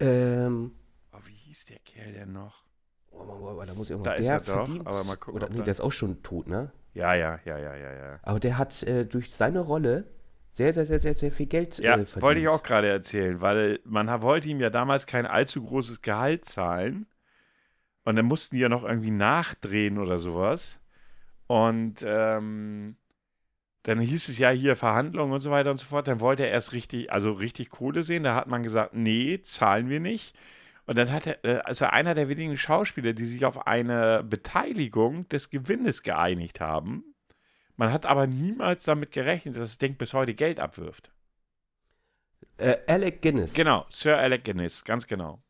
Ähm. 0.00 0.72
Oh, 1.12 1.18
wie 1.24 1.34
hieß 1.34 1.64
der 1.66 1.78
Kerl 1.80 2.12
denn 2.12 2.32
noch? 2.32 2.64
Oh, 3.10 3.24
oh, 3.26 3.58
oh, 3.60 3.64
da 3.64 3.74
muss 3.74 3.88
ich 3.88 3.92
irgendwann. 3.92 4.16
Da 4.16 4.22
der 4.22 4.36
ist 4.36 4.48
er 4.48 4.54
verdient. 4.54 4.80
Doch, 4.80 4.86
aber 4.86 5.04
mal 5.04 5.16
gucken, 5.16 5.42
oder, 5.42 5.48
nee, 5.50 5.62
der 5.62 5.72
ist 5.72 5.80
auch 5.80 5.92
schon 5.92 6.22
tot, 6.22 6.46
ne? 6.46 6.72
Ja, 6.94 7.14
ja, 7.14 7.40
ja, 7.44 7.58
ja, 7.58 7.74
ja, 7.74 7.92
ja. 7.92 8.18
Aber 8.22 8.38
der 8.38 8.58
hat 8.58 8.82
äh, 8.82 9.06
durch 9.06 9.34
seine 9.34 9.60
Rolle 9.60 10.04
sehr, 10.48 10.72
sehr, 10.72 10.84
sehr, 10.84 10.98
sehr, 10.98 11.14
sehr 11.14 11.32
viel 11.32 11.46
Geld 11.46 11.78
ja, 11.78 11.94
äh, 11.94 12.04
verdient. 12.04 12.22
wollte 12.22 12.40
ich 12.40 12.48
auch 12.48 12.62
gerade 12.62 12.88
erzählen, 12.88 13.40
weil 13.40 13.80
man 13.84 14.22
wollte 14.22 14.48
ihm 14.48 14.60
ja 14.60 14.68
damals 14.68 15.06
kein 15.06 15.26
allzu 15.26 15.62
großes 15.62 16.02
Gehalt 16.02 16.44
zahlen. 16.44 17.06
Und 18.04 18.16
dann 18.16 18.26
mussten 18.26 18.56
die 18.56 18.60
ja 18.60 18.68
noch 18.68 18.84
irgendwie 18.84 19.10
nachdrehen 19.10 19.98
oder 19.98 20.18
sowas. 20.18 20.80
Und 21.46 22.04
ähm, 22.04 22.96
dann 23.82 23.98
hieß 24.00 24.28
es 24.28 24.38
ja 24.38 24.50
hier 24.50 24.76
Verhandlungen 24.76 25.32
und 25.32 25.40
so 25.40 25.50
weiter 25.50 25.70
und 25.70 25.78
so 25.78 25.86
fort. 25.86 26.06
Dann 26.06 26.20
wollte 26.20 26.44
er 26.44 26.52
erst 26.52 26.72
richtig, 26.72 27.12
also 27.12 27.32
richtig 27.32 27.70
Kohle 27.70 28.02
sehen. 28.02 28.22
Da 28.22 28.34
hat 28.34 28.46
man 28.46 28.62
gesagt, 28.62 28.94
nee, 28.94 29.40
zahlen 29.42 29.88
wir 29.88 30.00
nicht. 30.00 30.36
Und 30.86 30.98
dann 30.98 31.10
hat 31.10 31.26
er, 31.26 31.44
äh, 31.44 31.58
also 31.64 31.86
einer 31.86 32.14
der 32.14 32.28
wenigen 32.28 32.56
Schauspieler, 32.56 33.12
die 33.12 33.24
sich 33.24 33.44
auf 33.44 33.66
eine 33.66 34.24
Beteiligung 34.24 35.28
des 35.28 35.50
Gewinnes 35.50 36.02
geeinigt 36.02 36.60
haben. 36.60 37.04
Man 37.76 37.92
hat 37.92 38.06
aber 38.06 38.26
niemals 38.26 38.84
damit 38.84 39.10
gerechnet, 39.10 39.56
dass 39.56 39.62
das 39.62 39.78
Ding 39.78 39.96
bis 39.96 40.14
heute 40.14 40.34
Geld 40.34 40.60
abwirft. 40.60 41.10
Äh, 42.58 42.76
Alec 42.86 43.22
Guinness. 43.22 43.54
Genau, 43.54 43.86
Sir 43.88 44.18
Alec 44.18 44.44
Guinness, 44.44 44.84
ganz 44.84 45.06
genau. 45.06 45.42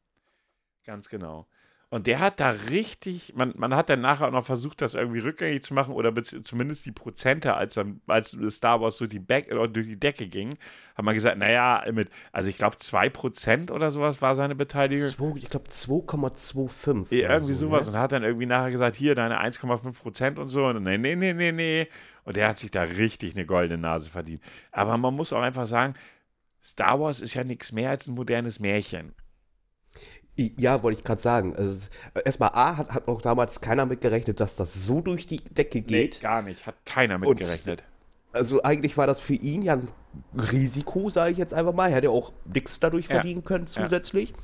Ganz 0.85 1.09
genau. 1.09 1.47
Und 1.93 2.07
der 2.07 2.21
hat 2.21 2.41
da 2.41 2.49
richtig, 2.71 3.35
man, 3.37 3.53
man 3.55 3.77
hat 3.77 3.91
dann 3.91 4.01
nachher 4.01 4.29
auch 4.29 4.33
noch 4.33 4.47
versucht, 4.47 4.81
das 4.81 4.95
irgendwie 4.95 5.19
rückgängig 5.19 5.63
zu 5.63 5.75
machen 5.75 5.93
oder 5.93 6.11
zumindest 6.25 6.87
die 6.87 6.91
Prozente, 6.91 7.53
als 7.53 7.75
dann, 7.75 8.01
als 8.07 8.35
Star 8.49 8.81
Wars 8.81 8.97
durch 8.97 9.11
die, 9.11 9.19
Back, 9.19 9.53
oder 9.53 9.69
durch 9.69 9.87
die 9.87 10.01
Decke 10.01 10.27
ging, 10.27 10.57
hat 10.95 11.05
man 11.05 11.13
gesagt, 11.13 11.37
naja, 11.37 11.85
mit, 11.93 12.09
also 12.33 12.49
ich 12.49 12.57
glaube 12.57 12.77
2% 12.79 13.71
oder 13.71 13.91
sowas 13.91 14.23
war 14.23 14.35
seine 14.37 14.55
Beteiligung. 14.55 15.07
Zwei, 15.07 15.35
ich 15.37 15.51
glaube 15.51 15.69
2,25. 15.69 17.15
Ja, 17.15 17.35
irgendwie 17.35 17.53
so, 17.53 17.67
sowas. 17.67 17.85
Ne? 17.85 17.93
Und 17.93 17.99
hat 17.99 18.13
dann 18.13 18.23
irgendwie 18.23 18.47
nachher 18.47 18.71
gesagt, 18.71 18.97
hier 18.97 19.15
deine 19.15 19.43
1,5% 19.45 20.39
und 20.39 20.49
so. 20.49 20.65
Und 20.65 20.83
nee, 20.83 20.97
nee, 20.97 21.15
nee, 21.15 21.35
nee, 21.35 21.53
nee. 21.53 21.89
Und 22.25 22.37
der 22.39 22.49
hat 22.49 22.59
sich 22.59 22.71
da 22.71 22.85
richtig 22.85 23.35
eine 23.35 23.45
goldene 23.45 23.77
Nase 23.77 24.09
verdient. 24.09 24.43
Aber 24.71 24.97
man 24.97 25.13
muss 25.13 25.35
auch 25.35 25.43
einfach 25.43 25.67
sagen, 25.67 25.93
Star 26.63 26.99
Wars 26.99 27.21
ist 27.21 27.35
ja 27.35 27.45
nichts 27.45 27.71
mehr 27.71 27.91
als 27.91 28.07
ein 28.07 28.15
modernes 28.15 28.61
Märchen. 28.61 29.13
Ja, 30.37 30.83
wollte 30.83 30.99
ich 30.99 31.05
gerade 31.05 31.21
sagen. 31.21 31.55
Also, 31.55 31.89
erstmal 32.25 32.51
A 32.55 32.77
hat, 32.79 32.91
hat 32.91 33.09
auch 33.09 33.21
damals 33.21 33.61
keiner 33.61 33.85
mitgerechnet, 33.85 34.41
dass 34.41 34.57
das 34.57 34.87
so 34.87 35.01
durch 35.01 35.27
die 35.27 35.39
Decke 35.39 35.83
geht. 35.83 36.15
Nee, 36.15 36.23
gar 36.23 36.43
nicht. 36.43 36.67
Hat 36.67 36.77
keiner 36.87 37.19
mitgerechnet. 37.19 37.83
also 38.33 38.63
eigentlich 38.63 38.97
war 38.97 39.07
das 39.07 39.21
für 39.21 39.35
ihn 39.35 39.63
ja 39.63 39.75
ein 39.75 39.89
Risiko, 40.35 41.11
sage 41.11 41.33
ich 41.33 41.39
jetzt 41.39 41.53
einfach 41.53 41.75
mal. 41.75 41.91
Er 41.91 41.97
hätte 41.97 42.11
auch 42.11 42.33
nichts 42.47 42.81
dadurch 42.81 43.09
ja. 43.09 43.17
verdienen 43.17 43.45
können 43.45 43.67
zusätzlich. 43.67 44.31
Ja. 44.31 44.37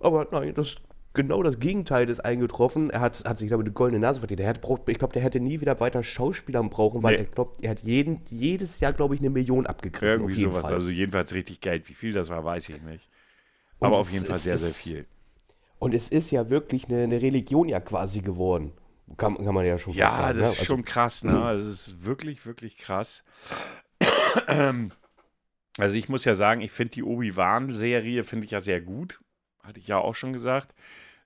Aber 0.00 0.28
nein, 0.30 0.54
das 0.54 0.76
genau 1.16 1.42
das 1.42 1.58
Gegenteil 1.58 2.08
ist 2.08 2.20
eingetroffen. 2.20 2.90
Er 2.90 3.00
hat, 3.00 3.24
hat 3.24 3.38
sich 3.38 3.50
damit 3.50 3.66
eine 3.66 3.72
goldene 3.72 3.98
Nase 3.98 4.20
verdient. 4.20 4.40
Er 4.40 4.48
hat, 4.48 4.60
ich 4.86 4.98
glaube, 4.98 5.12
der 5.12 5.22
hätte 5.22 5.40
nie 5.40 5.60
wieder 5.60 5.80
weiter 5.80 6.04
Schauspielern 6.04 6.70
brauchen, 6.70 7.02
weil 7.02 7.14
nee. 7.14 7.22
er 7.22 7.26
glaubt, 7.26 7.64
er 7.64 7.70
hat 7.70 7.80
jeden, 7.80 8.20
jedes 8.30 8.78
Jahr, 8.78 8.92
glaube 8.92 9.16
ich, 9.16 9.20
eine 9.20 9.30
Million 9.30 9.66
abgegriffen. 9.66 10.20
Irgendwie 10.20 10.42
sowas. 10.42 10.62
Fall. 10.62 10.74
Also 10.74 10.90
jedenfalls 10.90 11.34
richtig 11.34 11.60
Geld. 11.60 11.88
Wie 11.88 11.94
viel 11.94 12.12
das 12.12 12.28
war, 12.28 12.44
weiß 12.44 12.68
ich 12.68 12.80
nicht. 12.82 13.08
Aber 13.80 13.98
auf 13.98 14.10
jeden 14.10 14.26
Fall 14.26 14.38
sehr, 14.38 14.58
sehr 14.58 14.72
viel. 14.72 15.06
Und 15.78 15.94
es 15.94 16.10
ist 16.10 16.30
ja 16.30 16.50
wirklich 16.50 16.88
eine, 16.88 17.02
eine 17.02 17.20
Religion 17.20 17.68
ja 17.68 17.80
quasi 17.80 18.20
geworden. 18.20 18.72
Kann, 19.16 19.36
kann 19.36 19.54
man 19.54 19.64
ja 19.64 19.78
schon 19.78 19.92
ja, 19.92 20.10
sagen. 20.10 20.38
Ja, 20.38 20.44
das 20.44 20.50
ne? 20.50 20.54
ist 20.54 20.60
also, 20.60 20.74
schon 20.74 20.84
krass, 20.84 21.22
ne? 21.22 21.32
Das 21.32 21.64
ist 21.64 22.04
wirklich, 22.04 22.44
wirklich 22.44 22.76
krass. 22.76 23.24
also 25.78 25.94
ich 25.94 26.08
muss 26.08 26.24
ja 26.24 26.34
sagen, 26.34 26.60
ich 26.60 26.72
finde 26.72 26.94
die 26.94 27.02
Obi-Wan-Serie, 27.04 28.24
finde 28.24 28.46
ich 28.46 28.50
ja 28.50 28.60
sehr 28.60 28.80
gut. 28.80 29.20
Hatte 29.62 29.78
ich 29.78 29.86
ja 29.86 29.98
auch 29.98 30.14
schon 30.14 30.32
gesagt. 30.32 30.74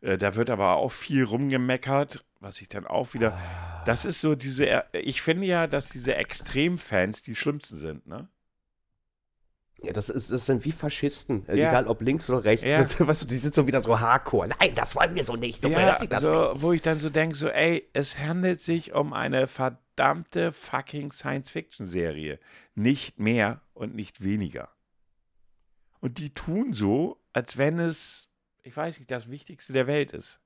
Äh, 0.02 0.18
da 0.18 0.34
wird 0.34 0.50
aber 0.50 0.76
auch 0.76 0.92
viel 0.92 1.24
rumgemeckert, 1.24 2.24
was 2.40 2.60
ich 2.60 2.68
dann 2.68 2.86
auch 2.86 3.14
wieder. 3.14 3.38
Das 3.86 4.04
ist 4.04 4.20
so 4.20 4.34
diese. 4.34 4.84
Ich 4.92 5.22
finde 5.22 5.46
ja, 5.46 5.66
dass 5.66 5.88
diese 5.88 6.16
Extremfans 6.16 7.22
die 7.22 7.34
schlimmsten 7.34 7.76
sind, 7.76 8.06
ne? 8.06 8.28
Ja, 9.82 9.92
das, 9.92 10.10
ist, 10.10 10.30
das 10.30 10.44
sind 10.44 10.64
wie 10.64 10.72
Faschisten, 10.72 11.48
äh, 11.48 11.56
ja. 11.56 11.70
egal 11.70 11.86
ob 11.86 12.02
links 12.02 12.28
oder 12.28 12.44
rechts. 12.44 12.66
Ja. 12.66 12.80
Weißt 13.06 13.24
du, 13.24 13.28
die 13.28 13.36
sind 13.36 13.54
so 13.54 13.66
wieder 13.66 13.80
so 13.80 13.98
hardcore. 13.98 14.48
Nein, 14.48 14.74
das 14.74 14.94
wollen 14.94 15.14
wir 15.14 15.24
so 15.24 15.36
nicht. 15.36 15.62
So 15.62 15.70
ja, 15.70 15.96
also, 15.96 16.52
Wo 16.56 16.72
ich 16.72 16.82
dann 16.82 16.98
so 16.98 17.08
denke, 17.08 17.34
so, 17.34 17.48
ey, 17.48 17.88
es 17.94 18.18
handelt 18.18 18.60
sich 18.60 18.92
um 18.92 19.14
eine 19.14 19.46
verdammte 19.46 20.52
fucking 20.52 21.12
Science-Fiction-Serie. 21.12 22.38
Nicht 22.74 23.18
mehr 23.18 23.62
und 23.72 23.94
nicht 23.94 24.22
weniger. 24.22 24.68
Und 26.00 26.18
die 26.18 26.34
tun 26.34 26.74
so, 26.74 27.18
als 27.32 27.56
wenn 27.56 27.78
es, 27.78 28.28
ich 28.62 28.76
weiß 28.76 28.98
nicht, 28.98 29.10
das 29.10 29.30
Wichtigste 29.30 29.72
der 29.72 29.86
Welt 29.86 30.12
ist. 30.12 30.40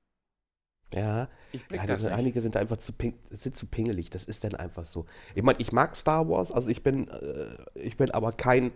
Ja, 0.93 1.27
ja 1.71 2.11
einige 2.11 2.39
sind 2.41 2.55
einfach 2.55 2.77
zu, 2.77 2.93
ping, 2.93 3.17
sind 3.29 3.57
zu 3.57 3.67
pingelig. 3.67 4.09
Das 4.11 4.25
ist 4.25 4.43
dann 4.45 4.55
einfach 4.55 4.85
so. 4.85 5.05
Ich 5.33 5.43
meine, 5.43 5.59
ich 5.59 5.73
mag 5.73 5.95
Star 5.95 6.29
Wars, 6.29 6.51
also 6.51 6.69
ich 6.69 6.83
bin, 6.83 7.09
äh, 7.09 7.57
ich 7.75 7.97
bin 7.97 8.11
aber 8.11 8.31
kein 8.31 8.71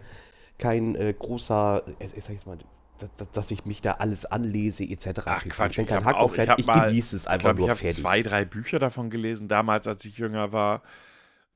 kein 0.60 0.96
äh, 0.96 1.14
großer, 1.18 1.84
ich, 2.00 2.16
ich 2.16 2.24
sag 2.24 2.34
jetzt 2.34 2.46
mal, 2.46 2.58
dass, 3.00 3.32
dass 3.32 3.52
ich 3.52 3.66
mich 3.66 3.82
da 3.82 3.94
alles 3.94 4.26
anlese 4.26 4.84
etc. 4.84 5.22
Ach, 5.26 5.44
Quatsch, 5.46 5.72
ich 5.72 5.78
bin 5.78 5.86
kein 5.88 6.06
Hardcore-Fan, 6.06 6.56
ich, 6.58 6.68
ich 6.68 6.74
genieße 6.74 7.16
es 7.16 7.28
einfach 7.28 7.56
glaub, 7.56 7.58
nur 7.58 7.72
ich 7.72 7.80
fertig. 7.80 8.00
Ich 8.00 8.06
habe 8.06 8.18
zwei, 8.18 8.22
drei 8.22 8.46
Bücher 8.46 8.80
davon 8.80 9.10
gelesen, 9.10 9.48
damals, 9.48 9.88
als 9.88 10.06
ich 10.06 10.18
jünger 10.18 10.52
war. 10.52 10.84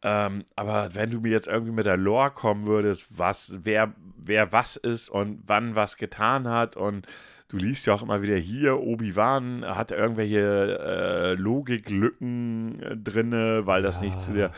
Ähm, 0.01 0.43
aber 0.55 0.95
wenn 0.95 1.11
du 1.11 1.21
mir 1.21 1.31
jetzt 1.31 1.47
irgendwie 1.47 1.71
mit 1.71 1.85
der 1.85 1.97
Lore 1.97 2.31
kommen 2.31 2.65
würdest, 2.65 3.07
was, 3.17 3.53
wer, 3.63 3.93
wer 4.17 4.51
was 4.51 4.75
ist 4.75 5.09
und 5.09 5.43
wann 5.47 5.75
was 5.75 5.95
getan 5.95 6.47
hat 6.47 6.75
und 6.75 7.07
du 7.47 7.57
liest 7.57 7.85
ja 7.85 7.93
auch 7.93 8.03
immer 8.03 8.21
wieder 8.21 8.35
hier, 8.35 8.79
Obi-Wan 8.79 9.63
hat 9.65 9.91
irgendwelche 9.91 10.79
äh, 10.79 11.33
Logiklücken 11.35 12.83
äh, 12.83 12.97
drinne, 12.97 13.65
weil 13.65 13.81
das 13.81 13.97
ja. 13.97 14.07
nicht 14.07 14.19
zu 14.19 14.33
der 14.33 14.51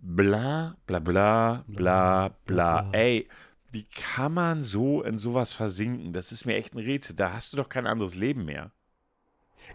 bla 0.00 0.74
bla 0.86 0.98
bla 0.98 1.64
bla 1.68 2.30
bla, 2.44 2.80
bla. 2.80 2.90
ey 2.92 3.28
wie 3.72 3.84
kann 3.84 4.34
man 4.34 4.62
so 4.64 5.02
in 5.02 5.18
sowas 5.18 5.52
versinken? 5.54 6.12
Das 6.12 6.30
ist 6.30 6.44
mir 6.44 6.56
echt 6.56 6.74
ein 6.74 6.78
Rätsel. 6.78 7.16
Da 7.16 7.32
hast 7.32 7.52
du 7.52 7.56
doch 7.56 7.68
kein 7.68 7.86
anderes 7.86 8.14
Leben 8.14 8.44
mehr. 8.44 8.70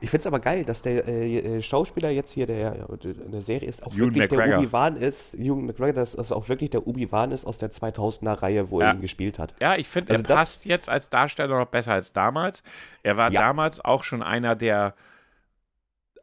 Ich 0.01 0.09
finde 0.09 0.21
es 0.21 0.27
aber 0.27 0.39
geil, 0.39 0.65
dass 0.65 0.81
der 0.81 1.07
äh, 1.07 1.57
äh, 1.57 1.61
Schauspieler 1.61 2.09
jetzt 2.09 2.31
hier 2.31 2.45
der, 2.45 2.87
in 3.03 3.31
der 3.31 3.41
Serie 3.41 3.67
ist 3.67 3.83
auch 3.83 3.93
Ewan 3.93 3.99
wirklich 3.99 4.23
McGregor. 4.23 4.45
der 4.45 4.59
Obi-Wan 4.59 4.97
ist, 4.97 5.33
Ewan 5.33 5.65
McGregor, 5.65 5.93
dass 5.93 6.11
das 6.13 6.31
auch 6.31 6.49
wirklich 6.49 6.69
der 6.69 6.85
Obi-Wan 6.85 7.31
ist 7.31 7.45
aus 7.45 7.57
der 7.57 7.71
2000er-Reihe, 7.71 8.69
wo 8.69 8.81
ja. 8.81 8.89
er 8.89 8.95
ihn 8.95 9.01
gespielt 9.01 9.39
hat. 9.39 9.55
Ja, 9.59 9.75
ich 9.75 9.87
finde, 9.87 10.11
also 10.11 10.23
er 10.23 10.35
passt 10.35 10.65
jetzt 10.65 10.89
als 10.89 11.09
Darsteller 11.09 11.57
noch 11.57 11.67
besser 11.67 11.93
als 11.93 12.13
damals. 12.13 12.63
Er 13.01 13.17
war 13.17 13.31
ja. 13.31 13.41
damals 13.41 13.83
auch 13.83 14.03
schon 14.03 14.21
einer 14.21 14.55
der 14.55 14.93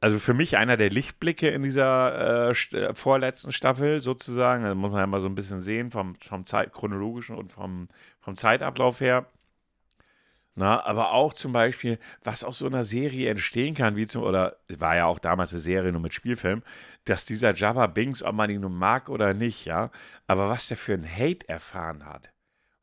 also 0.05 0.19
für 0.19 0.35
mich 0.35 0.59
einer 0.59 0.77
der 0.77 0.91
Lichtblicke 0.91 1.49
in 1.49 1.63
dieser 1.63 2.51
äh, 2.51 2.55
st 2.55 2.75
äh, 2.75 2.95
vorletzten 2.95 3.53
Staffel 3.53 4.03
sozusagen. 4.03 4.63
Da 4.63 4.75
muss 4.75 4.93
man 4.93 5.01
ja 5.01 5.07
mal 5.07 5.23
so 5.23 5.29
ein 5.29 5.35
bisschen 5.35 5.61
sehen 5.61 5.91
vom, 5.91 6.15
vom 6.17 6.45
Zeit 6.45 6.75
chronologischen 6.75 7.35
und 7.37 7.53
vom, 7.53 7.89
vom 8.21 8.37
Zeitablauf 8.37 9.01
her. 9.01 9.25
Na, 10.57 10.85
aber 10.85 11.13
auch 11.13 11.33
zum 11.33 11.55
Beispiel, 11.55 11.99
was 12.23 12.45
aus 12.45 12.59
so 12.59 12.67
einer 12.67 12.85
Serie 12.85 13.31
entstehen 13.31 13.75
kann, 13.75 13.97
wie 13.97 14.07
zum, 14.07 14.25
oder 14.25 14.59
war 14.69 14.95
ja 14.95 15.07
auch 15.07 15.19
damals 15.19 15.53
eine 15.53 15.61
Serie 15.61 15.91
nur 15.91 16.03
mit 16.03 16.13
Spielfilm, 16.13 16.63
dass 17.07 17.25
dieser 17.25 17.55
Jabba 17.55 17.87
Binks, 17.87 18.23
ob 18.23 18.35
man 18.35 18.51
ihn 18.51 18.61
nun 18.61 18.77
mag 18.77 19.09
oder 19.09 19.33
nicht, 19.33 19.65
ja, 19.65 19.91
aber 20.27 20.51
was 20.51 20.69
der 20.69 20.77
für 20.77 20.93
einen 20.93 21.11
Hate 21.11 21.49
erfahren 21.49 22.05
hat. 22.05 22.34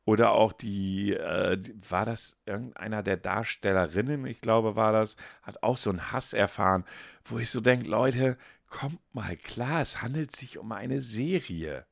Oder 0.05 0.31
auch 0.31 0.51
die, 0.51 1.13
äh, 1.13 1.61
war 1.87 2.05
das 2.05 2.37
irgendeiner 2.45 3.03
der 3.03 3.17
Darstellerinnen, 3.17 4.25
ich 4.25 4.41
glaube, 4.41 4.75
war 4.75 4.91
das, 4.91 5.15
hat 5.43 5.61
auch 5.61 5.77
so 5.77 5.91
einen 5.91 6.11
Hass 6.11 6.33
erfahren, 6.33 6.85
wo 7.23 7.37
ich 7.37 7.49
so 7.49 7.62
denke, 7.62 7.87
Leute, 7.87 8.37
kommt 8.67 8.99
mal 9.13 9.37
klar, 9.37 9.81
es 9.81 10.02
handelt 10.02 10.35
sich 10.35 10.58
um 10.58 10.71
eine 10.71 11.02
Serie. 11.02 11.85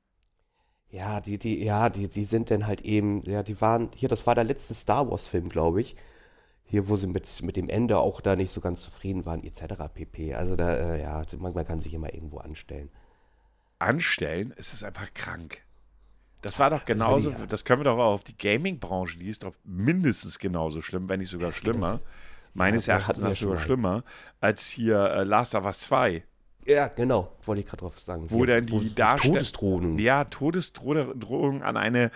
Ja, 0.90 1.22
die, 1.22 1.38
die, 1.38 1.64
ja, 1.64 1.90
die, 1.90 2.10
die 2.10 2.26
sind 2.26 2.50
dann 2.50 2.66
halt 2.66 2.82
eben, 2.82 3.22
ja, 3.24 3.44
die 3.44 3.62
waren, 3.62 3.92
hier, 3.96 4.10
das 4.10 4.26
war 4.26 4.34
der 4.34 4.44
letzte 4.44 4.74
Star 4.74 5.10
Wars-Film, 5.10 5.50
glaube 5.50 5.82
ich. 5.82 5.96
Hier, 6.64 6.88
wo 6.90 6.96
sie 6.96 7.08
mit, 7.08 7.42
mit 7.44 7.58
dem 7.58 7.70
Ende 7.70 8.00
auch 8.00 8.22
da 8.22 8.36
nicht 8.36 8.52
so 8.52 8.62
ganz 8.62 8.82
zufrieden 8.82 9.26
waren, 9.26 9.44
etc. 9.44 9.88
pp. 9.94 10.34
Also 10.36 10.56
da, 10.56 10.76
äh, 10.76 11.02
ja, 11.02 11.24
man 11.38 11.54
kann 11.66 11.80
sich 11.80 11.94
immer 11.94 12.14
irgendwo 12.14 12.38
anstellen. 12.40 12.90
Anstellen? 13.78 14.54
Es 14.58 14.74
ist 14.74 14.84
einfach 14.84 15.14
krank. 15.14 15.64
Das 16.42 16.58
war 16.60 16.70
doch 16.70 16.86
genauso, 16.86 17.32
das, 17.32 17.48
das 17.48 17.66
können 17.66 17.82
wir 17.82 17.86
doch 17.86 17.98
auch 17.98 18.14
auf 18.14 18.24
die 18.24 18.38
Gaming-Branche, 18.38 19.20
die 19.20 19.28
ist 19.28 19.44
doch 19.44 19.54
mindestens 19.66 20.40
genauso 20.40 20.82
schlimm, 20.82 21.10
wenn 21.10 21.20
nicht 21.20 21.30
sogar 21.30 21.52
schlimmer. 21.52 22.00
Meines 22.54 22.88
ja, 22.88 22.96
Erachtens 22.96 23.20
nach 23.20 23.36
sogar 23.36 23.60
schlimmer, 23.60 24.04
als 24.40 24.68
hier 24.68 24.98
äh, 24.98 25.24
Last 25.24 25.54
of 25.54 25.66
Us 25.66 25.82
2. 25.82 26.24
Ja, 26.66 26.88
genau, 26.88 27.36
wollte 27.44 27.62
ich 27.62 27.68
gerade 27.68 27.82
drauf 27.82 28.00
sagen. 28.00 28.30
Wo 28.30 28.46
dann 28.46 28.66
die 28.66 28.96
Darstellung. 28.96 29.36
Todesdrohungen. 29.36 30.00
Ja, 30.00 30.24
Todesdrohungen 30.26 31.62
an 31.62 31.78
eine, 31.78 32.12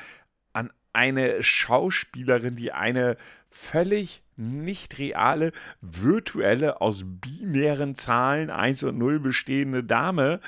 an 0.53 0.71
eine 0.91 1.43
Schauspielerin, 1.43 2.55
die 2.55 2.71
eine 2.71 3.17
völlig 3.49 4.23
nicht 4.35 4.97
reale, 4.97 5.51
virtuelle, 5.81 6.81
aus 6.81 7.03
binären 7.05 7.95
Zahlen 7.95 8.49
1 8.49 8.83
und 8.83 8.97
0 8.97 9.19
bestehende 9.19 9.83
Dame 9.83 10.39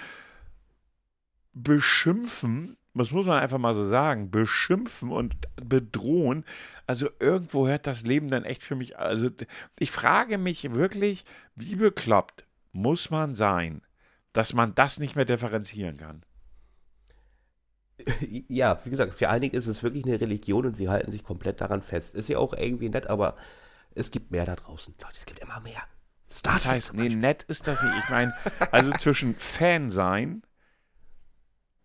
beschimpfen, 1.53 2.77
das 2.95 3.11
muss 3.11 3.25
man 3.25 3.39
einfach 3.39 3.57
mal 3.57 3.75
so 3.75 3.85
sagen, 3.85 4.31
beschimpfen 4.31 5.11
und 5.11 5.35
bedrohen. 5.61 6.45
Also 6.87 7.09
irgendwo 7.19 7.67
hört 7.67 7.87
das 7.87 8.03
Leben 8.03 8.29
dann 8.29 8.45
echt 8.45 8.63
für 8.63 8.75
mich. 8.75 8.97
Also 8.97 9.29
ich 9.77 9.91
frage 9.91 10.37
mich 10.37 10.73
wirklich, 10.73 11.25
wie 11.55 11.75
bekloppt 11.75 12.45
muss 12.71 13.09
man 13.09 13.35
sein, 13.35 13.81
dass 14.33 14.53
man 14.53 14.75
das 14.75 14.99
nicht 14.99 15.15
mehr 15.15 15.25
differenzieren 15.25 15.97
kann. 15.97 16.23
Ja, 18.49 18.79
wie 18.83 18.89
gesagt, 18.89 19.13
für 19.13 19.29
einige 19.29 19.55
ist 19.57 19.67
es 19.67 19.83
wirklich 19.83 20.05
eine 20.05 20.19
Religion 20.19 20.65
und 20.65 20.75
sie 20.75 20.89
halten 20.89 21.11
sich 21.11 21.23
komplett 21.23 21.61
daran 21.61 21.81
fest. 21.81 22.15
Ist 22.15 22.29
ja 22.29 22.37
auch 22.37 22.53
irgendwie 22.53 22.89
nett, 22.89 23.07
aber 23.07 23.35
es 23.93 24.11
gibt 24.11 24.31
mehr 24.31 24.45
da 24.45 24.55
draußen. 24.55 24.93
Leute, 25.01 25.15
es 25.15 25.25
gibt 25.25 25.39
immer 25.39 25.59
mehr. 25.61 25.81
Star 26.29 26.53
das 26.53 26.65
heißt, 26.65 26.93
nee, 26.93 27.09
nett 27.09 27.43
ist 27.43 27.67
das 27.67 27.81
nicht. 27.81 27.97
Ich 27.99 28.09
meine, 28.09 28.33
also 28.71 28.91
zwischen 28.91 29.33
Fan 29.39 29.91
sein 29.91 30.43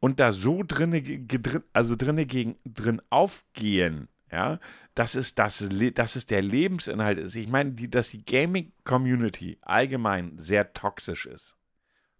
und 0.01 0.19
da 0.19 0.33
so 0.33 0.63
drinne, 0.67 1.03
also 1.73 1.95
drinne 1.95 2.27
gegen, 2.27 2.57
drin 2.65 3.01
aufgehen, 3.11 4.09
ja, 4.33 4.59
das 4.95 5.15
ist, 5.15 5.39
das, 5.39 5.69
das 5.95 6.17
ist 6.17 6.31
der 6.31 6.43
Lebensinhalt 6.43 7.19
ist. 7.19 7.37
Ich 7.37 7.49
meine, 7.49 7.73
die, 7.73 7.91
dass 7.91 8.11
die 8.11 8.25
Gaming-Community 8.25 9.59
allgemein 9.61 10.39
sehr 10.39 10.73
toxisch 10.73 11.27
ist, 11.27 11.57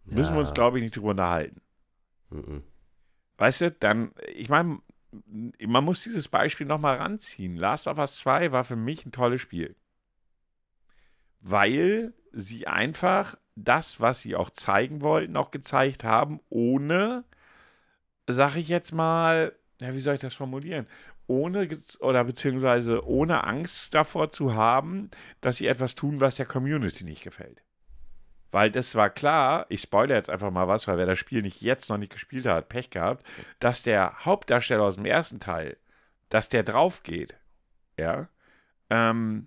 ja. 0.07 0.17
müssen 0.17 0.35
wir 0.35 0.41
uns, 0.41 0.53
glaube 0.53 0.79
ich, 0.79 0.85
nicht 0.85 0.97
drüber 0.97 1.11
unterhalten. 1.11 1.61
Mhm. 2.31 2.63
Weißt 3.39 3.61
du, 3.63 3.71
dann, 3.71 4.13
ich 4.35 4.49
meine, 4.49 4.81
man 5.67 5.85
muss 5.85 6.03
dieses 6.03 6.29
Beispiel 6.29 6.67
nochmal 6.67 6.97
ranziehen. 6.97 7.57
Last 7.57 7.87
of 7.87 7.99
Us 7.99 8.19
2 8.19 8.53
war 8.53 8.65
für 8.65 8.77
mich 8.77 9.07
ein 9.07 9.13
tolles 9.13 9.41
Spiel. 9.41 9.77
Weil 11.41 12.13
sie 12.33 12.67
einfach 12.67 13.37
das, 13.55 14.01
was 14.01 14.21
sie 14.21 14.37
auch 14.37 14.51
zeigen 14.51 15.01
wollten, 15.01 15.37
auch 15.37 15.51
gezeigt 15.51 16.05
haben, 16.05 16.41
ohne, 16.49 17.25
sag 18.33 18.57
ich 18.57 18.69
jetzt 18.69 18.93
mal, 18.93 19.53
ja, 19.81 19.95
wie 19.95 20.01
soll 20.01 20.15
ich 20.15 20.21
das 20.21 20.35
formulieren? 20.35 20.87
Ohne 21.27 21.69
oder 22.01 22.25
beziehungsweise 22.25 23.07
ohne 23.07 23.45
Angst 23.45 23.95
davor 23.95 24.31
zu 24.31 24.55
haben, 24.55 25.11
dass 25.41 25.59
sie 25.59 25.67
etwas 25.67 25.95
tun, 25.95 26.21
was 26.21 26.37
der 26.37 26.47
Community 26.47 27.05
nicht 27.05 27.23
gefällt. 27.23 27.63
Weil 28.51 28.71
das 28.71 28.97
war 28.97 29.11
klar, 29.11 29.67
ich 29.69 29.83
spoilere 29.83 30.17
jetzt 30.17 30.31
einfach 30.31 30.51
mal 30.51 30.67
was, 30.67 30.89
weil 30.89 30.99
wer 30.99 31.07
das 31.07 31.19
Spiel 31.19 31.43
nicht 31.43 31.61
jetzt 31.63 31.89
noch 31.89 31.99
nicht 31.99 32.13
gespielt 32.13 32.47
hat, 32.47 32.69
Pech 32.69 32.91
gehabt, 32.91 33.25
dass 33.61 33.85
der 33.85 34.25
Hauptdarsteller 34.25 34.83
aus 34.83 34.97
dem 34.97 35.05
ersten 35.05 35.39
Teil, 35.39 35.77
dass 36.31 36.49
der 36.49 36.65
drauf 36.65 37.05
geht, 37.05 37.37
ja, 37.97 38.29
ähm, 38.91 39.47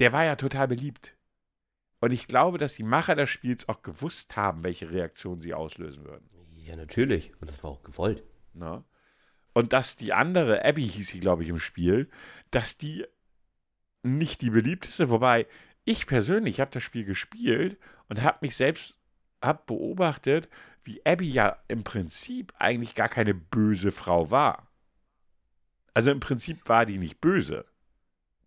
der 0.00 0.12
war 0.12 0.24
ja 0.24 0.36
total 0.36 0.66
beliebt. 0.66 1.14
Und 2.00 2.12
ich 2.12 2.26
glaube, 2.26 2.58
dass 2.58 2.74
die 2.74 2.82
Macher 2.82 3.14
des 3.14 3.30
Spiels 3.30 3.68
auch 3.68 3.82
gewusst 3.82 4.36
haben, 4.36 4.64
welche 4.64 4.90
Reaktion 4.90 5.40
sie 5.40 5.54
auslösen 5.54 6.04
würden. 6.04 6.28
Ja, 6.66 6.76
natürlich. 6.76 7.30
Und 7.40 7.48
das 7.48 7.62
war 7.62 7.70
auch 7.70 7.82
gewollt. 7.82 8.24
Na? 8.52 8.84
Und 9.52 9.72
dass 9.72 9.96
die 9.96 10.12
andere, 10.12 10.64
Abby 10.64 10.86
hieß 10.86 11.08
sie, 11.08 11.20
glaube 11.20 11.44
ich, 11.44 11.48
im 11.48 11.60
Spiel, 11.60 12.10
dass 12.50 12.76
die 12.76 13.06
nicht 14.02 14.42
die 14.42 14.50
beliebteste, 14.50 15.08
wobei 15.08 15.46
ich 15.84 16.06
persönlich 16.06 16.60
habe 16.60 16.72
das 16.72 16.82
Spiel 16.82 17.04
gespielt 17.04 17.78
und 18.08 18.22
habe 18.22 18.38
mich 18.40 18.56
selbst 18.56 18.98
hab 19.40 19.66
beobachtet, 19.66 20.48
wie 20.82 21.04
Abby 21.06 21.30
ja 21.30 21.56
im 21.68 21.84
Prinzip 21.84 22.52
eigentlich 22.58 22.94
gar 22.96 23.08
keine 23.08 23.34
böse 23.34 23.92
Frau 23.92 24.30
war. 24.30 24.68
Also 25.94 26.10
im 26.10 26.20
Prinzip 26.20 26.68
war 26.68 26.84
die 26.84 26.98
nicht 26.98 27.20
böse. 27.20 27.64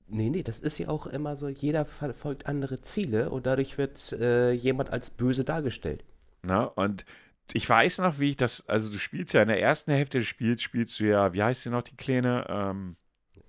Nee, 0.08 0.30
nee, 0.30 0.44
das 0.44 0.60
ist 0.60 0.78
ja 0.78 0.90
auch 0.90 1.08
immer 1.08 1.38
so, 1.38 1.48
jeder 1.48 1.86
verfolgt 1.86 2.48
andere 2.48 2.82
Ziele 2.82 3.30
und 3.30 3.46
dadurch 3.46 3.78
wird 3.78 4.12
äh, 4.14 4.52
jemand 4.52 4.92
als 4.92 5.12
böse 5.12 5.46
dargestellt. 5.46 6.04
Na, 6.42 6.64
und 6.64 7.06
ich 7.54 7.68
weiß 7.68 8.00
noch, 8.00 8.20
wie 8.20 8.32
ich 8.32 8.38
das, 8.38 8.68
also 8.68 8.92
du 8.92 9.00
spielst 9.00 9.34
ja 9.34 9.42
in 9.42 9.48
der 9.48 9.62
ersten 9.62 9.92
Hälfte 9.92 10.20
des 10.20 10.28
Spiels, 10.28 10.62
spielst 10.62 11.00
du 11.00 11.06
ja, 11.06 11.34
wie 11.34 11.44
heißt 11.44 11.64
sie 11.64 11.70
noch, 11.70 11.82
die 11.82 11.96
Kleine? 11.96 12.46
Ähm, 12.50 12.96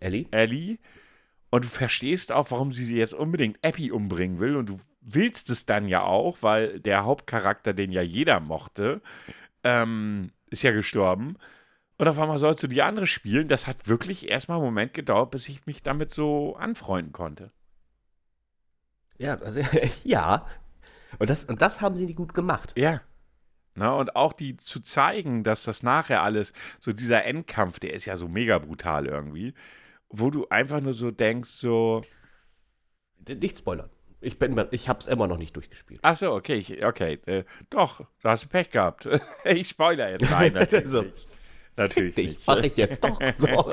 Ellie. 0.01 0.27
Ellie. 0.31 0.79
Und 1.51 1.65
du 1.65 1.69
verstehst 1.69 2.33
auch, 2.33 2.51
warum 2.51 2.73
sie 2.73 2.85
sie 2.85 2.97
jetzt 2.97 3.15
unbedingt 3.15 3.63
Abby 3.65 3.91
umbringen 3.91 4.39
will 4.39 4.57
und 4.57 4.67
du 4.67 4.81
willst 5.01 5.51
es 5.51 5.67
dann 5.67 5.89
ja 5.89 6.03
auch, 6.03 6.39
weil 6.43 6.81
der 6.81 7.05
Hauptcharakter, 7.05 7.73
den 7.73 7.93
ja 7.93 8.03
jeder 8.03 8.41
mochte, 8.41 9.01
ähm, 9.65 10.31
ist 10.51 10.63
ja 10.63 10.73
gestorben. 10.73 11.37
Und 11.99 12.09
auf 12.09 12.19
einmal 12.19 12.39
sollst 12.39 12.63
du 12.63 12.67
die 12.67 12.83
andere 12.83 13.07
spielen. 13.07 13.49
Das 13.49 13.67
hat 13.67 13.89
wirklich 13.89 14.31
erstmal 14.31 14.57
einen 14.57 14.65
Moment 14.65 14.95
gedauert, 14.95 15.33
bis 15.33 15.49
ich 15.49 15.67
mich 15.67 15.83
damit 15.83 16.15
so 16.15 16.57
anfreunden 16.57 17.13
konnte. 17.13 17.51
Ja, 19.19 19.35
also, 19.35 19.61
ja. 20.05 20.47
Und 21.19 21.29
das, 21.29 21.45
und 21.45 21.61
das 21.61 21.83
haben 21.83 21.97
sie 21.97 22.15
gut 22.15 22.33
gemacht. 22.33 22.73
Ja. 22.77 23.03
Na, 23.81 23.95
und 23.95 24.15
auch 24.15 24.35
die 24.35 24.59
zu 24.59 24.81
zeigen, 24.81 25.43
dass 25.43 25.65
das 25.65 25.83
nachher 25.83 26.23
alles, 26.23 26.53
so 26.81 26.93
dieser 26.93 27.25
Endkampf, 27.25 27.81
der 27.81 27.95
ist 27.95 28.05
ja 28.05 28.19
so 28.19 28.29
mega 28.29 28.59
brutal 28.59 29.07
irgendwie, 29.07 29.55
wo 30.11 30.29
du 30.31 30.47
einfach 30.49 30.83
nur 30.83 30.93
so 30.93 31.11
denkst, 31.11 31.49
so. 31.49 32.03
Nicht 33.27 33.57
spoilern. 33.57 33.89
Ich, 34.21 34.39
bin, 34.39 34.63
ich 34.71 34.91
hab's 34.91 35.07
immer 35.07 35.27
noch 35.27 35.39
nicht 35.39 35.57
durchgespielt. 35.57 36.01
Ach 36.03 36.15
so, 36.15 36.35
okay, 36.35 36.57
ich, 36.57 36.85
okay. 36.85 37.21
Äh, 37.25 37.45
doch, 37.71 38.05
da 38.23 38.33
hast 38.33 38.45
du 38.45 38.49
Pech 38.49 38.69
gehabt. 38.69 39.09
ich 39.47 39.71
spoiler 39.71 40.11
jetzt 40.11 40.31
rein, 40.31 40.53
natürlich. 40.55 40.91
so. 40.91 41.07
Natürlich 41.77 42.15
dich, 42.15 42.27
nicht. 42.27 42.47
Mache 42.47 42.67
ich 42.67 42.77
jetzt 42.77 43.03
doch 43.03 43.19
so. 43.39 43.73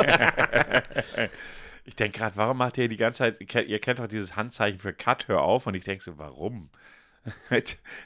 ich 1.83 1.95
denke 1.97 2.17
gerade, 2.17 2.37
warum 2.37 2.55
macht 2.55 2.77
ihr 2.77 2.87
die 2.87 2.95
ganze 2.95 3.17
Zeit, 3.17 3.67
ihr 3.67 3.79
kennt 3.79 3.99
doch 3.99 4.07
dieses 4.07 4.37
Handzeichen 4.37 4.79
für 4.79 4.93
Cut, 4.93 5.27
hör 5.27 5.41
auf. 5.41 5.67
Und 5.67 5.75
ich 5.75 5.83
denke 5.83 6.01
so, 6.01 6.17
warum? 6.17 6.69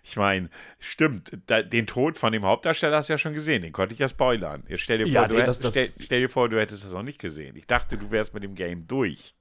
Ich 0.04 0.18
meine, 0.18 0.50
stimmt, 0.80 1.38
da, 1.48 1.62
den 1.62 1.88
Tod 1.88 2.18
von 2.18 2.34
dem 2.34 2.44
Hauptdarsteller 2.44 2.98
hast 2.98 3.10
du 3.10 3.14
ja 3.14 3.18
schon 3.18 3.34
gesehen, 3.34 3.62
den 3.62 3.72
konnte 3.72 3.94
ich 3.94 4.00
ja 4.00 4.08
spoilern. 4.08 4.64
Jetzt 4.68 4.82
stell 4.82 5.00
dir 5.00 5.06
vor, 5.06 5.14
ja, 5.14 5.28
du, 5.28 5.38
das, 5.44 5.60
das, 5.60 5.74
stell, 5.74 6.06
stell, 6.06 6.22
dir 6.22 6.30
vor 6.30 6.50
du 6.50 6.60
hättest 6.60 6.86
das 6.86 6.92
noch 6.92 7.04
nicht 7.04 7.20
gesehen. 7.20 7.56
Ich 7.56 7.66
dachte, 7.66 7.98
du 7.98 8.12
wärst 8.12 8.34
mit 8.34 8.44
dem 8.44 8.56
Game 8.56 8.88
durch. 8.88 9.36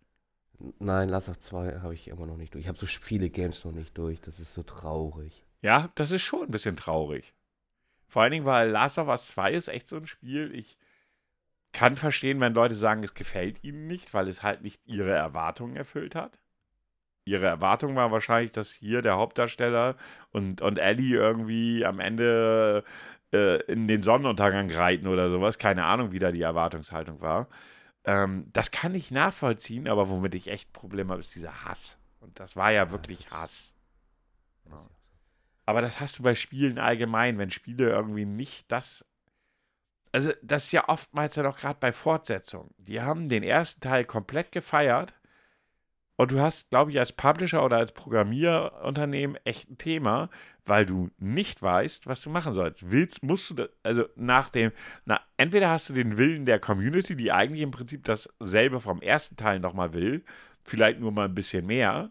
Nein, 0.78 1.08
Last 1.08 1.28
of 1.28 1.38
2 1.38 1.80
habe 1.80 1.94
ich 1.94 2.08
immer 2.08 2.26
noch 2.26 2.36
nicht 2.36 2.54
durch. 2.54 2.64
Ich 2.64 2.68
habe 2.68 2.78
so 2.78 2.86
viele 2.86 3.30
Games 3.30 3.64
noch 3.64 3.72
nicht 3.72 3.96
durch. 3.96 4.20
Das 4.20 4.40
ist 4.40 4.52
so 4.52 4.62
traurig. 4.62 5.44
Ja, 5.62 5.90
das 5.94 6.10
ist 6.10 6.22
schon 6.22 6.42
ein 6.42 6.50
bisschen 6.50 6.76
traurig. 6.76 7.34
Vor 8.06 8.22
allen 8.22 8.32
Dingen, 8.32 8.44
weil 8.44 8.68
Last 8.70 8.98
of 8.98 9.08
Us 9.08 9.28
2 9.28 9.52
ist 9.52 9.68
echt 9.68 9.88
so 9.88 9.96
ein 9.96 10.06
Spiel. 10.06 10.54
Ich 10.54 10.76
kann 11.72 11.96
verstehen, 11.96 12.40
wenn 12.40 12.54
Leute 12.54 12.74
sagen, 12.74 13.04
es 13.04 13.14
gefällt 13.14 13.62
ihnen 13.62 13.86
nicht, 13.86 14.12
weil 14.12 14.28
es 14.28 14.42
halt 14.42 14.62
nicht 14.62 14.80
ihre 14.84 15.12
Erwartungen 15.12 15.76
erfüllt 15.76 16.14
hat. 16.14 16.38
Ihre 17.24 17.46
Erwartung 17.46 17.96
war 17.96 18.10
wahrscheinlich, 18.10 18.52
dass 18.52 18.72
hier 18.72 19.02
der 19.02 19.16
Hauptdarsteller 19.16 19.96
und, 20.30 20.62
und 20.62 20.78
Ellie 20.78 21.16
irgendwie 21.16 21.84
am 21.84 22.00
Ende 22.00 22.84
äh, 23.32 23.62
in 23.64 23.86
den 23.88 24.02
Sonnenuntergang 24.02 24.70
reiten 24.70 25.06
oder 25.06 25.30
sowas. 25.30 25.58
Keine 25.58 25.84
Ahnung, 25.84 26.12
wie 26.12 26.18
da 26.18 26.32
die 26.32 26.42
Erwartungshaltung 26.42 27.20
war. 27.20 27.48
Ähm, 28.04 28.48
das 28.52 28.70
kann 28.70 28.94
ich 28.94 29.10
nachvollziehen, 29.10 29.88
aber 29.88 30.08
womit 30.08 30.34
ich 30.34 30.48
echt 30.48 30.72
Probleme 30.72 31.10
habe, 31.10 31.20
ist 31.20 31.34
dieser 31.34 31.64
Hass. 31.64 31.98
Und 32.20 32.40
das 32.40 32.56
war 32.56 32.72
ja 32.72 32.90
wirklich 32.90 33.30
Hass. 33.30 33.74
Ja. 34.68 34.78
Aber 35.66 35.82
das 35.82 36.00
hast 36.00 36.18
du 36.18 36.22
bei 36.22 36.34
Spielen 36.34 36.78
allgemein, 36.78 37.38
wenn 37.38 37.50
Spiele 37.50 37.90
irgendwie 37.90 38.24
nicht 38.24 38.70
das. 38.72 39.04
Also, 40.12 40.32
das 40.42 40.64
ist 40.64 40.72
ja 40.72 40.88
oftmals 40.88 41.34
dann 41.34 41.46
auch 41.46 41.58
gerade 41.58 41.78
bei 41.78 41.92
Fortsetzungen. 41.92 42.74
Die 42.78 43.00
haben 43.00 43.28
den 43.28 43.44
ersten 43.44 43.80
Teil 43.80 44.04
komplett 44.04 44.50
gefeiert. 44.50 45.14
Und 46.20 46.32
du 46.32 46.40
hast, 46.40 46.68
glaube 46.68 46.90
ich, 46.90 46.98
als 46.98 47.14
Publisher 47.14 47.64
oder 47.64 47.78
als 47.78 47.92
Programmierunternehmen 47.92 49.38
echt 49.44 49.70
ein 49.70 49.78
Thema, 49.78 50.28
weil 50.66 50.84
du 50.84 51.08
nicht 51.16 51.62
weißt, 51.62 52.08
was 52.08 52.20
du 52.20 52.28
machen 52.28 52.52
sollst. 52.52 52.90
Willst, 52.90 53.22
musst 53.22 53.58
du, 53.58 53.70
also 53.82 54.04
nach 54.16 54.50
dem, 54.50 54.70
na, 55.06 55.22
entweder 55.38 55.70
hast 55.70 55.88
du 55.88 55.94
den 55.94 56.18
Willen 56.18 56.44
der 56.44 56.58
Community, 56.58 57.16
die 57.16 57.32
eigentlich 57.32 57.62
im 57.62 57.70
Prinzip 57.70 58.04
dasselbe 58.04 58.80
vom 58.80 59.00
ersten 59.00 59.36
Teil 59.36 59.60
nochmal 59.60 59.94
will, 59.94 60.22
vielleicht 60.62 61.00
nur 61.00 61.10
mal 61.10 61.24
ein 61.24 61.34
bisschen 61.34 61.64
mehr, 61.64 62.10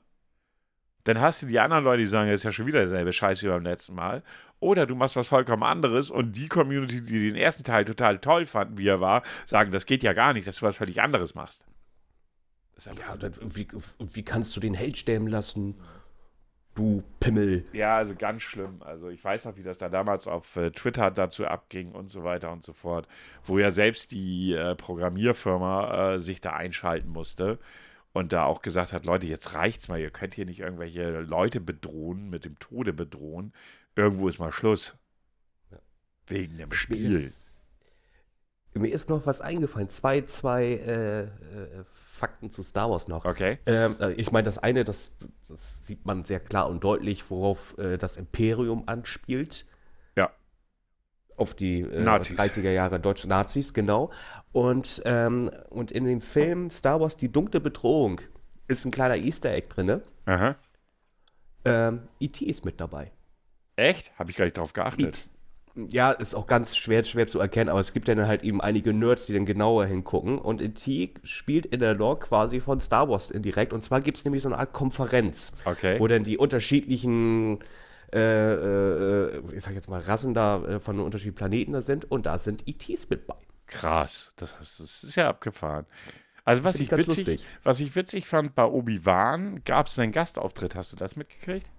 dann 1.04 1.22
hast 1.22 1.44
du 1.44 1.46
die 1.46 1.60
anderen 1.60 1.84
Leute, 1.84 2.02
die 2.02 2.08
sagen, 2.08 2.32
das 2.32 2.40
ist 2.40 2.46
ja 2.46 2.52
schon 2.52 2.66
wieder 2.66 2.80
derselbe 2.80 3.14
Scheiß 3.14 3.44
wie 3.44 3.48
beim 3.50 3.64
letzten 3.64 3.94
Mal. 3.94 4.24
Oder 4.60 4.88
du 4.88 4.96
machst 4.96 5.18
was 5.18 5.28
vollkommen 5.28 5.62
anderes 5.62 6.10
und 6.10 6.32
die 6.32 6.48
Community, 6.48 7.04
die 7.04 7.30
den 7.30 7.36
ersten 7.36 7.64
Teil 7.64 7.86
total 7.86 8.18
toll 8.18 8.48
fanden, 8.48 8.80
wie 8.80 8.88
er 8.88 9.02
war, 9.02 9.22
sagen, 9.46 9.72
das 9.72 9.86
geht 9.86 10.02
ja 10.02 10.14
gar 10.14 10.34
nicht, 10.34 10.48
dass 10.48 10.56
du 10.56 10.66
was 10.66 10.78
völlig 10.78 11.00
anderes 11.00 11.36
machst. 11.36 11.64
Ja, 12.86 13.14
und 13.14 13.56
wie, 13.58 13.68
wie 14.14 14.24
kannst 14.24 14.56
du 14.56 14.60
den 14.60 14.74
Held 14.74 14.98
sterben 14.98 15.28
lassen? 15.28 15.76
Du 16.76 17.04
Pimmel. 17.20 17.66
Ja, 17.74 17.98
also 17.98 18.16
ganz 18.16 18.42
schlimm. 18.42 18.82
Also 18.82 19.10
ich 19.10 19.24
weiß 19.24 19.46
noch, 19.46 19.58
wie 19.58 19.64
das 19.64 19.78
da 19.78 19.90
damals 19.90 20.28
auf 20.28 20.56
äh, 20.56 20.72
Twitter 20.72 21.12
dazu 21.12 21.46
abging 21.46 21.92
und 21.92 22.12
so 22.12 22.24
weiter 22.24 22.52
und 22.52 22.64
so 22.64 22.74
fort, 22.74 23.08
wo 23.44 23.60
ja 23.60 23.70
selbst 23.72 24.12
die 24.12 24.54
äh, 24.54 24.76
Programmierfirma 24.76 26.14
äh, 26.14 26.20
sich 26.20 26.40
da 26.40 26.54
einschalten 26.54 27.10
musste 27.10 27.60
und 28.14 28.32
da 28.32 28.46
auch 28.46 28.62
gesagt 28.62 28.94
hat, 28.94 29.06
Leute, 29.06 29.28
jetzt 29.28 29.54
reicht's 29.56 29.88
mal, 29.88 30.00
ihr 30.00 30.10
könnt 30.10 30.36
hier 30.36 30.46
nicht 30.46 30.60
irgendwelche 30.60 31.20
Leute 31.20 31.60
bedrohen, 31.60 32.30
mit 32.30 32.46
dem 32.46 32.58
Tode 32.60 32.94
bedrohen. 32.94 33.54
Irgendwo 33.96 34.30
ist 34.30 34.40
mal 34.40 34.54
Schluss. 34.54 34.96
Ja. 35.72 35.80
Wegen 36.28 36.58
dem 36.58 36.72
Spiel. 36.72 37.08
Ist, 37.08 37.59
mir 38.74 38.94
ist, 38.94 39.10
noch 39.10 39.26
was 39.26 39.42
eingefallen. 39.42 39.90
Zwei, 39.90 40.22
zwei 40.22 40.66
äh, 40.66 41.22
äh, 41.24 41.28
Fakten 41.86 42.52
zu 42.52 42.62
Star 42.62 42.90
Wars 42.90 43.08
noch. 43.08 43.26
Okay. 43.26 43.58
Ähm, 43.66 43.96
äh, 44.00 44.12
ich 44.14 44.32
meine, 44.32 44.44
das 44.44 44.58
eine, 44.58 44.84
das, 44.84 45.16
das, 45.48 45.88
sieht 45.88 46.06
man 46.06 46.24
sehr 46.24 46.40
klar 46.40 46.70
und 46.70 46.84
deutlich, 46.84 47.30
worauf 47.32 47.78
äh, 47.78 47.98
das 47.98 48.18
Imperium 48.18 48.84
anspielt. 48.86 49.66
Ja. 50.16 50.32
auf 51.38 51.56
die 51.56 51.82
äh, 51.82 52.04
30er 52.04 52.72
Jahre 52.72 53.00
deutsche 53.00 53.28
Nazis, 53.28 53.74
genau. 53.74 54.12
Und, 54.52 55.02
ähm, 55.06 55.50
und 55.70 55.92
in 55.92 56.06
dem 56.06 56.22
Film 56.22 56.70
Star 56.70 57.00
Wars 57.00 57.18
Die 57.18 57.32
dunkle 57.32 57.60
Bedrohung 57.60 58.22
ist 58.68 58.86
ein 58.86 58.92
kleiner 58.92 59.16
Easter 59.16 59.52
Egg 59.52 59.68
drin. 59.70 60.02
Aha. 60.26 60.56
Ähm, 61.66 62.08
E.T. 62.20 62.46
ist 62.46 62.66
mit 62.66 62.80
dabei. 62.80 63.12
Echt? 63.76 64.18
Habe 64.18 64.32
ich 64.32 64.38
gar 64.38 64.46
nicht 64.46 64.58
drauf 64.58 64.74
geachtet. 64.74 65.32
Ja, 65.90 66.12
ist 66.12 66.36
auch 66.36 66.48
ganz 66.48 66.76
schwer, 66.76 67.04
schwer 67.04 67.28
zu 67.28 67.40
erkennen, 67.40 67.70
aber 67.70 67.80
es 67.80 67.94
gibt 67.94 68.08
dann 68.08 68.28
halt 68.28 68.44
eben 68.44 68.62
einige 68.62 68.94
Nerds, 68.94 69.26
die 69.26 69.34
dann 69.34 69.46
genauer 69.46 69.86
hingucken. 69.86 70.38
Und 70.38 70.62
E.T. 70.62 71.14
spielt 71.24 71.66
in 71.66 71.80
der 71.80 71.94
Lore 71.94 72.20
quasi 72.20 72.60
von 72.60 72.80
Star 72.80 73.10
Wars 73.10 73.32
indirekt. 73.32 73.74
Und 73.74 73.84
zwar 73.84 74.02
gibt 74.02 74.18
es 74.18 74.26
nämlich 74.26 74.42
so 74.42 74.50
eine 74.50 74.58
Art 74.58 74.74
Konferenz, 74.74 75.52
okay. 75.66 76.00
wo 76.00 76.08
dann 76.08 76.24
die 76.24 76.38
unterschiedlichen 76.38 77.60
äh, 78.14 78.54
äh, 78.54 79.42
ich 79.54 79.64
sag 79.64 79.76
jetzt 79.76 79.90
mal, 79.90 80.02
Rassen 80.02 80.34
da 80.34 80.64
äh, 80.64 80.80
von 80.80 81.00
unterschiedlichen 81.00 81.36
Planeten 81.36 81.74
da 81.74 81.82
sind 81.82 82.10
und 82.10 82.26
da 82.26 82.40
sind 82.40 82.68
ETs 82.68 83.10
mit 83.10 83.28
bei. 83.28 83.36
Krass, 83.68 84.34
das, 84.36 84.56
das 84.60 85.04
ist 85.04 85.16
ja 85.16 85.30
abgefahren. 85.30 85.86
Also 86.44 86.64
was 86.64 86.80
ich, 86.80 86.92
witzig, 86.92 87.48
was 87.62 87.80
ich 87.80 87.96
witzig 87.96 88.26
fand 88.26 88.56
bei 88.56 88.66
Obi-Wan, 88.66 89.64
gab 89.64 89.86
es 89.86 90.00
einen 90.00 90.12
Gastauftritt, 90.12 90.74
hast 90.74 90.92
du 90.92 90.96
das 90.96 91.16
mitgekriegt? 91.16 91.70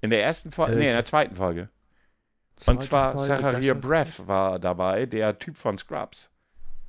In 0.00 0.10
der 0.10 0.22
ersten 0.22 0.52
Folge, 0.52 0.74
äh, 0.74 0.76
nee, 0.76 0.86
in 0.86 0.94
der 0.94 1.04
zweiten 1.04 1.34
Folge. 1.34 1.68
Und 2.66 2.82
zwar 2.82 3.16
Zachariah 3.16 3.74
Breath 3.74 4.26
war 4.26 4.58
dabei, 4.58 5.06
der 5.06 5.38
Typ 5.38 5.56
von 5.56 5.76
Scrubs. 5.76 6.30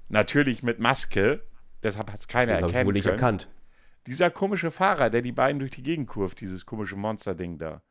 Natürlich 0.10 0.64
mit 0.64 0.80
Maske, 0.80 1.44
deshalb 1.84 2.12
hat 2.12 2.22
es 2.22 2.28
keiner 2.28 2.54
erkannt. 2.54 2.76
Ich 2.76 2.86
wohl 2.86 2.94
nicht 2.94 3.08
erkannt. 3.08 3.50
Dieser 4.06 4.32
komische 4.32 4.72
Fahrer, 4.72 5.10
der 5.10 5.22
die 5.22 5.34
beiden 5.34 5.60
durch 5.60 5.72
die 5.72 5.84
Gegend 5.84 6.08
kurft, 6.08 6.40
dieses 6.40 6.66
komische 6.66 6.96
Monster-Ding 6.96 7.58
da. 7.58 7.82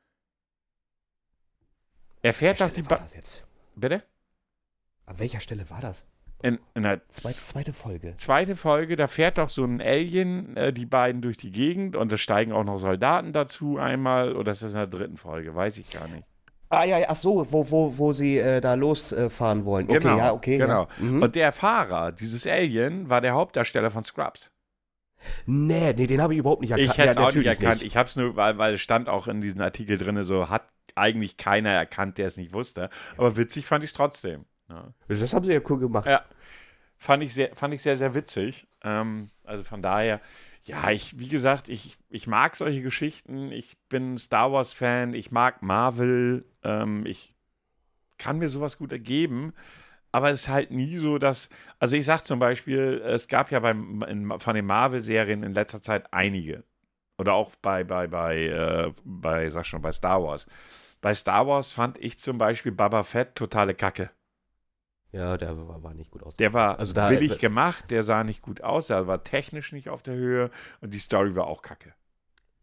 Er 2.22 2.32
fährt 2.32 2.60
doch 2.62 2.70
die 2.70 2.80
jetzt? 3.14 3.46
Bitte? 3.76 4.02
An 5.04 5.18
welcher 5.18 5.40
Stelle 5.40 5.68
war 5.70 5.80
das? 5.80 6.10
In, 6.42 6.58
in 6.74 6.82
der 6.82 7.06
zweite, 7.08 7.36
zweite 7.36 7.72
Folge. 7.72 8.14
Zweite 8.16 8.56
Folge, 8.56 8.96
da 8.96 9.06
fährt 9.06 9.38
doch 9.38 9.48
so 9.48 9.64
ein 9.64 9.80
Alien, 9.80 10.56
äh, 10.56 10.72
die 10.72 10.86
beiden 10.86 11.22
durch 11.22 11.36
die 11.36 11.50
Gegend 11.50 11.96
und 11.96 12.12
es 12.12 12.20
steigen 12.20 12.52
auch 12.52 12.64
noch 12.64 12.78
Soldaten 12.78 13.32
dazu 13.32 13.78
einmal. 13.78 14.34
Oder 14.34 14.52
ist 14.52 14.62
das 14.62 14.72
in 14.72 14.78
der 14.78 14.86
dritten 14.86 15.16
Folge? 15.16 15.54
Weiß 15.54 15.78
ich 15.78 15.90
gar 15.90 16.08
nicht. 16.08 16.26
Ah 16.68 16.84
ja, 16.84 16.98
ach 17.08 17.16
so, 17.16 17.44
wo, 17.52 17.70
wo, 17.70 17.96
wo 17.96 18.12
sie 18.12 18.38
äh, 18.38 18.60
da 18.60 18.74
losfahren 18.74 19.60
äh, 19.60 19.64
wollen. 19.64 19.86
Okay, 19.88 20.00
genau, 20.00 20.18
ja, 20.18 20.32
okay. 20.32 20.58
Genau. 20.58 20.88
Ja. 20.98 21.04
Mhm. 21.04 21.22
Und 21.22 21.36
der 21.36 21.52
Fahrer, 21.52 22.12
dieses 22.12 22.46
Alien, 22.46 23.08
war 23.08 23.20
der 23.20 23.34
Hauptdarsteller 23.34 23.90
von 23.90 24.04
Scrubs. 24.04 24.50
Nee, 25.46 25.94
nee, 25.96 26.06
den 26.06 26.20
habe 26.20 26.34
ich 26.34 26.40
überhaupt 26.40 26.62
nicht 26.62 26.72
erkannt. 26.72 26.90
Ich 26.90 26.98
hätte 26.98 27.20
ja, 27.20 27.26
auch 27.26 27.34
nicht 27.34 27.46
erkannt. 27.46 27.76
Nicht. 27.76 27.86
Ich 27.86 27.96
habe 27.96 28.08
es 28.08 28.16
nur, 28.16 28.36
weil, 28.36 28.58
weil 28.58 28.74
es 28.74 28.80
stand 28.80 29.08
auch 29.08 29.28
in 29.28 29.40
diesem 29.40 29.60
Artikel 29.60 29.96
drin, 29.96 30.22
so 30.24 30.48
hat 30.48 30.68
eigentlich 30.94 31.36
keiner 31.36 31.70
erkannt, 31.70 32.18
der 32.18 32.26
es 32.26 32.36
nicht 32.36 32.52
wusste. 32.52 32.90
Aber 33.16 33.36
witzig 33.36 33.66
fand 33.66 33.84
ich 33.84 33.90
es 33.90 33.94
trotzdem. 33.94 34.44
Ja. 34.68 34.88
Das 35.08 35.34
haben 35.34 35.44
sie 35.44 35.52
ja 35.52 35.60
cool 35.68 35.78
gemacht. 35.78 36.06
Ja. 36.06 36.22
Fand 36.98 37.22
ich 37.22 37.34
sehr, 37.34 37.54
fand 37.54 37.74
ich 37.74 37.82
sehr, 37.82 37.96
sehr 37.96 38.14
witzig. 38.14 38.66
Ähm, 38.82 39.28
also 39.44 39.62
von 39.62 39.82
daher, 39.82 40.20
ja, 40.66 40.90
ich, 40.90 41.18
wie 41.18 41.28
gesagt, 41.28 41.68
ich, 41.68 41.96
ich 42.08 42.26
mag 42.26 42.56
solche 42.56 42.82
Geschichten. 42.82 43.52
Ich 43.52 43.76
bin 43.88 44.18
Star 44.18 44.52
Wars-Fan, 44.52 45.14
ich 45.14 45.30
mag 45.30 45.62
Marvel. 45.62 46.44
Ähm, 46.62 47.06
ich 47.06 47.34
kann 48.18 48.38
mir 48.38 48.48
sowas 48.48 48.78
gut 48.78 48.92
ergeben 48.92 49.52
aber 50.16 50.30
es 50.30 50.42
ist 50.42 50.48
halt 50.48 50.70
nie 50.70 50.96
so, 50.96 51.18
dass, 51.18 51.50
also 51.78 51.94
ich 51.94 52.06
sag 52.06 52.22
zum 52.22 52.38
Beispiel, 52.38 53.02
es 53.04 53.28
gab 53.28 53.50
ja 53.50 53.60
beim, 53.60 54.02
in, 54.08 54.40
von 54.40 54.54
den 54.54 54.64
Marvel-Serien 54.64 55.42
in 55.42 55.52
letzter 55.52 55.82
Zeit 55.82 56.10
einige. 56.10 56.64
Oder 57.18 57.34
auch 57.34 57.54
bei, 57.56 57.84
bei, 57.84 58.06
bei, 58.06 58.44
äh, 58.46 58.92
bei, 59.04 59.50
sag 59.50 59.66
schon, 59.66 59.82
bei 59.82 59.92
Star 59.92 60.22
Wars. 60.22 60.46
Bei 61.02 61.12
Star 61.12 61.46
Wars 61.46 61.72
fand 61.72 61.98
ich 61.98 62.18
zum 62.18 62.38
Beispiel 62.38 62.72
Baba 62.72 63.02
Fett 63.02 63.34
totale 63.34 63.74
Kacke. 63.74 64.08
Ja, 65.16 65.38
der 65.38 65.56
war, 65.56 65.82
war 65.82 65.94
nicht 65.94 66.10
gut 66.10 66.22
aus. 66.22 66.36
Der 66.36 66.52
war 66.52 66.78
also 66.78 66.92
da, 66.92 67.08
billig 67.08 67.38
gemacht, 67.38 67.90
der 67.90 68.02
sah 68.02 68.22
nicht 68.22 68.42
gut 68.42 68.60
aus, 68.60 68.88
der 68.88 69.06
war 69.06 69.24
technisch 69.24 69.72
nicht 69.72 69.88
auf 69.88 70.02
der 70.02 70.14
Höhe 70.14 70.50
und 70.82 70.92
die 70.92 70.98
Story 70.98 71.34
war 71.34 71.46
auch 71.46 71.62
kacke. 71.62 71.94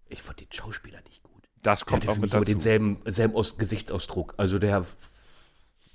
Ich 0.08 0.22
fand 0.22 0.40
den 0.40 0.52
Schauspieler 0.52 1.02
nicht 1.02 1.24
gut. 1.24 1.50
Das 1.64 1.86
kommt 1.86 2.04
der 2.04 2.12
auch 2.12 2.18
mit 2.18 2.32
dazu. 2.32 2.44
denselben, 2.44 3.04
denselben 3.06 3.34
Gesichtsausdruck. 3.34 4.36
Also 4.38 4.60
der, 4.60 4.86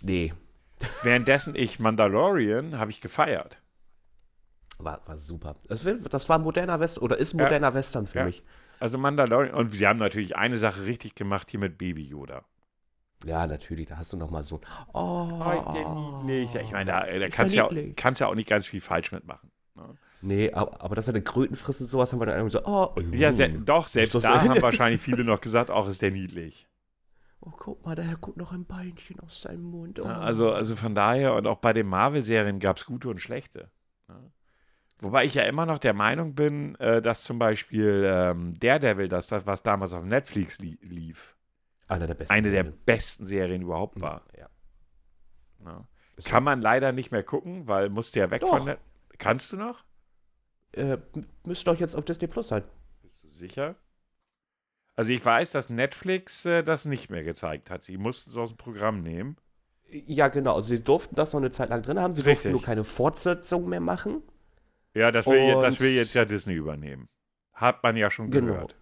nee. 0.00 0.32
Währenddessen 1.04 1.54
ich 1.54 1.78
Mandalorian 1.78 2.76
habe 2.78 2.90
ich 2.90 3.00
gefeiert. 3.00 3.59
War, 4.80 5.00
war 5.06 5.16
super. 5.16 5.54
Das, 5.68 5.84
das 6.11 6.28
war 6.28 6.40
moderner 6.40 6.80
Western 6.80 7.04
oder 7.04 7.18
ist 7.18 7.34
moderner 7.34 7.68
ja. 7.68 7.74
Western 7.74 8.09
für 8.09 8.18
ja. 8.18 8.24
mich. 8.24 8.42
Also 8.80 8.98
Mandalorian 8.98 9.54
und 9.54 9.70
sie 9.70 9.86
haben 9.86 9.98
natürlich 10.00 10.34
eine 10.34 10.59
Sache 10.59 10.86
richtig 10.86 11.14
gemacht 11.14 11.50
hier 11.50 11.61
mit 11.61 11.78
Baby 11.78 12.02
Yoda. 12.02 12.44
Ja, 13.25 13.47
natürlich, 13.47 13.87
da 13.87 13.97
hast 13.97 14.12
du 14.12 14.16
noch 14.16 14.31
mal 14.31 14.43
so 14.43 14.61
Oh, 14.93 15.29
oh 15.41 15.73
der 15.73 16.25
niedlich. 16.25 16.62
Ich 16.62 16.73
meine, 16.73 16.93
da, 16.93 17.07
da 17.07 17.29
kannst 17.29 17.55
du 17.55 17.59
ja, 17.59 17.69
kannst 17.97 18.21
ja 18.21 18.29
auch 18.29 18.35
nicht 18.35 18.49
ganz 18.49 18.66
viel 18.66 18.81
falsch 18.81 19.12
mitmachen. 19.12 19.51
Ne? 19.75 19.97
Nee, 20.21 20.53
aber, 20.53 20.83
aber 20.83 20.95
dass 20.95 21.09
er 21.09 21.14
eine 21.14 21.23
Kröten 21.23 21.55
frisst 21.57 21.81
und 21.81 21.87
sowas, 21.87 22.12
haben 22.12 22.21
wir 22.21 22.27
dann 22.27 22.37
irgendwie 22.37 22.53
so, 22.53 22.64
oh. 22.64 23.01
Ja, 23.12 23.33
se 23.33 23.49
doch, 23.49 23.89
selbst 23.89 24.14
da 24.14 24.43
haben 24.43 24.62
wahrscheinlich 24.62 25.01
viele 25.01 25.25
noch 25.25 25.41
gesagt, 25.41 25.71
auch 25.71 25.89
ist 25.89 26.03
der 26.03 26.11
niedlich 26.11 26.69
oh, 27.41 27.53
guck 27.57 27.85
mal, 27.87 27.95
daher 27.95 28.16
guckt 28.16 28.37
noch 28.37 28.53
ein 28.53 28.64
Beinchen 28.64 29.21
aus 29.21 29.43
seinem 29.43 29.64
Mund. 29.64 30.01
Oh. 30.01 30.05
Ja, 30.05 30.21
also, 30.21 30.53
also 30.53 30.77
von 30.77 30.95
daher, 30.95 31.35
und 31.35 31.47
auch 31.47 31.59
bei 31.59 31.73
den 31.73 31.87
Marvel-Serien 31.87 32.59
gab 32.59 32.77
es 32.77 32.85
gute 32.85 33.09
und 33.09 33.21
schlechte. 33.21 33.71
Ja. 34.09 34.21
Wobei 35.01 35.25
ich 35.25 35.35
ja 35.35 35.45
immer 35.45 35.64
noch 35.64 35.79
der 35.79 35.95
Meinung 35.95 36.35
bin, 36.35 36.75
äh, 36.77 37.01
dass 37.01 37.23
zum 37.23 37.39
Beispiel 37.39 38.05
ähm, 38.07 38.55
Daredevil, 38.59 39.09
das, 39.09 39.29
das, 39.29 39.47
was 39.47 39.62
damals 39.62 39.93
auf 39.93 40.05
Netflix 40.05 40.59
li 40.59 40.79
lief, 40.83 41.37
Eine 41.89 42.07
der 42.07 42.14
besten 42.14 42.34
eine 42.34 42.51
Serien. 42.51 42.66
der 42.66 42.72
besten 42.84 43.26
Serien 43.26 43.62
überhaupt 43.62 44.01
war. 44.01 44.24
Ja. 44.36 44.49
ja. 45.64 45.84
Kann 46.24 46.45
man 46.45 46.61
leider 46.61 46.93
nicht 46.93 47.11
mehr 47.11 47.22
gucken, 47.22 47.66
weil 47.66 47.89
musste 47.89 48.20
ja 48.20 48.30
weg 48.30 48.41
doch. 48.41 48.59
von 48.59 48.66
der. 48.66 48.78
Kannst 49.18 49.53
du 49.53 49.57
noch? 49.57 49.84
Äh, 50.72 50.99
müsste 51.45 51.64
doch 51.66 51.80
jetzt 51.80 51.95
auf 51.95 52.05
Disney 52.05 52.28
Plus 52.28 52.49
sein. 52.49 52.62
Bist 53.03 53.22
du 53.22 53.30
sicher? 53.30 53.76
Also 54.97 55.12
ich 55.12 55.24
weiß, 55.24 55.53
dass 55.53 55.70
Netflix 55.70 56.45
äh, 56.45 56.62
das 56.62 56.84
nicht 56.84 57.09
mehr 57.09 57.22
gezeigt 57.22 57.70
hat. 57.70 57.84
Sie 57.84 57.97
mussten 57.97 58.30
es 58.30 58.36
aus 58.36 58.51
dem 58.51 58.57
Programm 58.57 59.03
nehmen. 59.03 59.36
Ja, 59.91 60.28
genau. 60.28 60.55
Also 60.55 60.68
sie 60.74 60.82
durften 60.82 61.14
das 61.14 61.32
noch 61.32 61.41
eine 61.41 61.51
Zeit 61.51 61.70
lang 61.70 61.82
drin 61.82 61.99
haben. 61.99 62.12
Sie 62.12 62.22
Richtig. 62.22 62.34
durften 62.34 62.51
nur 62.51 62.62
keine 62.62 62.84
Fortsetzung 62.84 63.68
mehr 63.68 63.80
machen. 63.80 64.22
Ja, 64.95 65.11
das 65.11 65.26
will, 65.26 65.53
das 65.62 65.80
will 65.80 65.93
jetzt 65.93 66.14
ja 66.14 66.24
Disney 66.24 66.55
übernehmen. 66.55 67.09
Hat 67.53 67.82
man 67.82 67.97
ja 67.97 68.11
schon 68.11 68.30
genau. 68.30 68.53
gehört. 68.53 68.76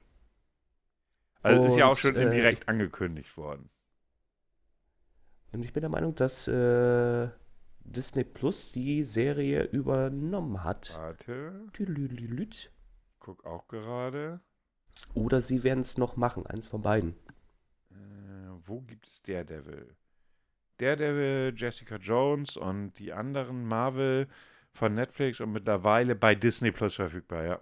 Also 1.47 1.63
Und, 1.63 1.69
ist 1.69 1.77
ja 1.77 1.87
auch 1.87 1.97
schon 1.97 2.17
äh, 2.17 2.57
angekündigt 2.67 3.37
worden. 3.37 3.71
Und 5.53 5.63
ich 5.63 5.73
bin 5.73 5.83
der 5.83 5.91
Meinung, 5.91 6.13
dass 6.17 6.49
äh, 6.49 7.29
Disney 7.85 8.25
Plus 8.25 8.73
die 8.73 9.05
Serie 9.05 9.63
übernommen 9.63 10.65
hat. 10.65 10.99
Warte. 10.99 11.69
Guck 13.21 13.47
auch 13.47 13.69
gerade. 13.69 14.41
Oder 15.15 15.41
sie 15.41 15.63
werden 15.63 15.81
es 15.81 15.99
noch 15.99 16.17
machen, 16.17 16.47
eins 16.47 16.67
von 16.67 16.83
beiden. 16.83 17.15
Äh, 17.93 17.95
wo 18.65 18.81
gibt 18.81 19.07
es 19.07 19.23
Daredevil? 19.23 19.95
Daredevil, 20.79 21.55
Jessica 21.57 21.95
Jones 21.95 22.57
und 22.57 22.95
die 22.99 23.13
anderen 23.13 23.65
Marvel 23.67 24.27
von 24.73 24.95
Netflix 24.95 25.41
und 25.41 25.53
mittlerweile 25.53 26.17
bei 26.17 26.35
Disney 26.35 26.73
Plus 26.73 26.97
verfügbar, 26.97 27.45
ja. 27.45 27.61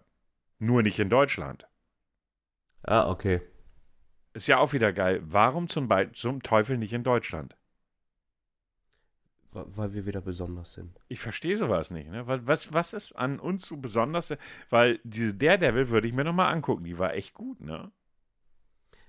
Nur 0.59 0.83
nicht 0.83 0.99
in 0.99 1.11
Deutschland. 1.11 1.69
Ah, 2.83 3.11
okay. 3.11 3.43
Ist 4.35 4.49
ja 4.49 4.59
auch 4.59 4.73
wieder 4.73 4.93
geil. 4.93 5.23
Warum 5.25 5.69
zum, 5.69 5.89
Be 5.89 6.11
zum 6.13 6.43
Teufel 6.43 6.77
nicht 6.77 6.93
in 6.93 7.05
Deutschland? 7.05 7.57
Weil 9.53 9.95
wir 9.95 10.05
wieder 10.05 10.21
besonders 10.21 10.73
sind. 10.73 11.01
Ich 11.07 11.21
verstehe 11.21 11.57
sowas 11.57 11.93
nicht. 11.93 12.11
Ne? 12.11 12.27
Was, 12.27 12.73
was 12.73 12.93
ist 12.93 13.13
an 13.13 13.39
uns 13.39 13.67
so 13.67 13.77
besonders? 13.77 14.35
Weil 14.69 14.99
diese 15.05 15.33
Daredevil 15.33 15.91
würde 15.91 16.09
ich 16.09 16.15
mir 16.15 16.25
nochmal 16.25 16.53
angucken. 16.53 16.83
Die 16.83 16.99
war 16.99 17.15
echt 17.15 17.35
gut, 17.35 17.61
ne? 17.61 17.93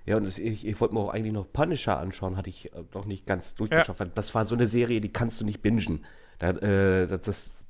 Ja, 0.05 0.17
und 0.17 0.25
das, 0.27 0.37
ich, 0.37 0.67
ich 0.67 0.79
wollte 0.79 0.93
mir 0.93 0.99
auch 0.99 1.09
eigentlich 1.09 1.33
noch 1.33 1.51
Punisher 1.51 1.99
anschauen, 1.99 2.37
hatte 2.37 2.51
ich 2.51 2.71
noch 2.93 3.07
nicht 3.07 3.25
ganz 3.25 3.55
durchgeschafft. 3.55 4.01
Ja. 4.01 4.05
Das 4.05 4.35
war 4.35 4.45
so 4.45 4.53
eine 4.53 4.67
Serie, 4.67 5.01
die 5.01 5.11
kannst 5.11 5.41
du 5.41 5.45
nicht 5.45 5.63
bingen. 5.63 6.05
Da, 6.37 6.51
äh, 6.51 7.07
das, 7.07 7.21
das 7.21 7.65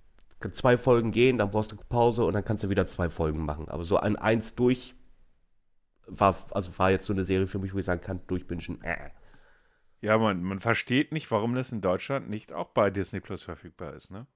zwei 0.51 0.77
Folgen 0.77 1.11
gehen, 1.11 1.37
dann 1.37 1.51
brauchst 1.51 1.71
du 1.71 1.77
Pause 1.87 2.25
und 2.25 2.33
dann 2.33 2.43
kannst 2.43 2.65
du 2.65 2.69
wieder 2.69 2.87
zwei 2.87 3.07
Folgen 3.07 3.45
machen. 3.45 3.69
Aber 3.69 3.85
so 3.85 3.95
an 3.95 4.17
eins 4.17 4.55
durch 4.55 4.95
war, 6.07 6.35
also 6.51 6.77
war 6.79 6.91
jetzt 6.91 7.05
so 7.05 7.13
eine 7.13 7.23
Serie 7.23 7.47
für 7.47 7.59
mich, 7.59 7.73
wo 7.73 7.79
ich 7.79 7.85
sagen 7.85 8.01
kann, 8.01 8.21
durchbingen. 8.27 8.81
Äh. 8.83 9.11
Ja, 10.01 10.17
man, 10.17 10.43
man 10.43 10.59
versteht 10.59 11.11
nicht, 11.11 11.29
warum 11.31 11.55
das 11.55 11.71
in 11.71 11.81
Deutschland 11.81 12.29
nicht 12.29 12.53
auch 12.53 12.69
bei 12.69 12.89
Disney 12.89 13.19
Plus 13.19 13.43
verfügbar 13.43 13.93
ist, 13.93 14.11
ne? 14.11 14.27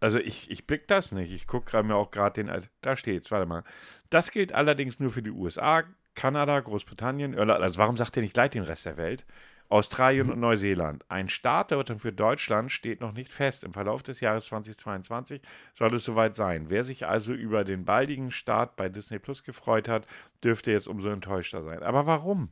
Also 0.00 0.18
ich, 0.18 0.50
ich 0.50 0.66
blick 0.66 0.86
das 0.86 1.10
nicht. 1.12 1.32
Ich 1.32 1.46
gucke 1.46 1.82
mir 1.82 1.96
auch 1.96 2.10
gerade 2.10 2.44
den, 2.44 2.68
da 2.82 2.96
steht's, 2.96 3.30
warte 3.30 3.46
mal. 3.46 3.64
Das 4.10 4.30
gilt 4.30 4.52
allerdings 4.52 5.00
nur 5.00 5.10
für 5.10 5.22
die 5.22 5.30
USA, 5.30 5.82
Kanada, 6.14 6.60
Großbritannien, 6.60 7.34
Irland. 7.34 7.62
Also 7.62 7.78
warum 7.78 7.96
sagt 7.96 8.16
ihr 8.16 8.22
nicht 8.22 8.34
gleich 8.34 8.50
den 8.50 8.62
Rest 8.62 8.86
der 8.86 8.96
Welt? 8.96 9.26
Australien 9.68 10.30
und 10.30 10.40
Neuseeland. 10.40 11.04
Ein 11.08 11.28
Startdatum 11.28 11.98
für 11.98 12.12
Deutschland 12.12 12.70
steht 12.70 13.00
noch 13.00 13.12
nicht 13.12 13.32
fest. 13.32 13.64
Im 13.64 13.72
Verlauf 13.72 14.02
des 14.02 14.20
Jahres 14.20 14.46
2022 14.46 15.42
soll 15.74 15.94
es 15.94 16.04
soweit 16.04 16.36
sein. 16.36 16.66
Wer 16.70 16.84
sich 16.84 17.06
also 17.06 17.34
über 17.34 17.64
den 17.64 17.84
baldigen 17.84 18.30
Start 18.30 18.76
bei 18.76 18.88
Disney 18.88 19.18
Plus 19.18 19.44
gefreut 19.44 19.88
hat, 19.88 20.06
dürfte 20.42 20.72
jetzt 20.72 20.88
umso 20.88 21.10
enttäuschter 21.10 21.62
sein. 21.62 21.82
Aber 21.82 22.06
warum? 22.06 22.50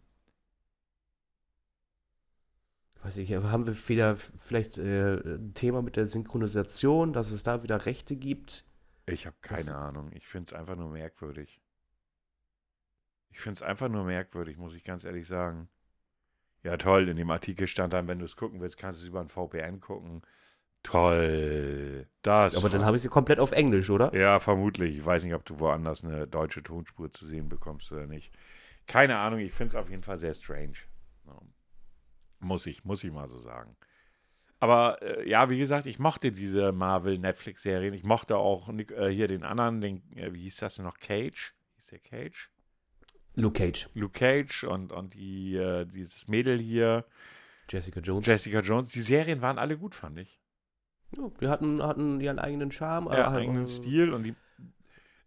weiß 3.06 3.18
ich, 3.18 3.32
haben 3.32 3.66
wir 3.66 3.88
wieder 3.88 4.16
vielleicht 4.16 4.78
äh, 4.78 5.14
ein 5.14 5.54
Thema 5.54 5.80
mit 5.80 5.96
der 5.96 6.06
Synchronisation, 6.06 7.12
dass 7.12 7.30
es 7.30 7.44
da 7.44 7.62
wieder 7.62 7.86
Rechte 7.86 8.16
gibt? 8.16 8.64
Ich 9.06 9.26
habe 9.26 9.36
keine 9.42 9.66
das, 9.66 9.74
Ahnung. 9.74 10.10
Ich 10.12 10.26
finde 10.26 10.52
es 10.52 10.58
einfach 10.58 10.76
nur 10.76 10.90
merkwürdig. 10.90 11.60
Ich 13.30 13.40
finde 13.40 13.58
es 13.58 13.62
einfach 13.62 13.88
nur 13.88 14.04
merkwürdig, 14.04 14.56
muss 14.56 14.74
ich 14.74 14.82
ganz 14.82 15.04
ehrlich 15.04 15.26
sagen. 15.28 15.68
Ja, 16.66 16.76
toll. 16.76 17.08
In 17.08 17.16
dem 17.16 17.30
Artikel 17.30 17.68
stand 17.68 17.92
dann, 17.92 18.08
wenn 18.08 18.18
du 18.18 18.24
es 18.24 18.34
gucken 18.34 18.60
willst, 18.60 18.76
kannst 18.76 19.00
du 19.00 19.04
es 19.04 19.08
über 19.08 19.20
ein 19.20 19.28
VPN 19.28 19.80
gucken. 19.80 20.22
Toll. 20.82 22.08
Das 22.22 22.56
Aber 22.56 22.68
dann 22.68 22.84
habe 22.84 22.96
ich 22.96 23.02
sie 23.02 23.08
komplett 23.08 23.38
auf 23.38 23.52
Englisch, 23.52 23.88
oder? 23.88 24.12
Ja, 24.12 24.40
vermutlich. 24.40 24.96
Ich 24.96 25.06
weiß 25.06 25.22
nicht, 25.22 25.34
ob 25.34 25.44
du 25.44 25.60
woanders 25.60 26.02
eine 26.02 26.26
deutsche 26.26 26.64
Tonspur 26.64 27.12
zu 27.12 27.24
sehen 27.24 27.48
bekommst 27.48 27.92
oder 27.92 28.08
nicht. 28.08 28.32
Keine 28.88 29.16
Ahnung, 29.18 29.38
ich 29.38 29.52
finde 29.52 29.76
es 29.76 29.80
auf 29.80 29.88
jeden 29.88 30.02
Fall 30.02 30.18
sehr 30.18 30.34
strange. 30.34 30.74
Muss 32.40 32.66
ich, 32.66 32.84
muss 32.84 33.04
ich 33.04 33.12
mal 33.12 33.28
so 33.28 33.38
sagen. 33.38 33.76
Aber 34.58 35.00
äh, 35.02 35.28
ja, 35.28 35.48
wie 35.50 35.58
gesagt, 35.58 35.86
ich 35.86 36.00
mochte 36.00 36.32
diese 36.32 36.72
Marvel-Netflix-Serien. 36.72 37.94
Ich 37.94 38.02
mochte 38.02 38.38
auch 38.38 38.68
äh, 38.68 39.08
hier 39.08 39.28
den 39.28 39.44
anderen, 39.44 39.80
den, 39.80 40.12
äh, 40.16 40.32
wie 40.32 40.42
hieß 40.42 40.56
das 40.56 40.76
denn 40.76 40.84
noch? 40.84 40.98
Cage? 40.98 41.54
Hieß 41.76 41.86
der 41.90 42.00
Cage? 42.00 42.50
Luke 43.36 43.58
Cage. 43.58 43.88
Luke 43.94 44.18
Cage 44.18 44.64
und, 44.64 44.92
und 44.92 45.14
die, 45.14 45.54
äh, 45.54 45.84
dieses 45.86 46.26
Mädel 46.26 46.58
hier. 46.58 47.04
Jessica 47.68 48.00
Jones. 48.00 48.26
Jessica 48.26 48.60
Jones. 48.60 48.90
Die 48.90 49.02
Serien 49.02 49.42
waren 49.42 49.58
alle 49.58 49.76
gut, 49.76 49.94
fand 49.94 50.18
ich. 50.18 50.40
Ja, 51.16 51.30
die 51.40 51.48
hatten, 51.48 51.82
hatten 51.82 52.20
ihren 52.20 52.38
eigenen 52.38 52.72
Charme. 52.72 53.06
Ja, 53.06 53.30
halt, 53.30 53.42
eigenen 53.42 53.68
Stil 53.68 54.12
und 54.12 54.24
die 54.24 54.34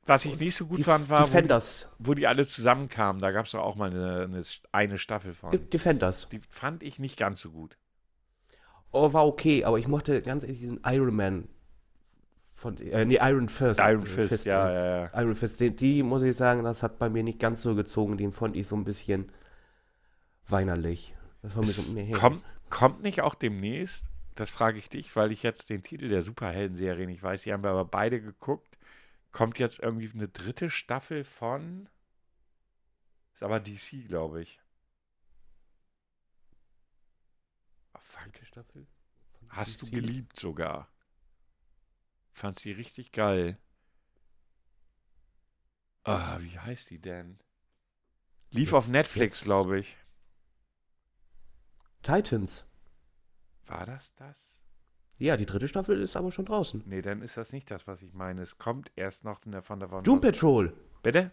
was 0.09 0.25
ich 0.25 0.39
nicht 0.39 0.55
so 0.55 0.65
gut 0.65 0.79
die, 0.79 0.83
fand, 0.83 1.07
war, 1.07 1.19
Defenders. 1.19 1.91
Wo, 1.99 2.03
die, 2.03 2.07
wo 2.07 2.13
die 2.15 2.27
alle 2.27 2.47
zusammenkamen. 2.47 3.21
Da 3.21 3.29
gab 3.29 3.45
es 3.45 3.53
auch 3.53 3.75
mal 3.75 3.91
eine, 3.91 4.23
eine, 4.23 4.43
eine, 4.71 4.97
Staffel 4.97 5.35
von. 5.35 5.51
Defenders. 5.69 6.29
Die 6.29 6.41
fand 6.49 6.81
ich 6.81 6.97
nicht 6.97 7.15
ganz 7.15 7.41
so 7.41 7.51
gut. 7.51 7.77
Oh, 8.91 9.13
war 9.13 9.27
okay, 9.27 9.63
aber 9.65 9.77
ich 9.77 9.87
mochte 9.87 10.23
ganz 10.23 10.43
ehrlich 10.43 10.57
diesen 10.57 10.81
Iron 10.83 11.15
Man 11.15 11.47
von, 12.59 12.77
äh, 12.77 13.05
nee, 13.05 13.17
Iron 13.21 13.47
Fist. 13.47 13.79
Iron 13.79 14.05
Fist, 14.05 14.29
Fist 14.29 14.45
ja, 14.45 14.71
ja, 14.71 14.85
ja. 15.05 15.21
Iron 15.21 15.33
Fist, 15.33 15.59
die, 15.61 15.73
die, 15.73 16.03
muss 16.03 16.23
ich 16.23 16.35
sagen, 16.35 16.63
das 16.63 16.83
hat 16.83 16.99
bei 16.99 17.09
mir 17.09 17.23
nicht 17.23 17.39
ganz 17.39 17.61
so 17.61 17.73
gezogen. 17.73 18.17
Den 18.17 18.33
fand 18.33 18.55
ich 18.57 18.67
so 18.67 18.75
ein 18.75 18.83
bisschen 18.83 19.31
weinerlich. 20.47 21.15
Das 21.41 21.55
war 21.55 21.63
mir 21.63 21.69
so, 21.69 21.93
nee, 21.93 22.11
kommt, 22.11 22.43
kommt 22.69 23.01
nicht 23.01 23.21
auch 23.21 23.33
demnächst, 23.33 24.05
das 24.35 24.49
frage 24.49 24.77
ich 24.77 24.89
dich, 24.89 25.15
weil 25.15 25.31
ich 25.31 25.41
jetzt 25.41 25.69
den 25.69 25.83
Titel 25.83 26.09
der 26.09 26.21
Superhelden-Serie 26.21 27.07
nicht 27.07 27.23
weiß, 27.23 27.43
die 27.43 27.53
haben 27.53 27.63
wir 27.63 27.69
aber 27.69 27.85
beide 27.85 28.21
geguckt, 28.21 28.77
kommt 29.31 29.57
jetzt 29.57 29.79
irgendwie 29.79 30.11
eine 30.11 30.27
dritte 30.27 30.69
Staffel 30.69 31.23
von, 31.23 31.87
ist 33.33 33.43
aber 33.43 33.61
DC, 33.61 34.05
glaube 34.07 34.41
ich. 34.41 34.59
Oh, 37.93 37.99
fuck. 38.03 38.31
Staffel? 38.43 38.85
Hast 39.47 39.81
DC? 39.81 39.85
du 39.91 40.01
geliebt 40.01 40.39
sogar. 40.39 40.89
Fand 42.31 42.59
sie 42.59 42.71
richtig 42.71 43.11
geil. 43.11 43.57
Ah, 46.03 46.37
wie 46.39 46.57
heißt 46.57 46.89
die 46.89 46.99
denn? 46.99 47.39
Lief 48.51 48.69
jetzt, 48.69 48.73
auf 48.73 48.87
Netflix, 48.87 49.43
glaube 49.43 49.79
ich. 49.79 49.97
Titans. 52.01 52.65
War 53.67 53.85
das 53.85 54.15
das? 54.15 54.59
Ja, 55.17 55.35
die 55.35 55.45
dritte 55.45 55.67
Staffel 55.67 56.01
ist 56.01 56.15
aber 56.15 56.31
schon 56.31 56.45
draußen. 56.45 56.83
Nee, 56.85 57.01
dann 57.01 57.21
ist 57.21 57.35
das 57.35 57.51
nicht 57.51 57.69
das, 57.69 57.85
was 57.87 58.01
ich 58.01 58.13
meine. 58.13 58.41
Es 58.41 58.57
kommt 58.57 58.91
erst 58.95 59.25
noch 59.25 59.45
in 59.45 59.51
der 59.51 59.61
von 59.61 59.79
der 59.79 59.89
Doom 60.01 60.21
Patrol. 60.21 60.73
Bitte? 61.03 61.31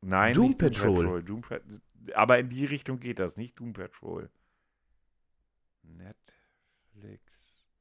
Nein, 0.00 0.32
Doom 0.32 0.56
Patrol. 0.56 1.22
Doom 1.22 1.40
Patrol. 1.40 1.62
Doom 1.64 1.80
aber 2.14 2.38
in 2.38 2.48
die 2.48 2.64
Richtung 2.64 3.00
geht 3.00 3.18
das, 3.18 3.36
nicht 3.36 3.58
Doom 3.58 3.72
Patrol. 3.72 4.30
Netflix. 5.82 6.35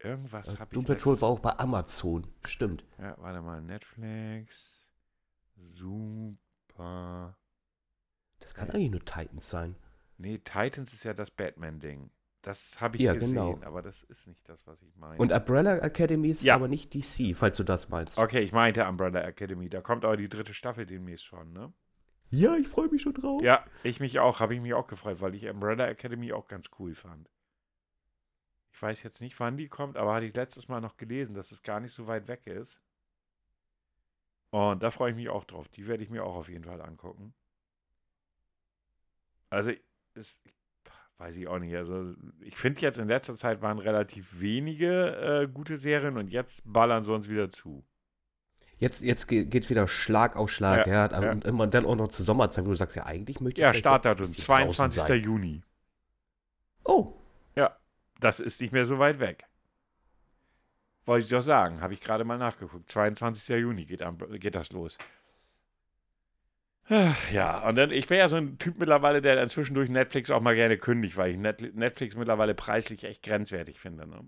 Irgendwas 0.05 0.53
äh, 0.53 0.57
habe 0.57 0.69
ich. 0.71 0.75
Doom 0.75 0.85
Patrol 0.85 1.19
war 1.21 1.29
auch 1.29 1.39
bei 1.39 1.57
Amazon. 1.57 2.27
Stimmt. 2.45 2.85
Ja, 2.99 3.15
warte 3.19 3.41
mal. 3.41 3.61
Netflix. 3.61 4.87
Super. 5.73 7.37
Das 8.39 8.53
kann 8.53 8.69
eigentlich 8.69 8.91
nur 8.91 9.03
Titans 9.03 9.49
sein. 9.49 9.75
Nee, 10.17 10.37
Titans 10.37 10.93
ist 10.93 11.03
ja 11.03 11.13
das 11.13 11.31
Batman-Ding. 11.31 12.11
Das 12.41 12.79
habe 12.79 12.97
ich 12.97 13.01
ja, 13.01 13.15
gesehen, 13.15 13.33
genau. 13.33 13.59
aber 13.63 13.81
das 13.81 14.03
ist 14.03 14.27
nicht 14.27 14.47
das, 14.47 14.67
was 14.67 14.79
ich 14.83 14.95
meine. 14.95 15.17
Und 15.17 15.31
Umbrella 15.31 15.77
Academy 15.79 16.29
ist 16.29 16.43
ja. 16.43 16.53
aber 16.53 16.67
nicht 16.67 16.93
DC, 16.93 17.35
falls 17.35 17.57
du 17.57 17.63
das 17.63 17.89
meinst. 17.89 18.19
Okay, 18.19 18.41
ich 18.41 18.51
meinte 18.51 18.85
Umbrella 18.85 19.21
Academy. 19.21 19.67
Da 19.67 19.81
kommt 19.81 20.05
aber 20.05 20.15
die 20.15 20.29
dritte 20.29 20.53
Staffel 20.53 20.85
demnächst 20.85 21.25
schon, 21.25 21.51
ne? 21.53 21.73
Ja, 22.29 22.55
ich 22.55 22.67
freue 22.67 22.87
mich 22.89 23.01
schon 23.01 23.15
drauf. 23.15 23.41
Ja, 23.41 23.65
ich 23.83 23.99
mich 23.99 24.19
auch. 24.19 24.39
Habe 24.39 24.53
ich 24.53 24.61
mich 24.61 24.75
auch 24.75 24.85
gefreut, 24.85 25.21
weil 25.21 25.33
ich 25.33 25.47
Umbrella 25.49 25.87
Academy 25.87 26.33
auch 26.33 26.47
ganz 26.47 26.69
cool 26.77 26.93
fand. 26.93 27.29
Ich 28.75 28.81
weiß 28.81 29.03
jetzt 29.03 29.21
nicht, 29.21 29.39
wann 29.39 29.55
die 29.55 29.69
kommt, 29.69 29.95
aber 29.95 30.13
hatte 30.13 30.25
ich 30.25 30.35
letztes 30.35 30.67
Mal 30.67 30.81
noch 30.81 30.97
gelesen, 30.97 31.33
dass 31.33 31.53
es 31.53 31.63
gar 31.63 31.79
nicht 31.79 31.93
so 31.93 32.07
weit 32.07 32.27
weg 32.27 32.45
ist. 32.45 32.81
Und 34.49 34.83
da 34.83 34.91
freue 34.91 35.11
ich 35.11 35.15
mich 35.15 35.29
auch 35.29 35.45
drauf. 35.45 35.69
Die 35.69 35.87
werde 35.87 36.03
ich 36.03 36.09
mir 36.09 36.25
auch 36.25 36.35
auf 36.35 36.49
jeden 36.49 36.65
Fall 36.65 36.81
angucken. 36.81 37.33
Also, 39.49 39.71
es, 40.13 40.35
weiß 41.19 41.37
ich 41.37 41.47
auch 41.47 41.59
nicht. 41.59 41.73
Also, 41.73 42.15
ich 42.41 42.57
finde 42.57 42.81
jetzt 42.81 42.97
in 42.97 43.07
letzter 43.07 43.35
Zeit 43.35 43.61
waren 43.61 43.79
relativ 43.79 44.41
wenige 44.41 45.43
äh, 45.43 45.47
gute 45.47 45.77
Serien 45.77 46.17
und 46.17 46.27
jetzt 46.27 46.61
ballern 46.65 47.05
sie 47.05 47.13
uns 47.13 47.29
wieder 47.29 47.49
zu. 47.49 47.85
Jetzt, 48.77 49.03
jetzt 49.03 49.29
geht 49.29 49.69
wieder 49.69 49.87
Schlag 49.87 50.35
auf 50.35 50.51
Schlag, 50.51 50.85
ja. 50.85 51.09
ja. 51.09 51.31
Und 51.31 51.45
immer 51.45 51.67
dann 51.67 51.85
auch 51.85 51.95
noch 51.95 52.09
zur 52.09 52.25
Sommerzeit, 52.25 52.65
wo 52.65 52.71
du 52.71 52.75
sagst, 52.75 52.97
ja, 52.97 53.05
eigentlich 53.05 53.39
möchte 53.39 53.61
ich. 53.61 53.63
Ja, 53.63 53.73
Startdatum, 53.73 54.25
22. 54.25 55.23
Juni. 55.23 55.63
Oh, 56.83 57.14
das 58.19 58.39
ist 58.39 58.61
nicht 58.61 58.71
mehr 58.71 58.85
so 58.85 58.99
weit 58.99 59.19
weg. 59.19 59.45
Wollte 61.05 61.25
ich 61.25 61.29
doch 61.29 61.41
sagen, 61.41 61.81
habe 61.81 61.93
ich 61.93 62.01
gerade 62.01 62.23
mal 62.23 62.37
nachgeguckt. 62.37 62.89
22. 62.89 63.47
Juni 63.57 63.85
geht, 63.85 64.03
geht 64.39 64.55
das 64.55 64.71
los. 64.71 64.97
Ach, 66.87 67.31
ja, 67.31 67.67
und 67.67 67.75
dann, 67.75 67.91
ich 67.91 68.07
bin 68.07 68.19
ja 68.19 68.29
so 68.29 68.35
ein 68.35 68.59
Typ 68.59 68.77
mittlerweile, 68.77 69.21
der 69.21 69.35
dann 69.35 69.49
zwischendurch 69.49 69.89
Netflix 69.89 70.29
auch 70.29 70.41
mal 70.41 70.55
gerne 70.55 70.77
kündigt, 70.77 71.17
weil 71.17 71.31
ich 71.31 71.37
Netflix 71.37 72.15
mittlerweile 72.15 72.53
preislich 72.53 73.03
echt 73.03 73.23
grenzwertig 73.23 73.79
finde. 73.79 74.07
Ne? 74.07 74.23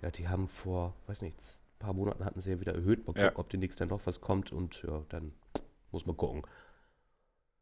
Ja, 0.00 0.10
die 0.10 0.28
haben 0.28 0.46
vor, 0.46 0.94
weiß 1.06 1.22
nicht, 1.22 1.38
ein 1.40 1.78
paar 1.80 1.92
Monaten 1.92 2.24
hatten 2.24 2.40
sie 2.40 2.52
ja 2.52 2.60
wieder 2.60 2.74
erhöht. 2.74 3.00
Mal 3.00 3.14
gucken, 3.14 3.22
ja. 3.22 3.32
ob 3.36 3.50
demnächst 3.50 3.80
dann 3.80 3.88
noch 3.88 4.06
was 4.06 4.20
kommt 4.20 4.52
und 4.52 4.82
ja, 4.84 5.04
dann 5.08 5.32
muss 5.90 6.06
man 6.06 6.16
gucken. 6.16 6.42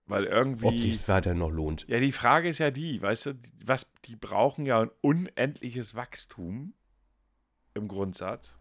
Weil 0.07 0.25
irgendwie. 0.25 0.67
Ob 0.67 0.79
sich 0.79 1.07
weiter 1.09 1.35
noch 1.35 1.51
lohnt. 1.51 1.87
Ja, 1.89 2.01
die 2.01 2.13
Frage 2.13 2.49
ist 2.49 2.59
ja 2.59 2.71
die, 2.71 3.01
weißt 3.01 3.27
du, 3.27 3.35
was, 3.65 3.87
die 4.05 4.17
brauchen 4.17 4.67
ja 4.67 4.81
ein 4.81 4.91
unendliches 5.01 5.95
Wachstum 5.95 6.75
im 7.75 7.89
Grundsatz, 7.89 8.59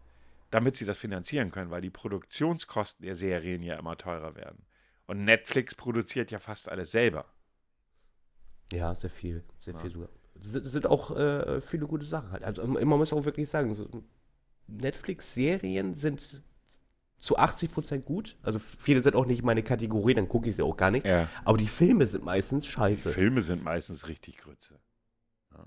damit 0.50 0.76
sie 0.76 0.84
das 0.84 0.98
finanzieren 0.98 1.50
können, 1.50 1.70
weil 1.70 1.82
die 1.82 1.90
Produktionskosten 1.90 3.04
der 3.04 3.16
Serien 3.16 3.62
ja 3.62 3.76
immer 3.76 3.96
teurer 3.96 4.36
werden. 4.36 4.64
Und 5.06 5.24
Netflix 5.24 5.74
produziert 5.74 6.30
ja 6.30 6.38
fast 6.38 6.68
alles 6.68 6.92
selber. 6.92 7.26
Ja, 8.72 8.94
sehr 8.94 9.10
viel, 9.10 9.44
sehr 9.58 9.74
ja. 9.74 9.80
viel 9.80 9.90
sogar. 9.90 10.08
Es 10.40 10.52
sind 10.52 10.86
auch 10.86 11.14
äh, 11.16 11.60
viele 11.60 11.86
gute 11.86 12.06
Sachen 12.06 12.30
halt. 12.30 12.44
Also 12.44 12.66
man 12.66 12.86
muss 12.86 13.12
auch 13.12 13.24
wirklich 13.24 13.48
sagen, 13.48 13.74
so 13.74 13.88
Netflix-Serien 14.66 15.94
sind 15.94 16.42
zu 17.22 17.38
80 17.38 17.70
Prozent 17.70 18.04
gut. 18.04 18.36
Also 18.42 18.58
viele 18.58 19.00
sind 19.00 19.14
auch 19.14 19.26
nicht 19.26 19.44
meine 19.44 19.62
Kategorie, 19.62 20.12
dann 20.12 20.28
gucke 20.28 20.48
ich 20.48 20.56
sie 20.56 20.62
auch 20.62 20.76
gar 20.76 20.90
nicht. 20.90 21.06
Ja. 21.06 21.28
Aber 21.44 21.56
die 21.56 21.68
Filme 21.68 22.06
sind 22.08 22.24
meistens 22.24 22.66
scheiße. 22.66 23.10
Die 23.10 23.14
Filme 23.14 23.42
sind 23.42 23.62
meistens 23.62 24.08
richtig 24.08 24.38
Grütze. 24.38 24.80
Ja. 25.52 25.64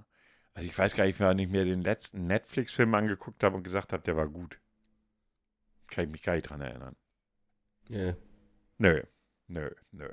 Also 0.53 0.70
ich 0.70 0.78
weiß 0.78 0.95
gar 0.95 1.06
nicht, 1.06 1.18
wann 1.22 1.39
ich 1.39 1.47
mir 1.47 1.64
den 1.64 1.82
letzten 1.82 2.28
Netflix-Film 2.28 2.93
angeguckt 2.93 3.41
habe 3.41 3.56
und 3.56 3.64
gesagt 3.64 3.93
habe, 3.93 4.03
der 4.03 4.18
war 4.18 4.28
gut. 4.28 4.60
Kann 5.88 6.03
ich 6.03 6.12
mich 6.12 6.24
gar 6.24 6.34
nicht 6.34 6.49
dran 6.49 6.60
erinnern. 6.60 6.97
Ja. 7.88 8.16
Nö, 8.78 9.03
nö, 9.47 9.70
nö. 9.91 10.10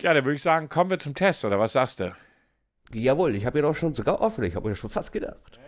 Ja, 0.00 0.14
dann 0.14 0.24
würde 0.24 0.36
ich 0.36 0.42
sagen, 0.42 0.68
kommen 0.68 0.90
wir 0.90 1.00
zum 1.00 1.16
Test, 1.16 1.44
oder 1.44 1.58
was 1.58 1.72
sagst 1.72 1.98
du? 1.98 2.14
Jawohl, 2.92 3.34
ich 3.34 3.44
habe 3.44 3.58
ja 3.58 3.62
noch 3.62 3.74
schon 3.74 3.92
sogar 3.92 4.20
offen, 4.20 4.44
ich 4.44 4.54
habe 4.54 4.68
mir 4.68 4.76
schon 4.76 4.88
fast 4.88 5.10
gedacht. 5.10 5.58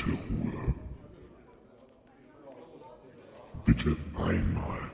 Bitte 0.00 0.16
Ruhe. 0.30 0.74
Bitte 3.66 3.96
einmal 4.16 4.90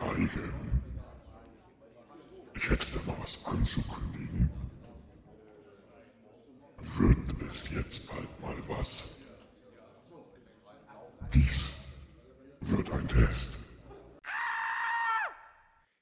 schweigen. 0.00 0.82
Ich 2.54 2.68
hätte 2.68 2.86
da 2.94 3.00
mal 3.10 3.16
was 3.22 3.44
anzukündigen. 3.46 4.50
Wird 6.98 7.42
es 7.48 7.70
jetzt 7.70 8.06
bald 8.08 8.40
mal 8.40 8.56
was? 8.68 9.18
Dies 11.32 11.72
wird 12.60 12.90
ein 12.92 13.08
Test. 13.08 13.58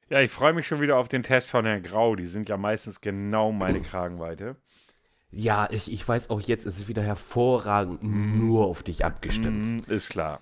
Ja, 0.08 0.20
ich 0.20 0.30
freue 0.30 0.54
mich 0.54 0.66
schon 0.66 0.80
wieder 0.80 0.96
auf 0.96 1.08
den 1.08 1.22
Test 1.22 1.50
von 1.50 1.66
Herrn 1.66 1.82
Grau. 1.82 2.16
Die 2.16 2.24
sind 2.26 2.48
ja 2.48 2.56
meistens 2.56 3.00
genau 3.00 3.52
meine 3.52 3.80
Kragenweite. 3.82 4.56
Ja, 5.30 5.68
ich, 5.70 5.92
ich 5.92 6.06
weiß 6.08 6.30
auch 6.30 6.40
jetzt, 6.40 6.64
ist 6.64 6.76
es 6.76 6.88
wieder 6.88 7.02
hervorragend 7.02 8.02
nur 8.02 8.66
auf 8.66 8.82
dich 8.82 9.04
abgestimmt. 9.04 9.88
Mm, 9.88 9.92
ist 9.92 10.08
klar. 10.08 10.40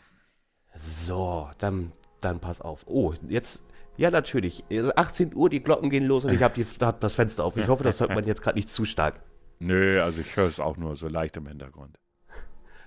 So, 0.77 1.49
dann 1.59 1.93
Dann 2.21 2.41
pass 2.41 2.61
auf. 2.61 2.85
Oh, 2.87 3.13
jetzt. 3.29 3.65
Ja, 3.97 4.11
natürlich. 4.11 4.65
18 4.71 5.35
Uhr, 5.35 5.49
die 5.49 5.63
Glocken 5.63 5.91
gehen 5.91 6.05
los 6.05 6.25
und 6.25 6.33
ich 6.33 6.43
habe 6.43 6.63
hab 6.63 7.01
das 7.01 7.15
Fenster 7.15 7.45
auf. 7.45 7.57
Ich 7.57 7.69
hoffe, 7.69 7.83
das 7.83 8.01
hört 8.01 8.11
man 8.15 8.25
jetzt 8.25 8.43
gerade 8.43 8.59
nicht 8.59 8.71
zu 8.71 8.85
stark. 8.85 9.21
Nö, 9.59 9.91
also 10.03 10.21
ich 10.21 10.37
höre 10.37 10.49
es 10.49 10.61
auch 10.61 10.77
nur 10.77 10.97
so 10.97 11.09
leicht 11.09 11.37
im 11.37 11.47
Hintergrund. 11.47 11.99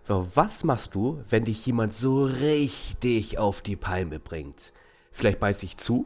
So, 0.04 0.28
was 0.36 0.64
machst 0.64 0.96
du, 0.96 1.22
wenn 1.30 1.46
dich 1.46 1.66
jemand 1.66 1.94
so 1.94 2.24
richtig 2.26 3.38
auf 3.38 3.62
die 3.62 3.76
Palme 3.76 4.20
bringt? 4.20 4.72
Vielleicht 5.12 5.40
beiß 5.40 5.64
ich 5.64 5.78
zu? 5.78 6.06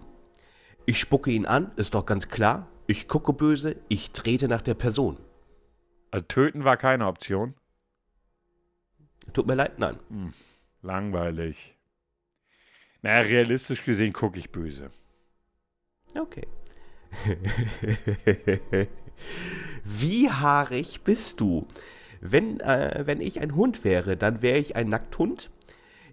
Ich 0.85 0.99
spucke 0.99 1.31
ihn 1.31 1.45
an, 1.45 1.71
ist 1.75 1.95
doch 1.95 2.05
ganz 2.05 2.29
klar. 2.29 2.67
Ich 2.87 3.07
gucke 3.07 3.33
böse, 3.33 3.75
ich 3.89 4.11
trete 4.11 4.47
nach 4.47 4.61
der 4.61 4.73
Person. 4.73 5.17
Also 6.13 6.25
töten 6.27 6.63
war 6.63 6.77
keine 6.77 7.07
Option. 7.07 7.55
Tut 9.33 9.47
mir 9.47 9.55
leid, 9.55 9.79
nein. 9.79 9.97
Hm, 10.09 10.33
langweilig. 10.83 11.75
Naja, 13.01 13.21
realistisch 13.21 13.83
gesehen 13.83 14.13
gucke 14.13 14.37
ich 14.37 14.51
böse. 14.51 14.91
Okay. 16.15 16.45
Wie 19.83 20.29
haarig 20.29 21.01
bist 21.03 21.39
du? 21.39 21.65
Wenn, 22.21 22.59
äh, 22.59 23.01
wenn 23.07 23.19
ich 23.19 23.41
ein 23.41 23.55
Hund 23.55 23.83
wäre, 23.83 24.15
dann 24.15 24.43
wäre 24.43 24.59
ich 24.59 24.75
ein 24.75 24.89
Nackthund. 24.89 25.49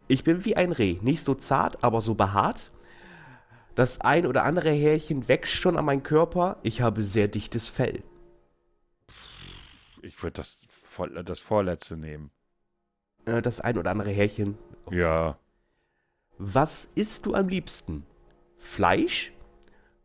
Ich 0.09 0.25
bin 0.25 0.47
wie 0.47 0.57
ein 0.57 0.73
Reh, 0.73 0.97
nicht 1.03 1.23
so 1.23 1.35
zart, 1.35 1.85
aber 1.85 2.01
so 2.01 2.15
behaart. 2.15 2.73
Das 3.75 4.01
ein 4.01 4.27
oder 4.27 4.45
andere 4.45 4.71
Härchen 4.71 5.29
wächst 5.29 5.53
schon 5.53 5.77
an 5.77 5.85
meinem 5.85 6.03
Körper. 6.03 6.57
Ich 6.63 6.81
habe 6.81 7.03
sehr 7.03 7.29
dichtes 7.29 7.69
Fell. 7.69 8.03
Ich 10.03 10.23
würde 10.23 10.35
das, 10.35 10.67
das 11.25 11.41
vorletzte 11.41 11.97
nehmen. 11.97 12.31
Äh, 13.27 13.43
das 13.43 13.61
ein 13.61 13.79
oder 13.79 13.91
andere 13.91 14.11
Härchen. 14.11 14.59
Okay. 14.87 15.01
Ja. 15.01 15.39
Was 16.39 16.91
isst 16.95 17.27
du 17.27 17.35
am 17.35 17.49
liebsten? 17.49 18.07
Fleisch? 18.57 19.33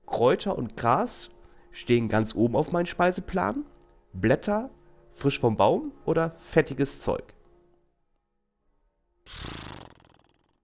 Kräuter 0.06 0.58
und 0.58 0.78
Gras 0.78 1.32
stehen 1.72 2.10
ganz 2.10 2.36
oben 2.36 2.56
auf 2.56 2.72
meinem 2.72 2.86
Speiseplan. 2.86 3.66
Blätter, 4.14 4.70
frisch 5.12 5.40
vom 5.40 5.58
Baum 5.58 5.92
oder 6.06 6.30
fettiges 6.32 7.02
Zeug? 7.02 7.24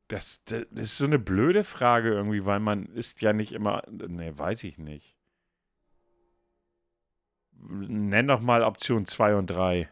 Das, 0.07 0.41
das, 0.45 0.65
ist 0.73 0.97
so 0.97 1.05
eine 1.05 1.19
blöde 1.19 1.63
Frage 1.63 2.09
irgendwie, 2.09 2.45
weil 2.45 2.59
man 2.59 2.85
isst 2.87 3.21
ja 3.21 3.31
nicht 3.33 3.53
immer. 3.53 3.83
Ne, 3.89 4.37
weiß 4.37 4.65
ich 4.65 4.77
nicht. 4.77 5.15
Nenn 7.67 8.27
doch 8.27 8.41
mal 8.41 8.63
Option 8.63 9.05
2 9.05 9.35
und 9.35 9.47
3. 9.47 9.89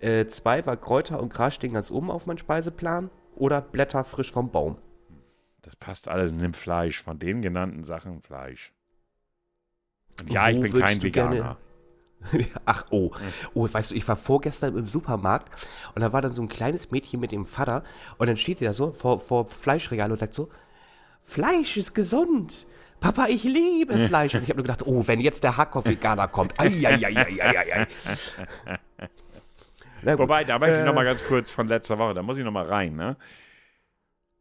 2 0.00 0.58
äh, 0.58 0.66
war 0.66 0.76
Kräuter 0.76 1.20
und 1.20 1.32
Gras 1.32 1.54
stehen 1.54 1.72
ganz 1.72 1.90
oben 1.90 2.10
auf 2.10 2.26
meinem 2.26 2.38
Speiseplan 2.38 3.10
oder 3.34 3.60
Blätter 3.60 4.04
frisch 4.04 4.32
vom 4.32 4.50
Baum. 4.50 4.78
Das 5.62 5.76
passt 5.76 6.08
alles. 6.08 6.32
Nimm 6.32 6.52
Fleisch. 6.52 7.02
Von 7.02 7.18
den 7.18 7.42
genannten 7.42 7.84
Sachen 7.84 8.20
Fleisch. 8.20 8.72
Und 10.20 10.30
ja, 10.30 10.46
Wo 10.46 10.62
ich 10.64 10.72
bin 10.72 10.80
kein 10.80 11.02
Veganer. 11.02 11.56
Ach, 12.64 12.86
oh. 12.90 13.10
Oh, 13.54 13.68
weißt 13.70 13.90
du, 13.90 13.94
ich 13.94 14.06
war 14.08 14.16
vorgestern 14.16 14.76
im 14.76 14.86
Supermarkt 14.86 15.68
und 15.94 16.02
da 16.02 16.12
war 16.12 16.22
dann 16.22 16.32
so 16.32 16.42
ein 16.42 16.48
kleines 16.48 16.90
Mädchen 16.90 17.20
mit 17.20 17.32
dem 17.32 17.46
Vater 17.46 17.82
und 18.18 18.26
dann 18.26 18.36
steht 18.36 18.58
sie 18.58 18.64
da 18.64 18.72
so 18.72 18.92
vor, 18.92 19.18
vor 19.18 19.46
Fleischregal 19.46 20.10
und 20.10 20.18
sagt 20.18 20.34
so, 20.34 20.48
Fleisch 21.20 21.76
ist 21.76 21.94
gesund. 21.94 22.66
Papa, 23.06 23.28
ich 23.28 23.44
liebe 23.44 23.96
Fleisch. 23.98 24.34
Und 24.34 24.42
ich 24.42 24.48
habe 24.48 24.56
nur 24.56 24.64
gedacht, 24.64 24.84
oh, 24.84 25.06
wenn 25.06 25.20
jetzt 25.20 25.44
der 25.44 25.56
Hackhoff-Veganer 25.56 26.26
kommt. 26.26 26.58
Eieieiei. 26.58 27.86
Wobei, 30.02 30.42
da 30.42 30.58
möchte 30.58 30.74
ich 30.74 30.82
äh, 30.82 30.84
noch 30.84 30.94
mal 30.94 31.04
ganz 31.04 31.24
kurz 31.24 31.48
von 31.48 31.68
letzter 31.68 31.98
Woche, 31.98 32.14
da 32.14 32.22
muss 32.22 32.36
ich 32.36 32.44
noch 32.44 32.50
mal 32.50 32.66
rein, 32.66 32.96
ne? 32.96 33.16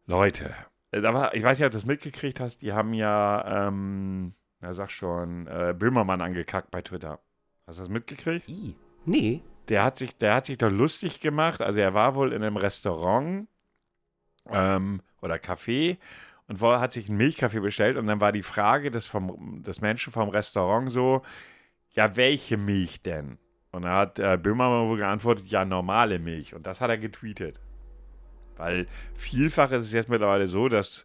Leute, 0.07 0.55
ich 0.91 1.03
weiß 1.03 1.59
nicht, 1.59 1.66
ob 1.66 1.72
du 1.72 1.78
das 1.78 1.86
mitgekriegt 1.86 2.39
hast, 2.39 2.63
die 2.63 2.74
haben 2.74 2.95
ja, 2.95 3.68
ähm, 3.68 4.34
na 4.61 4.74
sag 4.74 4.89
schon, 4.89 5.45
äh, 5.45 5.76
Böhmermann 5.78 6.22
angekackt 6.22 6.72
bei 6.72 6.82
Twitter. 6.82 7.20
Hast 7.68 7.78
du 7.78 7.84
das 7.84 7.89
mitgekriegt? 7.89 8.49
I, 8.49 8.76
nee. 9.05 9.43
Der 9.70 9.84
hat, 9.84 9.97
sich, 9.99 10.18
der 10.18 10.34
hat 10.34 10.47
sich 10.47 10.57
doch 10.57 10.72
lustig 10.72 11.20
gemacht. 11.20 11.61
Also 11.61 11.82
er 11.82 11.93
war 11.93 12.16
wohl 12.16 12.34
in 12.34 12.43
einem 12.43 12.57
Restaurant 12.57 13.47
ähm, 14.51 15.01
oder 15.22 15.36
Café 15.36 15.97
und 16.47 16.61
hat 16.61 16.93
sich 16.93 17.09
einen 17.09 17.17
Milchkaffee 17.17 17.59
bestellt 17.59 17.97
und 17.97 18.07
dann 18.07 18.21
war 18.21 18.31
die 18.31 18.43
Frage 18.43 18.91
des, 18.91 19.07
vom, 19.07 19.63
des 19.63 19.81
Menschen 19.81 20.13
vom 20.13 20.29
Restaurant 20.29 20.91
so, 20.91 21.23
ja, 21.91 22.15
welche 22.15 22.57
Milch 22.57 23.01
denn? 23.01 23.37
Und 23.71 23.83
da 23.83 23.97
hat 23.97 24.19
äh, 24.19 24.37
Böhmermann 24.37 24.89
wohl 24.89 24.97
geantwortet, 24.97 25.47
ja, 25.47 25.65
normale 25.65 26.19
Milch. 26.19 26.53
Und 26.53 26.65
das 26.67 26.81
hat 26.81 26.89
er 26.89 26.97
getweetet. 26.97 27.59
Weil 28.57 28.87
vielfach 29.15 29.71
ist 29.71 29.85
es 29.85 29.91
jetzt 29.91 30.09
mittlerweile 30.09 30.47
so, 30.47 30.69
dass 30.69 31.03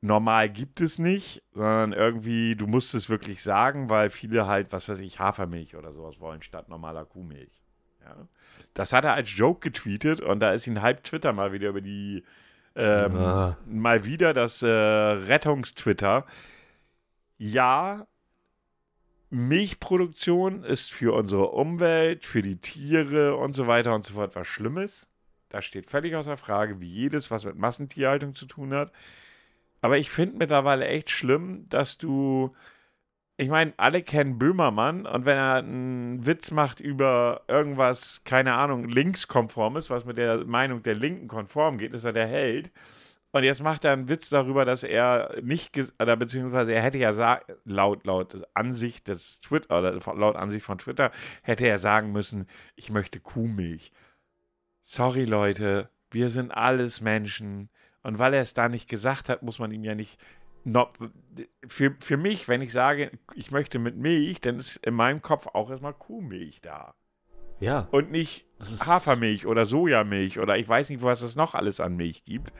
normal 0.00 0.48
gibt 0.48 0.80
es 0.80 0.98
nicht, 0.98 1.42
sondern 1.52 1.92
irgendwie, 1.92 2.56
du 2.56 2.66
musst 2.66 2.94
es 2.94 3.10
wirklich 3.10 3.42
sagen, 3.42 3.90
weil 3.90 4.10
viele 4.10 4.46
halt, 4.46 4.72
was 4.72 4.88
weiß 4.88 5.00
ich, 5.00 5.18
Hafermilch 5.18 5.76
oder 5.76 5.92
sowas 5.92 6.20
wollen 6.20 6.42
statt 6.42 6.68
normaler 6.68 7.04
Kuhmilch. 7.04 7.62
Ja. 8.00 8.28
Das 8.74 8.92
hat 8.92 9.04
er 9.04 9.14
als 9.14 9.36
Joke 9.36 9.60
getweetet 9.60 10.20
und 10.20 10.40
da 10.40 10.52
ist 10.52 10.66
ihn 10.66 10.82
halb 10.82 11.02
Twitter 11.04 11.32
mal 11.32 11.52
wieder 11.52 11.68
über 11.68 11.80
die, 11.80 12.24
ähm, 12.78 13.16
ah. 13.16 13.56
mal 13.66 14.04
wieder 14.04 14.32
das 14.32 14.62
äh, 14.62 14.68
Rettungstwitter. 14.68 16.24
Ja, 17.36 18.06
Milchproduktion 19.30 20.64
ist 20.64 20.92
für 20.92 21.12
unsere 21.12 21.50
Umwelt, 21.50 22.24
für 22.24 22.40
die 22.40 22.56
Tiere 22.56 23.36
und 23.36 23.54
so 23.54 23.66
weiter 23.66 23.94
und 23.94 24.04
so 24.04 24.14
fort 24.14 24.34
was 24.36 24.46
Schlimmes. 24.46 25.06
Das 25.48 25.64
steht 25.64 25.90
völlig 25.90 26.14
außer 26.14 26.36
Frage, 26.36 26.80
wie 26.80 26.88
jedes, 26.88 27.30
was 27.30 27.44
mit 27.44 27.56
Massentierhaltung 27.56 28.34
zu 28.34 28.46
tun 28.46 28.72
hat. 28.72 28.92
Aber 29.80 29.98
ich 29.98 30.10
finde 30.10 30.38
mittlerweile 30.38 30.86
echt 30.86 31.10
schlimm, 31.10 31.68
dass 31.68 31.98
du. 31.98 32.54
Ich 33.40 33.48
meine, 33.48 33.72
alle 33.76 34.02
kennen 34.02 34.36
Böhmermann 34.36 35.06
und 35.06 35.24
wenn 35.24 35.36
er 35.36 35.54
einen 35.58 36.26
Witz 36.26 36.50
macht 36.50 36.80
über 36.80 37.42
irgendwas, 37.46 38.22
keine 38.24 38.54
Ahnung, 38.54 38.88
linkskonformes, 38.88 39.90
was 39.90 40.04
mit 40.04 40.18
der 40.18 40.44
Meinung 40.44 40.82
der 40.82 40.96
Linken 40.96 41.28
konform 41.28 41.78
geht, 41.78 41.94
ist 41.94 42.02
er 42.02 42.12
der 42.12 42.26
Held. 42.26 42.72
Und 43.30 43.44
jetzt 43.44 43.62
macht 43.62 43.84
er 43.84 43.92
einen 43.92 44.08
Witz 44.08 44.28
darüber, 44.28 44.64
dass 44.64 44.82
er 44.82 45.36
nicht, 45.40 45.78
oder 46.00 46.16
beziehungsweise 46.16 46.72
er 46.72 46.82
hätte 46.82 46.98
ja 46.98 47.40
laut, 47.64 48.04
laut 48.06 48.44
Ansicht 48.54 49.06
des 49.06 49.40
Twitter, 49.40 49.78
oder 49.78 49.92
laut 50.16 50.34
Ansicht 50.34 50.66
von 50.66 50.78
Twitter, 50.78 51.12
hätte 51.42 51.66
er 51.66 51.78
sagen 51.78 52.10
müssen, 52.10 52.48
ich 52.74 52.90
möchte 52.90 53.20
Kuhmilch. 53.20 53.92
Sorry 54.82 55.26
Leute, 55.26 55.90
wir 56.10 56.28
sind 56.30 56.50
alles 56.50 57.00
Menschen. 57.00 57.70
Und 58.02 58.18
weil 58.18 58.34
er 58.34 58.42
es 58.42 58.54
da 58.54 58.68
nicht 58.68 58.88
gesagt 58.88 59.28
hat, 59.28 59.42
muss 59.42 59.58
man 59.58 59.70
ihm 59.70 59.84
ja 59.84 59.94
nicht. 59.94 60.18
No, 60.68 60.88
für, 61.66 61.96
für 62.00 62.16
mich, 62.18 62.46
wenn 62.46 62.60
ich 62.60 62.72
sage, 62.72 63.10
ich 63.34 63.50
möchte 63.50 63.78
mit 63.78 63.96
Milch, 63.96 64.40
dann 64.42 64.58
ist 64.58 64.76
in 64.78 64.94
meinem 64.94 65.22
Kopf 65.22 65.46
auch 65.46 65.70
erstmal 65.70 65.94
Kuhmilch 65.94 66.60
da. 66.60 66.94
Ja. 67.58 67.88
Und 67.90 68.10
nicht 68.10 68.46
Hafermilch 68.60 69.46
oder 69.46 69.64
Sojamilch 69.64 70.38
oder 70.38 70.58
ich 70.58 70.68
weiß 70.68 70.90
nicht, 70.90 71.02
was 71.02 71.22
es 71.22 71.36
noch 71.36 71.54
alles 71.54 71.80
an 71.80 71.96
Milch 71.96 72.24
gibt. 72.24 72.52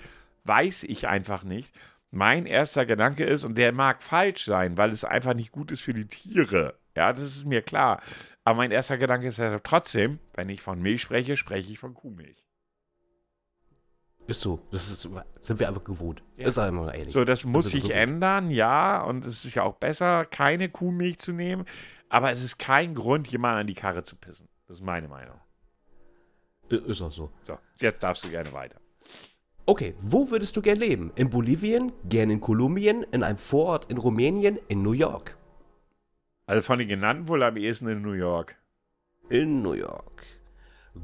Weiß 0.45 0.85
ich 0.85 1.07
einfach 1.07 1.45
nicht. 1.45 1.75
Mein 2.11 2.47
erster 2.47 2.87
Gedanke 2.87 3.25
ist, 3.25 3.45
und 3.45 3.57
der 3.57 3.73
mag 3.73 4.03
falsch 4.03 4.47
sein, 4.47 4.79
weil 4.79 4.91
es 4.91 5.05
einfach 5.05 5.35
nicht 5.35 5.53
gut 5.53 5.71
ist 5.71 5.83
für 5.83 5.93
die 5.93 6.07
Tiere. 6.07 6.79
Ja, 6.97 7.13
das 7.13 7.25
ist 7.25 7.45
mir 7.45 7.61
klar. 7.61 8.01
Aber 8.45 8.57
mein 8.57 8.71
erster 8.71 8.97
Gedanke 8.97 9.27
ist 9.27 9.43
trotzdem, 9.65 10.19
wenn 10.33 10.49
ich 10.49 10.63
von 10.63 10.81
Milch 10.81 11.03
spreche, 11.03 11.37
spreche 11.37 11.71
ich 11.71 11.79
von 11.79 11.93
Kuhmilch. 11.93 12.48
Ist 14.29 14.43
so. 14.43 14.61
Das 14.71 14.91
ist, 14.91 15.09
sind 15.41 15.59
wir 15.59 15.69
einfach 15.69 15.85
gewohnt. 15.85 16.23
Ja. 16.37 16.49
Ist 16.49 16.59
einmal 16.59 16.95
ehrlich. 16.95 17.15
So, 17.15 17.25
das 17.25 17.41
sind 17.41 17.51
muss 17.51 17.71
sich 17.71 17.91
ändern, 17.95 18.51
ja. 18.51 19.03
Und 19.03 19.25
es 19.25 19.47
ist 19.47 19.55
ja 19.55 19.63
auch 19.63 19.77
besser, 19.77 20.27
keine 20.27 20.69
Kuhmilch 20.69 21.19
zu 21.19 21.33
nehmen. 21.33 21.65
Aber 22.11 22.31
es 22.31 22.45
ist 22.45 22.59
kein 22.59 22.95
Grund, 22.95 23.27
jemanden 23.29 23.61
an 23.61 23.67
die 23.67 23.75
Karre 23.75 24.05
zu 24.05 24.17
pissen. 24.17 24.47
Das 24.67 24.79
ist 24.79 24.85
meine 24.85 25.09
Meinung. 25.09 25.41
Ist 26.69 27.01
auch 27.01 27.11
so. 27.11 27.31
So, 27.43 27.59
jetzt 27.81 28.03
darfst 28.03 28.23
du 28.23 28.29
gerne 28.29 28.53
weiter. 28.53 28.79
Okay, 29.65 29.95
wo 29.99 30.31
würdest 30.31 30.55
du 30.59 30.61
gern 30.61 30.79
leben? 30.79 31.11
In 31.15 31.31
Bolivien, 31.31 31.91
gern 32.05 32.29
in 32.29 32.43
Kolumbien, 32.43 33.05
in 33.05 33.23
einem 33.23 33.39
Vorort 33.39 33.91
in 33.91 33.97
Rumänien, 33.97 34.59
in 34.69 34.83
New 34.83 34.93
York? 34.93 35.39
Also 36.45 36.61
von 36.61 36.79
den 36.79 36.89
genannten 36.89 37.29
wohl 37.29 37.43
am 37.43 37.57
ehesten 37.57 37.89
in 37.89 38.03
New 38.03 38.13
York. 38.13 38.57
In 39.31 39.63
New 39.63 39.73
York. 39.73 40.23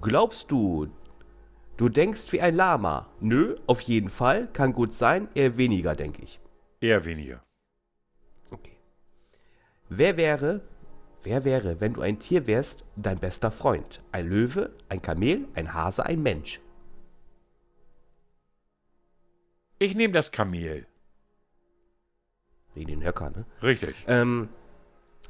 Glaubst 0.02 0.50
du, 0.50 0.88
Du 1.76 1.88
denkst 1.88 2.32
wie 2.32 2.40
ein 2.40 2.54
Lama. 2.54 3.08
Nö, 3.20 3.56
auf 3.66 3.80
jeden 3.80 4.08
Fall. 4.08 4.48
Kann 4.52 4.72
gut 4.72 4.92
sein. 4.92 5.28
Eher 5.34 5.56
weniger, 5.56 5.94
denke 5.94 6.22
ich. 6.22 6.40
Eher 6.80 7.04
weniger. 7.04 7.42
Okay. 8.50 8.78
Wer 9.88 10.16
wäre, 10.16 10.62
wer 11.24 11.44
wäre, 11.44 11.80
wenn 11.80 11.94
du 11.94 12.00
ein 12.00 12.20
Tier 12.20 12.46
wärst, 12.46 12.84
dein 12.94 13.18
bester 13.18 13.50
Freund? 13.50 14.02
Ein 14.12 14.28
Löwe, 14.28 14.72
ein 14.88 15.02
Kamel, 15.02 15.48
ein 15.54 15.74
Hase, 15.74 16.06
ein 16.06 16.22
Mensch? 16.22 16.60
Ich 19.80 19.96
nehme 19.96 20.14
das 20.14 20.30
Kamel. 20.30 20.86
Wegen 22.74 22.88
den 22.88 23.04
Höcker, 23.04 23.30
ne? 23.30 23.46
Richtig. 23.62 23.96
Ähm, 24.06 24.48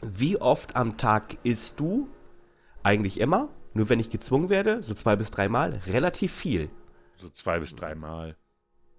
wie 0.03 0.37
oft 0.37 0.77
am 0.77 0.99
Tag 0.99 1.39
isst 1.43 1.81
du? 1.81 2.09
Eigentlich 2.83 3.19
immer? 3.21 3.49
Nur 3.75 3.89
wenn 3.89 3.99
ich 4.01 4.09
gezwungen 4.09 4.49
werde, 4.49 4.83
so 4.83 4.95
zwei 4.95 5.17
bis 5.17 5.33
dreimal, 5.33 5.81
relativ 5.87 6.33
viel. 6.33 6.71
So 7.17 7.29
zwei 7.31 7.59
bis 7.59 7.75
dreimal. 7.75 8.37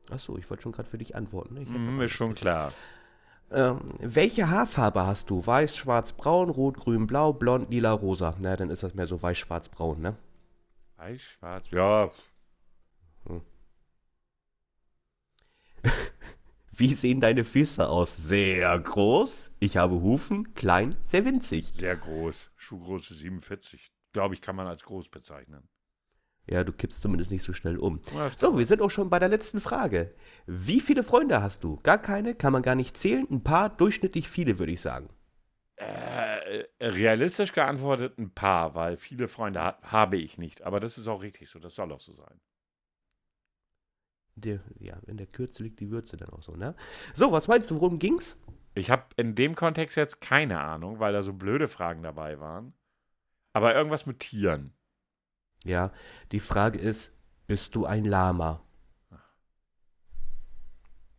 Achso, 0.09 0.37
ich 0.37 0.49
wollte 0.49 0.63
schon 0.63 0.73
gerade 0.73 0.87
für 0.87 0.97
dich 0.97 1.15
antworten. 1.15 1.57
Ich 1.57 1.69
mm, 1.69 2.01
ist 2.01 2.11
schon 2.11 2.35
klar. 2.35 2.71
Ähm, 3.51 3.79
welche 3.99 4.49
Haarfarbe 4.49 5.05
hast 5.05 5.29
du? 5.29 5.45
Weiß, 5.45 5.77
schwarz, 5.77 6.13
braun, 6.13 6.49
rot, 6.49 6.77
grün, 6.77 7.07
blau, 7.07 7.33
blond, 7.33 7.71
lila, 7.71 7.91
rosa. 7.91 8.35
Na, 8.39 8.55
dann 8.55 8.69
ist 8.69 8.83
das 8.83 8.95
mehr 8.95 9.07
so 9.07 9.21
weiß, 9.21 9.37
schwarz, 9.37 9.69
braun, 9.69 10.01
ne? 10.01 10.15
Weiß, 10.97 11.21
schwarz, 11.21 11.65
ja. 11.71 12.11
Hm. 13.27 13.41
Wie 16.71 16.93
sehen 16.93 17.21
deine 17.21 17.43
Füße 17.43 17.87
aus? 17.87 18.17
Sehr 18.17 18.77
groß. 18.77 19.55
Ich 19.59 19.77
habe 19.77 20.01
Hufen, 20.01 20.53
klein, 20.53 20.93
sehr 21.03 21.23
winzig. 21.23 21.67
Sehr 21.67 21.95
groß. 21.95 22.51
Schuhgröße 22.55 23.13
47. 23.13 23.94
Glaube 24.15 24.33
ich, 24.33 24.39
kann 24.39 24.55
man 24.55 24.65
als 24.65 24.81
groß 24.83 25.09
bezeichnen. 25.09 25.67
Ja, 26.49 26.63
du 26.63 26.71
kippst 26.71 27.01
zumindest 27.01 27.33
nicht 27.33 27.43
so 27.43 27.51
schnell 27.51 27.77
um. 27.77 27.99
So, 28.37 28.57
wir 28.57 28.65
sind 28.65 28.81
auch 28.81 28.89
schon 28.89 29.09
bei 29.09 29.19
der 29.19 29.27
letzten 29.27 29.59
Frage. 29.59 30.15
Wie 30.45 30.79
viele 30.79 31.03
Freunde 31.03 31.41
hast 31.41 31.65
du? 31.65 31.81
Gar 31.83 31.97
keine? 31.97 32.33
Kann 32.33 32.53
man 32.53 32.61
gar 32.61 32.75
nicht 32.75 32.95
zählen? 32.95 33.27
Ein 33.29 33.43
paar, 33.43 33.67
durchschnittlich 33.67 34.29
viele, 34.29 34.57
würde 34.57 34.71
ich 34.71 34.79
sagen. 34.79 35.09
Äh, 35.75 36.63
realistisch 36.79 37.51
geantwortet 37.51 38.17
ein 38.17 38.33
paar, 38.33 38.73
weil 38.73 38.95
viele 38.95 39.27
Freunde 39.27 39.61
ha 39.61 39.79
habe 39.81 40.15
ich 40.15 40.37
nicht. 40.37 40.61
Aber 40.61 40.79
das 40.79 40.97
ist 40.97 41.09
auch 41.09 41.21
richtig 41.21 41.49
so, 41.49 41.59
das 41.59 41.75
soll 41.75 41.91
auch 41.91 41.99
so 41.99 42.13
sein. 42.13 42.39
Der, 44.35 44.61
ja, 44.79 44.95
in 45.07 45.17
der 45.17 45.27
Kürze 45.27 45.61
liegt 45.61 45.81
die 45.81 45.91
Würze 45.91 46.15
dann 46.15 46.29
auch 46.29 46.41
so, 46.41 46.55
ne? 46.55 46.73
So, 47.13 47.33
was 47.33 47.49
meinst 47.49 47.69
du, 47.69 47.75
worum 47.75 47.99
ging's? 47.99 48.39
Ich 48.75 48.89
habe 48.89 49.07
in 49.17 49.35
dem 49.35 49.55
Kontext 49.55 49.97
jetzt 49.97 50.21
keine 50.21 50.61
Ahnung, 50.61 50.99
weil 50.99 51.11
da 51.11 51.21
so 51.21 51.33
blöde 51.33 51.67
Fragen 51.67 52.01
dabei 52.01 52.39
waren. 52.39 52.73
Aber 53.55 53.73
irgendwas 53.73 54.05
mit 54.05 54.19
Tieren. 54.19 54.73
Ja, 55.63 55.93
die 56.33 56.41
Frage 56.41 56.77
ist, 56.77 57.17
bist 57.47 57.73
du 57.75 57.85
ein 57.85 58.03
Lama? 58.03 58.61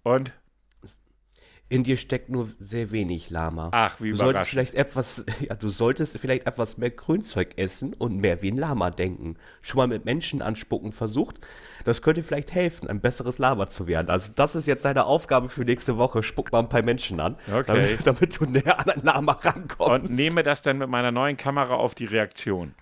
Und? 0.02 0.34
In 1.68 1.82
dir 1.82 1.96
steckt 1.96 2.28
nur 2.28 2.48
sehr 2.60 2.92
wenig 2.92 3.30
Lama. 3.30 3.70
Ach, 3.72 4.00
wie 4.00 4.10
du 4.10 4.16
solltest 4.16 4.48
vielleicht 4.48 4.74
etwas, 4.74 5.26
ja, 5.40 5.56
du 5.56 5.68
solltest 5.68 6.16
vielleicht 6.18 6.46
etwas 6.46 6.78
mehr 6.78 6.90
Grünzeug 6.90 7.58
essen 7.58 7.92
und 7.92 8.18
mehr 8.18 8.40
wie 8.40 8.52
ein 8.52 8.56
Lama 8.56 8.90
denken. 8.90 9.36
Schon 9.62 9.78
mal 9.78 9.88
mit 9.88 10.04
Menschen 10.04 10.42
anspucken 10.42 10.92
versucht. 10.92 11.40
Das 11.84 12.02
könnte 12.02 12.22
vielleicht 12.22 12.54
helfen, 12.54 12.88
ein 12.88 13.00
besseres 13.00 13.38
Lama 13.38 13.68
zu 13.68 13.88
werden. 13.88 14.10
Also 14.10 14.30
das 14.34 14.54
ist 14.54 14.68
jetzt 14.68 14.84
deine 14.84 15.06
Aufgabe 15.06 15.48
für 15.48 15.64
nächste 15.64 15.98
Woche. 15.98 16.22
Spuck 16.22 16.52
mal 16.52 16.60
ein 16.60 16.68
paar 16.68 16.82
Menschen 16.82 17.18
an, 17.18 17.36
okay. 17.48 17.64
damit, 17.66 17.98
damit, 18.06 18.40
du 18.40 18.44
näher 18.44 18.78
an 18.78 18.90
ein 18.90 19.02
Lama 19.02 19.32
rankommst. 19.32 20.10
Und 20.10 20.16
nehme 20.16 20.44
das 20.44 20.62
dann 20.62 20.78
mit 20.78 20.88
meiner 20.88 21.10
neuen 21.10 21.36
Kamera 21.36 21.74
auf 21.74 21.96
die 21.96 22.04
Reaktion. 22.04 22.74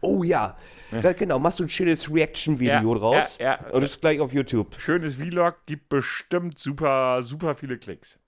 Oh 0.00 0.22
ja. 0.22 0.56
Da, 0.90 1.12
genau, 1.12 1.38
machst 1.38 1.60
du 1.60 1.64
ein 1.64 1.68
schönes 1.68 2.12
Reaction-Video 2.12 2.94
draus 2.94 3.38
und 3.72 3.82
ist 3.82 4.00
gleich 4.00 4.20
auf 4.20 4.32
YouTube. 4.32 4.80
Schönes 4.80 5.14
Vlog, 5.16 5.64
gibt 5.66 5.88
bestimmt 5.88 6.58
super, 6.58 7.22
super 7.22 7.54
viele 7.54 7.78
Klicks. 7.78 8.18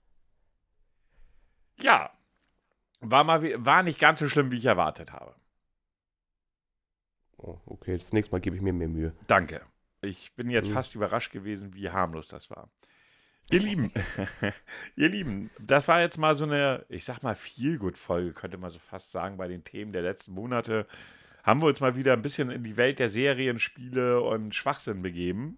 Ja, 1.81 2.11
war, 3.01 3.23
mal, 3.23 3.65
war 3.65 3.83
nicht 3.83 3.99
ganz 3.99 4.19
so 4.19 4.29
schlimm, 4.29 4.51
wie 4.51 4.57
ich 4.57 4.65
erwartet 4.65 5.11
habe. 5.11 5.35
Oh, 7.37 7.59
okay, 7.65 7.97
das 7.97 8.13
nächste 8.13 8.31
Mal 8.31 8.39
gebe 8.39 8.55
ich 8.55 8.61
mir 8.61 8.71
mehr 8.71 8.87
Mühe. 8.87 9.13
Danke. 9.27 9.61
Ich 10.01 10.33
bin 10.33 10.49
jetzt 10.49 10.69
mhm. 10.69 10.73
fast 10.73 10.95
überrascht 10.95 11.31
gewesen, 11.31 11.73
wie 11.73 11.89
harmlos 11.89 12.27
das 12.27 12.49
war. 12.49 12.69
Ihr 13.51 13.59
Lieben, 13.59 13.91
ihr 14.95 15.09
Lieben, 15.09 15.49
das 15.59 15.89
war 15.89 15.99
jetzt 15.99 16.17
mal 16.17 16.35
so 16.35 16.45
eine, 16.45 16.85
ich 16.87 17.03
sag 17.03 17.23
mal, 17.23 17.35
Feelgood-Folge, 17.35 18.31
könnte 18.31 18.57
man 18.57 18.71
so 18.71 18.79
fast 18.79 19.11
sagen, 19.11 19.35
bei 19.35 19.49
den 19.49 19.65
Themen 19.65 19.91
der 19.91 20.01
letzten 20.01 20.31
Monate 20.31 20.87
haben 21.43 21.61
wir 21.61 21.67
uns 21.67 21.81
mal 21.81 21.95
wieder 21.95 22.13
ein 22.13 22.21
bisschen 22.21 22.49
in 22.49 22.63
die 22.63 22.77
Welt 22.77 22.99
der 22.99 23.09
Serien, 23.09 23.59
Spiele 23.59 24.21
und 24.21 24.55
Schwachsinn 24.55 25.01
begeben. 25.01 25.57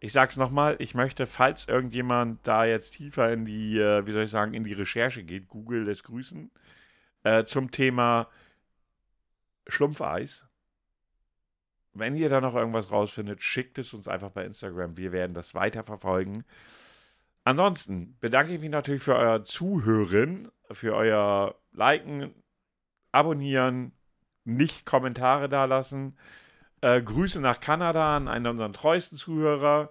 Ich 0.00 0.12
sag's 0.12 0.36
nochmal, 0.36 0.76
ich 0.78 0.94
möchte, 0.94 1.26
falls 1.26 1.66
irgendjemand 1.66 2.46
da 2.46 2.64
jetzt 2.64 2.92
tiefer 2.92 3.32
in 3.32 3.44
die, 3.44 3.78
äh, 3.78 4.06
wie 4.06 4.12
soll 4.12 4.24
ich 4.24 4.30
sagen, 4.30 4.54
in 4.54 4.64
die 4.64 4.72
Recherche 4.72 5.24
geht, 5.24 5.48
Google 5.48 5.84
lässt 5.84 6.04
grüßen, 6.04 6.50
äh, 7.24 7.44
zum 7.44 7.70
Thema 7.70 8.28
Schlumpfeis. 9.66 10.46
Wenn 11.92 12.16
ihr 12.16 12.28
da 12.28 12.40
noch 12.40 12.54
irgendwas 12.54 12.90
rausfindet, 12.90 13.42
schickt 13.42 13.78
es 13.78 13.94
uns 13.94 14.08
einfach 14.08 14.30
bei 14.30 14.44
Instagram. 14.44 14.96
Wir 14.96 15.12
werden 15.12 15.34
das 15.34 15.54
weiterverfolgen. 15.54 16.44
Ansonsten 17.44 18.16
bedanke 18.20 18.54
ich 18.54 18.60
mich 18.60 18.70
natürlich 18.70 19.02
für 19.02 19.16
euer 19.16 19.44
Zuhören, 19.44 20.50
für 20.70 20.94
euer 20.94 21.54
Liken, 21.72 22.34
Abonnieren, 23.12 23.92
nicht 24.44 24.86
Kommentare 24.86 25.48
da 25.48 25.64
lassen. 25.64 26.16
Äh, 26.80 27.02
Grüße 27.02 27.40
nach 27.40 27.60
Kanada 27.60 28.16
an 28.16 28.28
einen 28.28 28.46
unserer 28.46 28.72
treuesten 28.72 29.18
Zuhörer. 29.18 29.90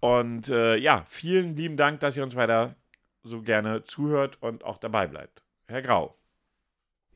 Und 0.00 0.48
äh, 0.48 0.76
ja, 0.76 1.04
vielen 1.08 1.56
lieben 1.56 1.76
Dank, 1.76 2.00
dass 2.00 2.16
ihr 2.16 2.22
uns 2.22 2.36
weiter 2.36 2.76
so 3.22 3.42
gerne 3.42 3.84
zuhört 3.84 4.40
und 4.42 4.64
auch 4.64 4.78
dabei 4.78 5.06
bleibt. 5.06 5.42
Herr 5.66 5.82
Grau. 5.82 6.16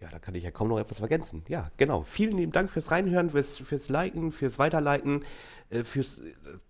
Ja, 0.01 0.09
da 0.09 0.19
kann 0.19 0.35
ich 0.35 0.45
ja 0.45 0.51
kaum 0.51 0.69
noch 0.69 0.79
etwas 0.79 1.01
ergänzen. 1.01 1.45
Ja, 1.49 1.71
genau. 1.77 2.03
Vielen 2.03 2.37
lieben 2.39 2.53
Dank 2.53 2.71
fürs 2.71 2.91
Reinhören, 2.91 3.29
fürs, 3.31 3.59
fürs 3.59 3.91
Liken, 3.91 4.33
fürs 4.33 4.59
Weiterleiten, 4.59 5.25
äh, 5.69 5.85
fürs, 5.85 6.23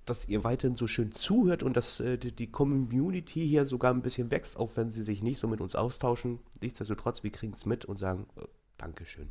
dass 0.04 0.26
ihr 0.26 0.42
weiterhin 0.42 0.74
so 0.74 0.88
schön 0.88 1.12
zuhört 1.12 1.62
und 1.62 1.76
dass 1.76 2.00
äh, 2.00 2.18
die 2.18 2.50
Community 2.50 3.46
hier 3.46 3.64
sogar 3.66 3.94
ein 3.94 4.02
bisschen 4.02 4.32
wächst, 4.32 4.58
auch 4.58 4.76
wenn 4.76 4.90
sie 4.90 5.02
sich 5.02 5.22
nicht 5.22 5.38
so 5.38 5.46
mit 5.46 5.60
uns 5.60 5.76
austauschen. 5.76 6.40
Nichtsdestotrotz, 6.60 7.22
wir 7.22 7.30
kriegen 7.30 7.52
es 7.52 7.66
mit 7.66 7.84
und 7.84 7.98
sagen 7.98 8.26
äh, 8.36 8.42
Dankeschön. 8.78 9.30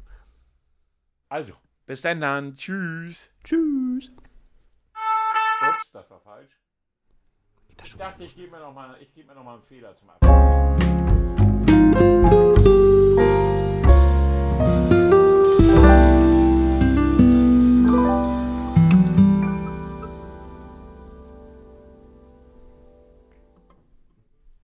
Also, 1.30 1.54
bis 1.86 2.02
dann 2.02 2.22
dann. 2.22 2.56
Tschüss. 2.56 3.30
Tschüss. 3.44 4.12
Ups, 5.62 5.92
das 5.92 6.10
war 6.10 6.20
falsch. 6.22 6.52
Das 7.78 7.88
ich 7.88 7.96
dachte, 7.96 8.24
ich 8.24 8.36
gebe 8.36 8.52
mir 8.52 8.60
nochmal 8.60 9.00
geb 9.14 9.28
noch 9.28 9.36
einen 9.54 9.64
Fehler 9.64 9.96
zum 9.96 10.10
Abschluss. 10.10 10.80